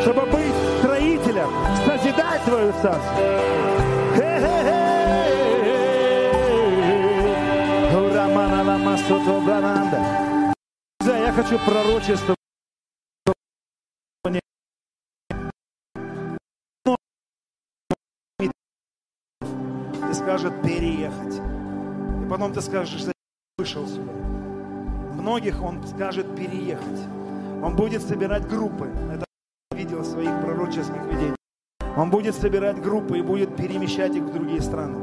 [0.02, 1.50] Чтобы быть строителем,
[1.86, 3.38] созидать твою царство.
[11.28, 12.37] Я хочу пророчество
[22.38, 23.12] потом ты скажешь, что
[23.58, 24.12] вышел сюда.
[25.14, 27.00] Многих он скажет переехать.
[27.64, 28.88] Он будет собирать группы.
[29.12, 29.24] Это
[29.76, 31.36] видел своих пророческих видениях.
[31.96, 34.98] Он будет собирать группы и будет перемещать их в другие страны.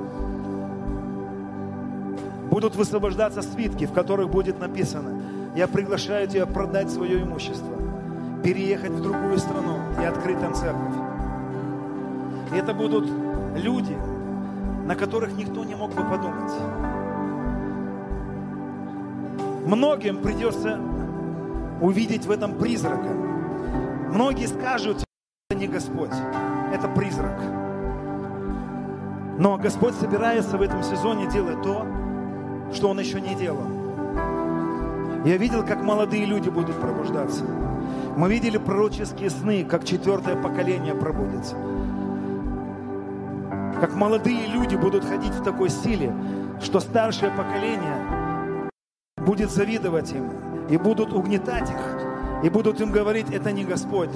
[2.50, 5.22] Будут высвобождаться свитки, в которых будет написано,
[5.58, 7.76] я приглашаю тебя продать свое имущество,
[8.46, 10.96] переехать в другую страну и открыть там церковь.
[12.54, 13.10] И это будут
[13.58, 13.98] люди,
[14.86, 17.05] на которых никто не мог бы подумать.
[19.66, 20.80] Многим придется
[21.82, 23.10] увидеть в этом призрака.
[24.14, 25.04] Многие скажут,
[25.50, 26.14] это не Господь,
[26.72, 27.42] это призрак.
[29.40, 31.84] Но Господь собирается в этом сезоне делать то,
[32.74, 33.66] что Он еще не делал.
[35.26, 37.44] Я видел, как молодые люди будут пробуждаться.
[38.16, 41.56] Мы видели пророческие сны, как четвертое поколение пробудется.
[43.82, 46.14] Как молодые люди будут ходить в такой силе,
[46.62, 48.15] что старшее поколение
[49.26, 50.30] будет завидовать им
[50.70, 54.10] и будут угнетать их, и будут им говорить, это не Господь.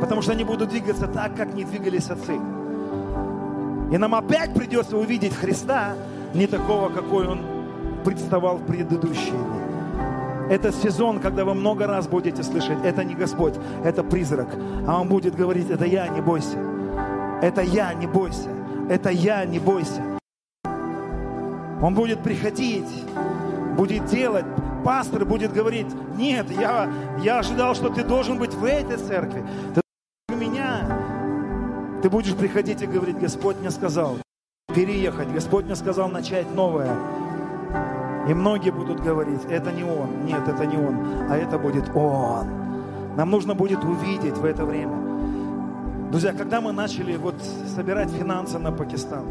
[0.00, 2.38] Потому что они будут двигаться так, как не двигались отцы.
[3.90, 5.94] И нам опять придется увидеть Христа,
[6.34, 7.40] не такого, какой Он
[8.04, 9.68] представал в предыдущие дни.
[10.50, 13.54] Это сезон, когда вы много раз будете слышать, это не Господь,
[13.84, 14.48] это призрак.
[14.86, 16.58] А Он будет говорить, это я, не бойся.
[17.42, 18.50] Это я, не бойся.
[18.88, 20.02] Это я, не бойся.
[21.82, 22.88] Он будет приходить,
[23.78, 24.44] будет делать.
[24.84, 25.86] Пастор будет говорить,
[26.16, 26.92] нет, я,
[27.22, 29.44] я ожидал, что ты должен быть в этой церкви.
[29.74, 29.80] Ты
[30.34, 32.00] у меня.
[32.02, 34.18] Ты будешь приходить и говорить, Господь мне сказал
[34.74, 35.32] переехать.
[35.32, 36.90] Господь мне сказал начать новое.
[38.28, 42.46] И многие будут говорить, это не Он, нет, это не Он, а это будет Он.
[43.16, 46.10] Нам нужно будет увидеть в это время.
[46.10, 47.36] Друзья, когда мы начали вот
[47.74, 49.24] собирать финансы на Пакистан,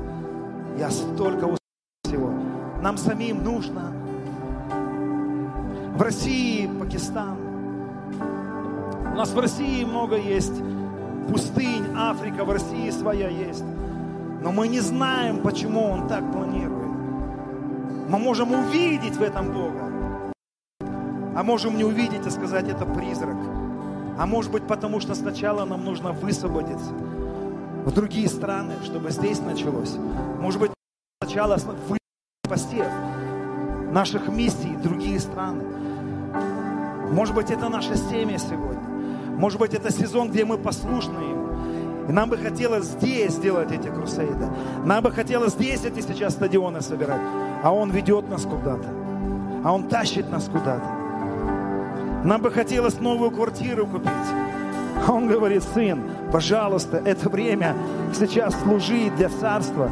[0.79, 1.57] я столько услышал
[2.03, 2.33] всего.
[2.81, 4.06] Нам самим нужно.
[5.97, 7.39] В России, Пакистан.
[9.11, 10.53] У нас в России много есть
[11.27, 13.63] пустынь, Африка в России своя есть.
[14.43, 16.91] Но мы не знаем, почему Он так планирует.
[18.09, 19.91] Мы можем увидеть в этом Бога.
[21.35, 23.37] А можем не увидеть и сказать, это призрак.
[24.19, 26.91] А может быть, потому что сначала нам нужно высвободиться
[27.85, 29.95] в другие страны, чтобы здесь началось.
[30.39, 30.71] Может быть,
[31.23, 31.57] сначала
[32.47, 32.85] постев
[33.91, 35.86] наших миссий другие страны.
[37.11, 38.81] Может быть, это наша семья сегодня.
[39.37, 41.47] Может быть, это сезон, где мы послушны Ему.
[42.09, 44.47] И нам бы хотелось здесь сделать эти крусейды.
[44.85, 47.21] Нам бы хотелось здесь эти сейчас стадионы собирать.
[47.63, 48.87] А Он ведет нас куда-то.
[49.63, 50.87] А Он тащит нас куда-то.
[52.23, 54.11] Нам бы хотелось новую квартиру купить.
[55.07, 56.01] А Он говорит, сын,
[56.31, 57.75] пожалуйста, это время
[58.13, 59.89] сейчас служить для царства.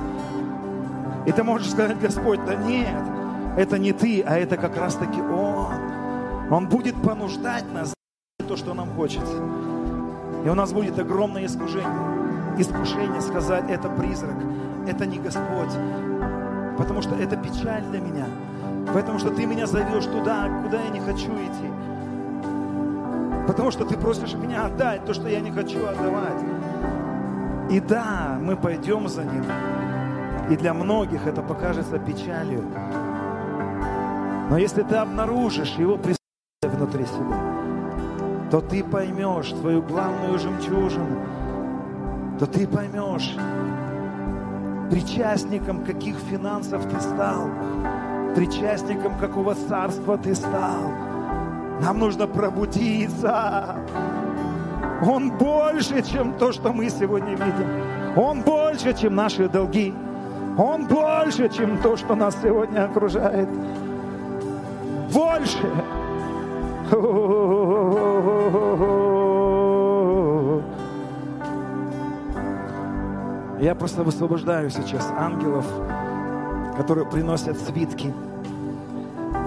[1.25, 3.03] И ты можешь сказать, Господь, да нет,
[3.57, 5.84] это не ты, а это как раз-таки Он.
[6.51, 7.93] Он будет понуждать нас
[8.47, 9.41] то, что нам хочется.
[10.45, 12.59] И у нас будет огромное искушение.
[12.59, 14.35] Искушение сказать, это призрак,
[14.87, 15.73] это не Господь.
[16.77, 18.25] Потому что это печаль для меня.
[18.93, 21.71] Потому что ты меня зовешь туда, куда я не хочу идти.
[23.47, 26.43] Потому что ты просишь меня отдать то, что я не хочу отдавать.
[27.71, 29.45] И да, мы пойдем за ним.
[30.51, 32.63] И для многих это покажется печалью.
[34.51, 36.24] Но если ты обнаружишь его присутствие
[36.95, 37.37] внутри себя,
[38.51, 41.19] то ты поймешь твою главную жемчужину,
[42.39, 43.35] то ты поймешь,
[44.89, 47.49] причастником каких финансов ты стал,
[48.35, 50.91] причастником какого царства ты стал.
[51.81, 53.75] Нам нужно пробудиться.
[55.05, 58.15] Он больше, чем то, что мы сегодня видим.
[58.15, 59.93] Он больше, чем наши долги.
[60.57, 63.49] Он больше, чем то, что нас сегодня окружает.
[65.11, 65.69] Больше.
[73.59, 75.65] Я просто высвобождаю сейчас ангелов,
[76.77, 78.13] которые приносят свитки.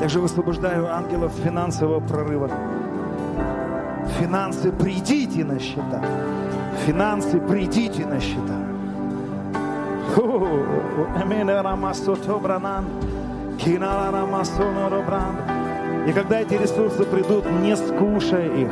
[0.00, 2.50] Также высвобождаю ангелов финансового прорыва.
[4.18, 6.02] Финансы, придите на счета.
[6.84, 8.56] Финансы, придите на счета.
[16.08, 18.70] И когда эти ресурсы придут, не скушай их.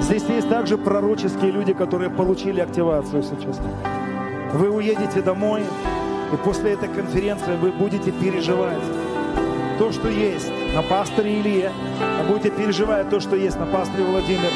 [0.00, 3.60] Здесь есть также пророческие люди, которые получили активацию сейчас.
[4.54, 5.62] Вы уедете домой,
[6.32, 8.82] и после этой конференции вы будете переживать
[9.78, 14.50] то, что есть на пасторе Илье, а будете переживать то, что есть на пасторе Владимире.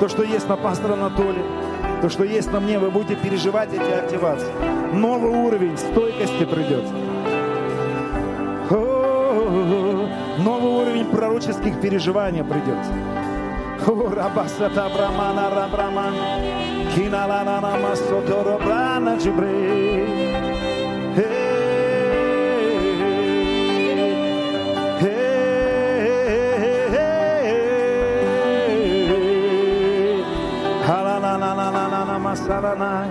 [0.00, 1.44] То, что есть на пасторе Анатолии,
[2.00, 4.52] то, что есть на мне, вы будете переживать эти активации.
[4.92, 6.84] Новый уровень стойкости придет.
[10.38, 12.78] Новый уровень пророческих переживаний придет.
[14.14, 14.90] Рабасата.
[32.48, 33.10] Masaranai,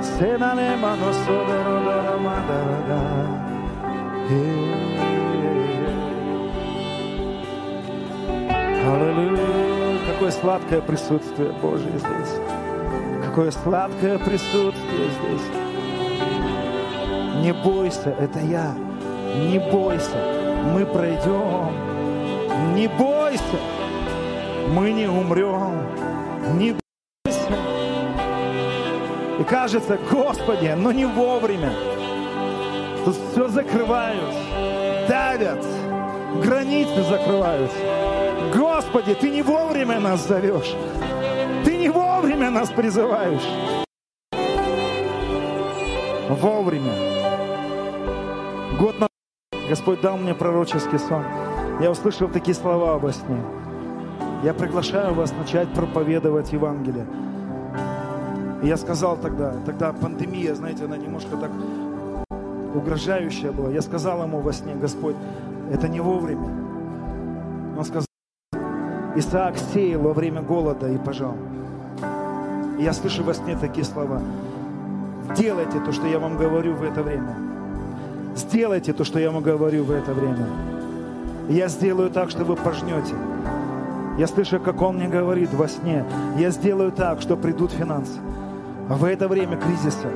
[0.00, 3.02] Senane Manosodoro Mandarada.
[4.28, 4.76] Hey.
[8.86, 9.98] Аллилуйя.
[10.12, 12.34] Какое сладкое присутствие Божье здесь.
[13.24, 15.46] Какое сладкое присутствие здесь.
[17.42, 18.72] Не бойся, это я.
[19.50, 20.16] Не бойся,
[20.72, 21.72] мы пройдем.
[22.76, 23.58] Не бойся,
[24.68, 25.74] мы не умрем.
[26.56, 26.76] Не
[29.48, 31.72] кажется, Господи, но не вовремя.
[33.04, 34.40] Тут все закрываются,
[35.08, 35.64] давят,
[36.42, 37.76] границы закрываются.
[38.54, 40.74] Господи, Ты не вовремя нас зовешь.
[41.64, 43.42] Ты не вовремя нас призываешь.
[46.28, 46.92] вовремя.
[48.78, 49.10] Год назад
[49.68, 51.24] Господь дал мне пророческий сон.
[51.80, 53.40] Я услышал такие слова во сне.
[54.42, 57.06] Я приглашаю вас начать проповедовать Евангелие.
[58.62, 61.50] Я сказал тогда, тогда пандемия, знаете, она немножко так
[62.74, 63.70] угрожающая была.
[63.70, 65.16] Я сказал ему во сне, Господь,
[65.70, 66.48] это не вовремя.
[67.76, 68.06] Он сказал,
[69.14, 71.34] Исаак сеял во время голода и пожал.
[72.78, 74.20] И я слышу во сне такие слова.
[75.36, 77.34] Делайте то, что я вам говорю в это время.
[78.36, 80.46] Сделайте то, что я вам говорю в это время.
[81.48, 83.14] Я сделаю так, что вы пожнете.
[84.18, 86.04] Я слышу, как он мне говорит во сне.
[86.38, 88.18] Я сделаю так, что придут финансы.
[88.88, 90.06] В это время кризиса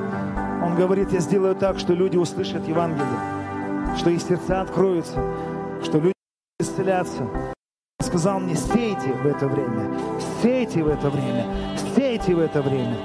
[0.63, 5.21] он говорит, я сделаю так, что люди услышат Евангелие, что их сердца откроются,
[5.83, 6.13] что люди
[6.57, 7.23] исцелятся.
[7.99, 9.99] Он сказал мне, сейте в это время,
[10.41, 11.45] сейте в это время,
[11.95, 12.95] сейте в это время.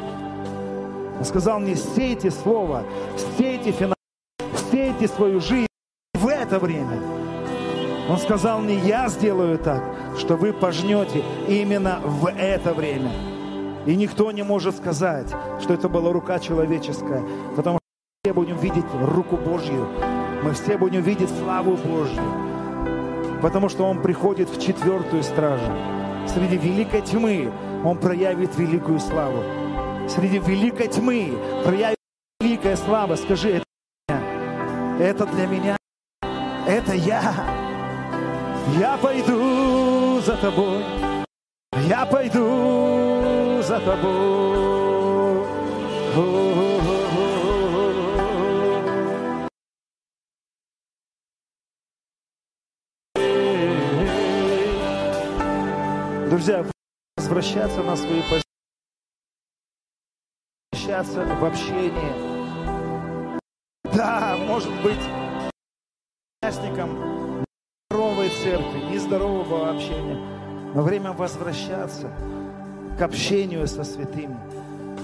[1.19, 2.85] Он сказал мне, сейте слово,
[3.37, 3.97] сейте финансы,
[4.71, 5.67] сейте свою жизнь
[6.15, 7.01] в это время.
[8.09, 9.83] Он сказал мне, я сделаю так,
[10.17, 13.11] что вы пожнете именно в это время.
[13.87, 17.23] И никто не может сказать, что это была рука человеческая,
[17.55, 19.87] потому что мы все будем видеть руку Божью,
[20.43, 22.23] мы все будем видеть славу Божью,
[23.41, 25.71] потому что Он приходит в четвертую стражу.
[26.27, 27.53] Среди великой тьмы
[27.85, 29.45] Он проявит великую славу.
[30.09, 31.97] Среди великой тьмы проявит
[32.41, 33.15] великая слава.
[33.15, 33.67] Скажи, это
[34.07, 34.97] для меня.
[34.99, 35.77] Это для меня.
[36.67, 37.35] Это я.
[38.81, 40.83] Я пойду за тобой.
[41.89, 43.16] Я пойду
[43.67, 45.45] за тобой.
[56.31, 56.65] Друзья,
[57.17, 58.43] возвращаться на свои позиции,
[60.73, 62.13] возвращаться в общение.
[63.93, 65.01] Да, может быть,
[66.41, 67.45] участником
[67.91, 70.17] нездоровой церкви, нездорового общения,
[70.75, 72.13] но время возвращаться
[72.99, 74.37] к общению со святыми,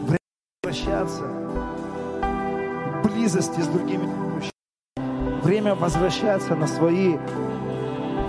[0.03, 0.19] время
[0.63, 1.23] возвращаться.
[2.23, 7.17] К близости с другими верующими, время возвращаться на свои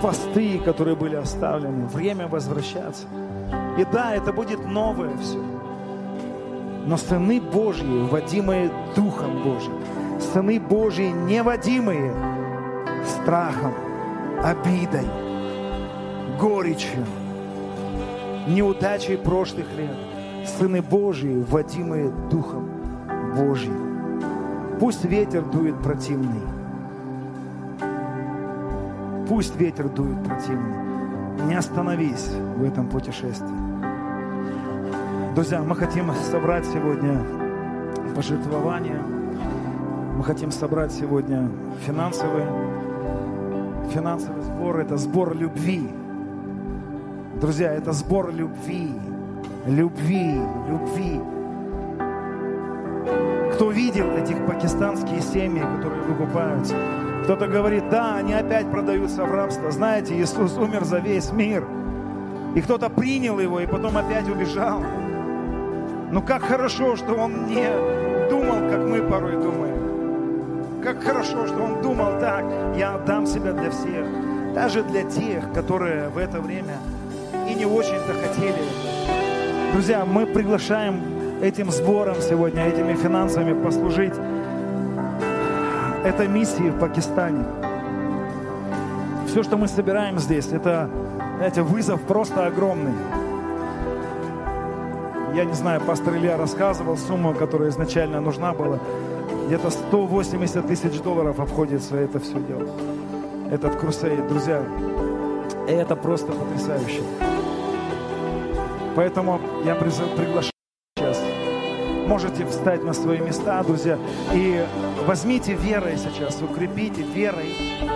[0.02, 3.06] посты, которые были оставлены, время возвращаться.
[3.78, 5.42] И да, это будет новое все.
[6.86, 9.80] Но сыны Божьи, водимые Духом Божьим,
[10.20, 12.12] сыны Божьи, не водимые
[13.06, 13.72] страхом,
[14.42, 15.06] обидой,
[16.38, 17.06] горечью,
[18.46, 19.96] неудачей прошлых лет.
[20.46, 22.68] Сыны Божьи, водимые Духом
[23.36, 24.20] Божьим.
[24.78, 26.42] Пусть ветер дует противный.
[29.28, 31.46] Пусть ветер дует противный.
[31.46, 33.64] Не остановись в этом путешествии.
[35.34, 37.20] Друзья, мы хотим собрать сегодня
[38.14, 39.02] пожертвования.
[40.16, 41.50] Мы хотим собрать сегодня
[41.86, 42.44] финансовый,
[43.92, 44.78] финансовый сбор.
[44.78, 45.88] Это сбор любви.
[47.40, 48.92] Друзья, это сбор любви.
[49.66, 51.20] Любви, любви.
[53.54, 56.74] Кто видел этих пакистанские семьи, которые выкупаются?
[57.24, 59.70] Кто-то говорит, да, они опять продаются в рабство.
[59.70, 61.66] Знаете, Иисус умер за весь мир.
[62.54, 64.82] И кто-то принял его и потом опять убежал.
[66.12, 67.66] Но как хорошо, что он не
[68.30, 70.82] думал, как мы порой думаем.
[70.82, 72.44] Как хорошо, что он думал так,
[72.76, 74.06] я отдам себя для всех.
[74.54, 76.74] Даже для тех, которые в это время
[77.48, 78.62] и не очень-то хотели.
[79.72, 81.00] Друзья, мы приглашаем
[81.42, 84.14] этим сбором сегодня, этими финансами послужить
[86.04, 87.44] этой миссии в Пакистане.
[89.26, 90.88] Все, что мы собираем здесь, это,
[91.38, 92.92] знаете, вызов просто огромный.
[95.34, 98.78] Я не знаю, пастор Илья рассказывал сумму, которая изначально нужна была.
[99.46, 102.68] Где-то 180 тысяч долларов обходится это все дело.
[103.50, 104.62] Этот крусейд, друзья.
[105.68, 107.02] И это просто потрясающе.
[108.94, 110.50] Поэтому я приглашаю
[110.96, 111.20] сейчас.
[112.06, 113.98] Можете встать на свои места, друзья.
[114.32, 114.64] И
[115.06, 117.54] возьмите верой сейчас, укрепите верой,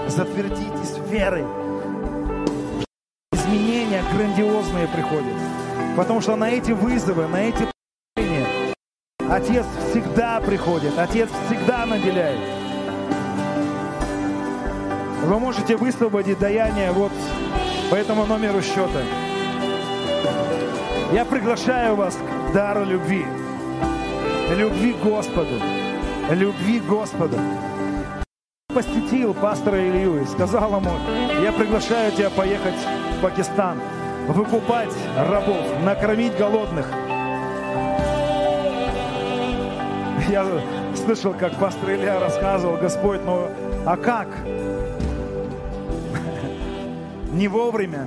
[0.08, 1.44] затвердитесь верой.
[3.32, 5.36] Изменения грандиозные приходят.
[5.96, 7.68] Потому что на эти вызовы, на эти
[9.30, 12.57] Отец всегда приходит, Отец всегда наделяет.
[15.24, 17.12] Вы можете высвободить даяние вот
[17.90, 19.02] по этому номеру счета.
[21.12, 23.24] Я приглашаю вас к дару любви.
[24.50, 25.60] Любви Господу.
[26.30, 27.36] Любви Господу.
[28.74, 30.90] Посетил пастора Илью и сказал ему,
[31.42, 32.76] я приглашаю тебя поехать
[33.18, 33.80] в Пакистан
[34.28, 36.86] выкупать рабов, накормить голодных.
[40.28, 40.46] Я
[40.94, 43.48] слышал, как пастор Илья рассказывал, Господь, ну
[43.86, 44.28] а как?
[47.38, 48.04] Не вовремя.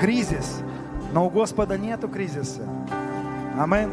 [0.00, 0.62] Кризис.
[1.12, 2.62] Но у Господа нету кризиса.
[3.58, 3.90] Амин.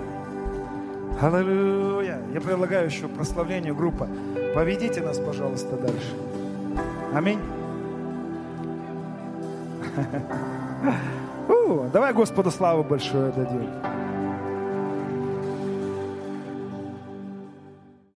[1.19, 2.21] Аллилуйя.
[2.33, 4.07] Я предлагаю еще прославлению группа.
[4.55, 6.15] Поведите нас, пожалуйста, дальше.
[7.13, 7.41] Аминь.
[11.91, 13.90] давай Господу славу большое дадим.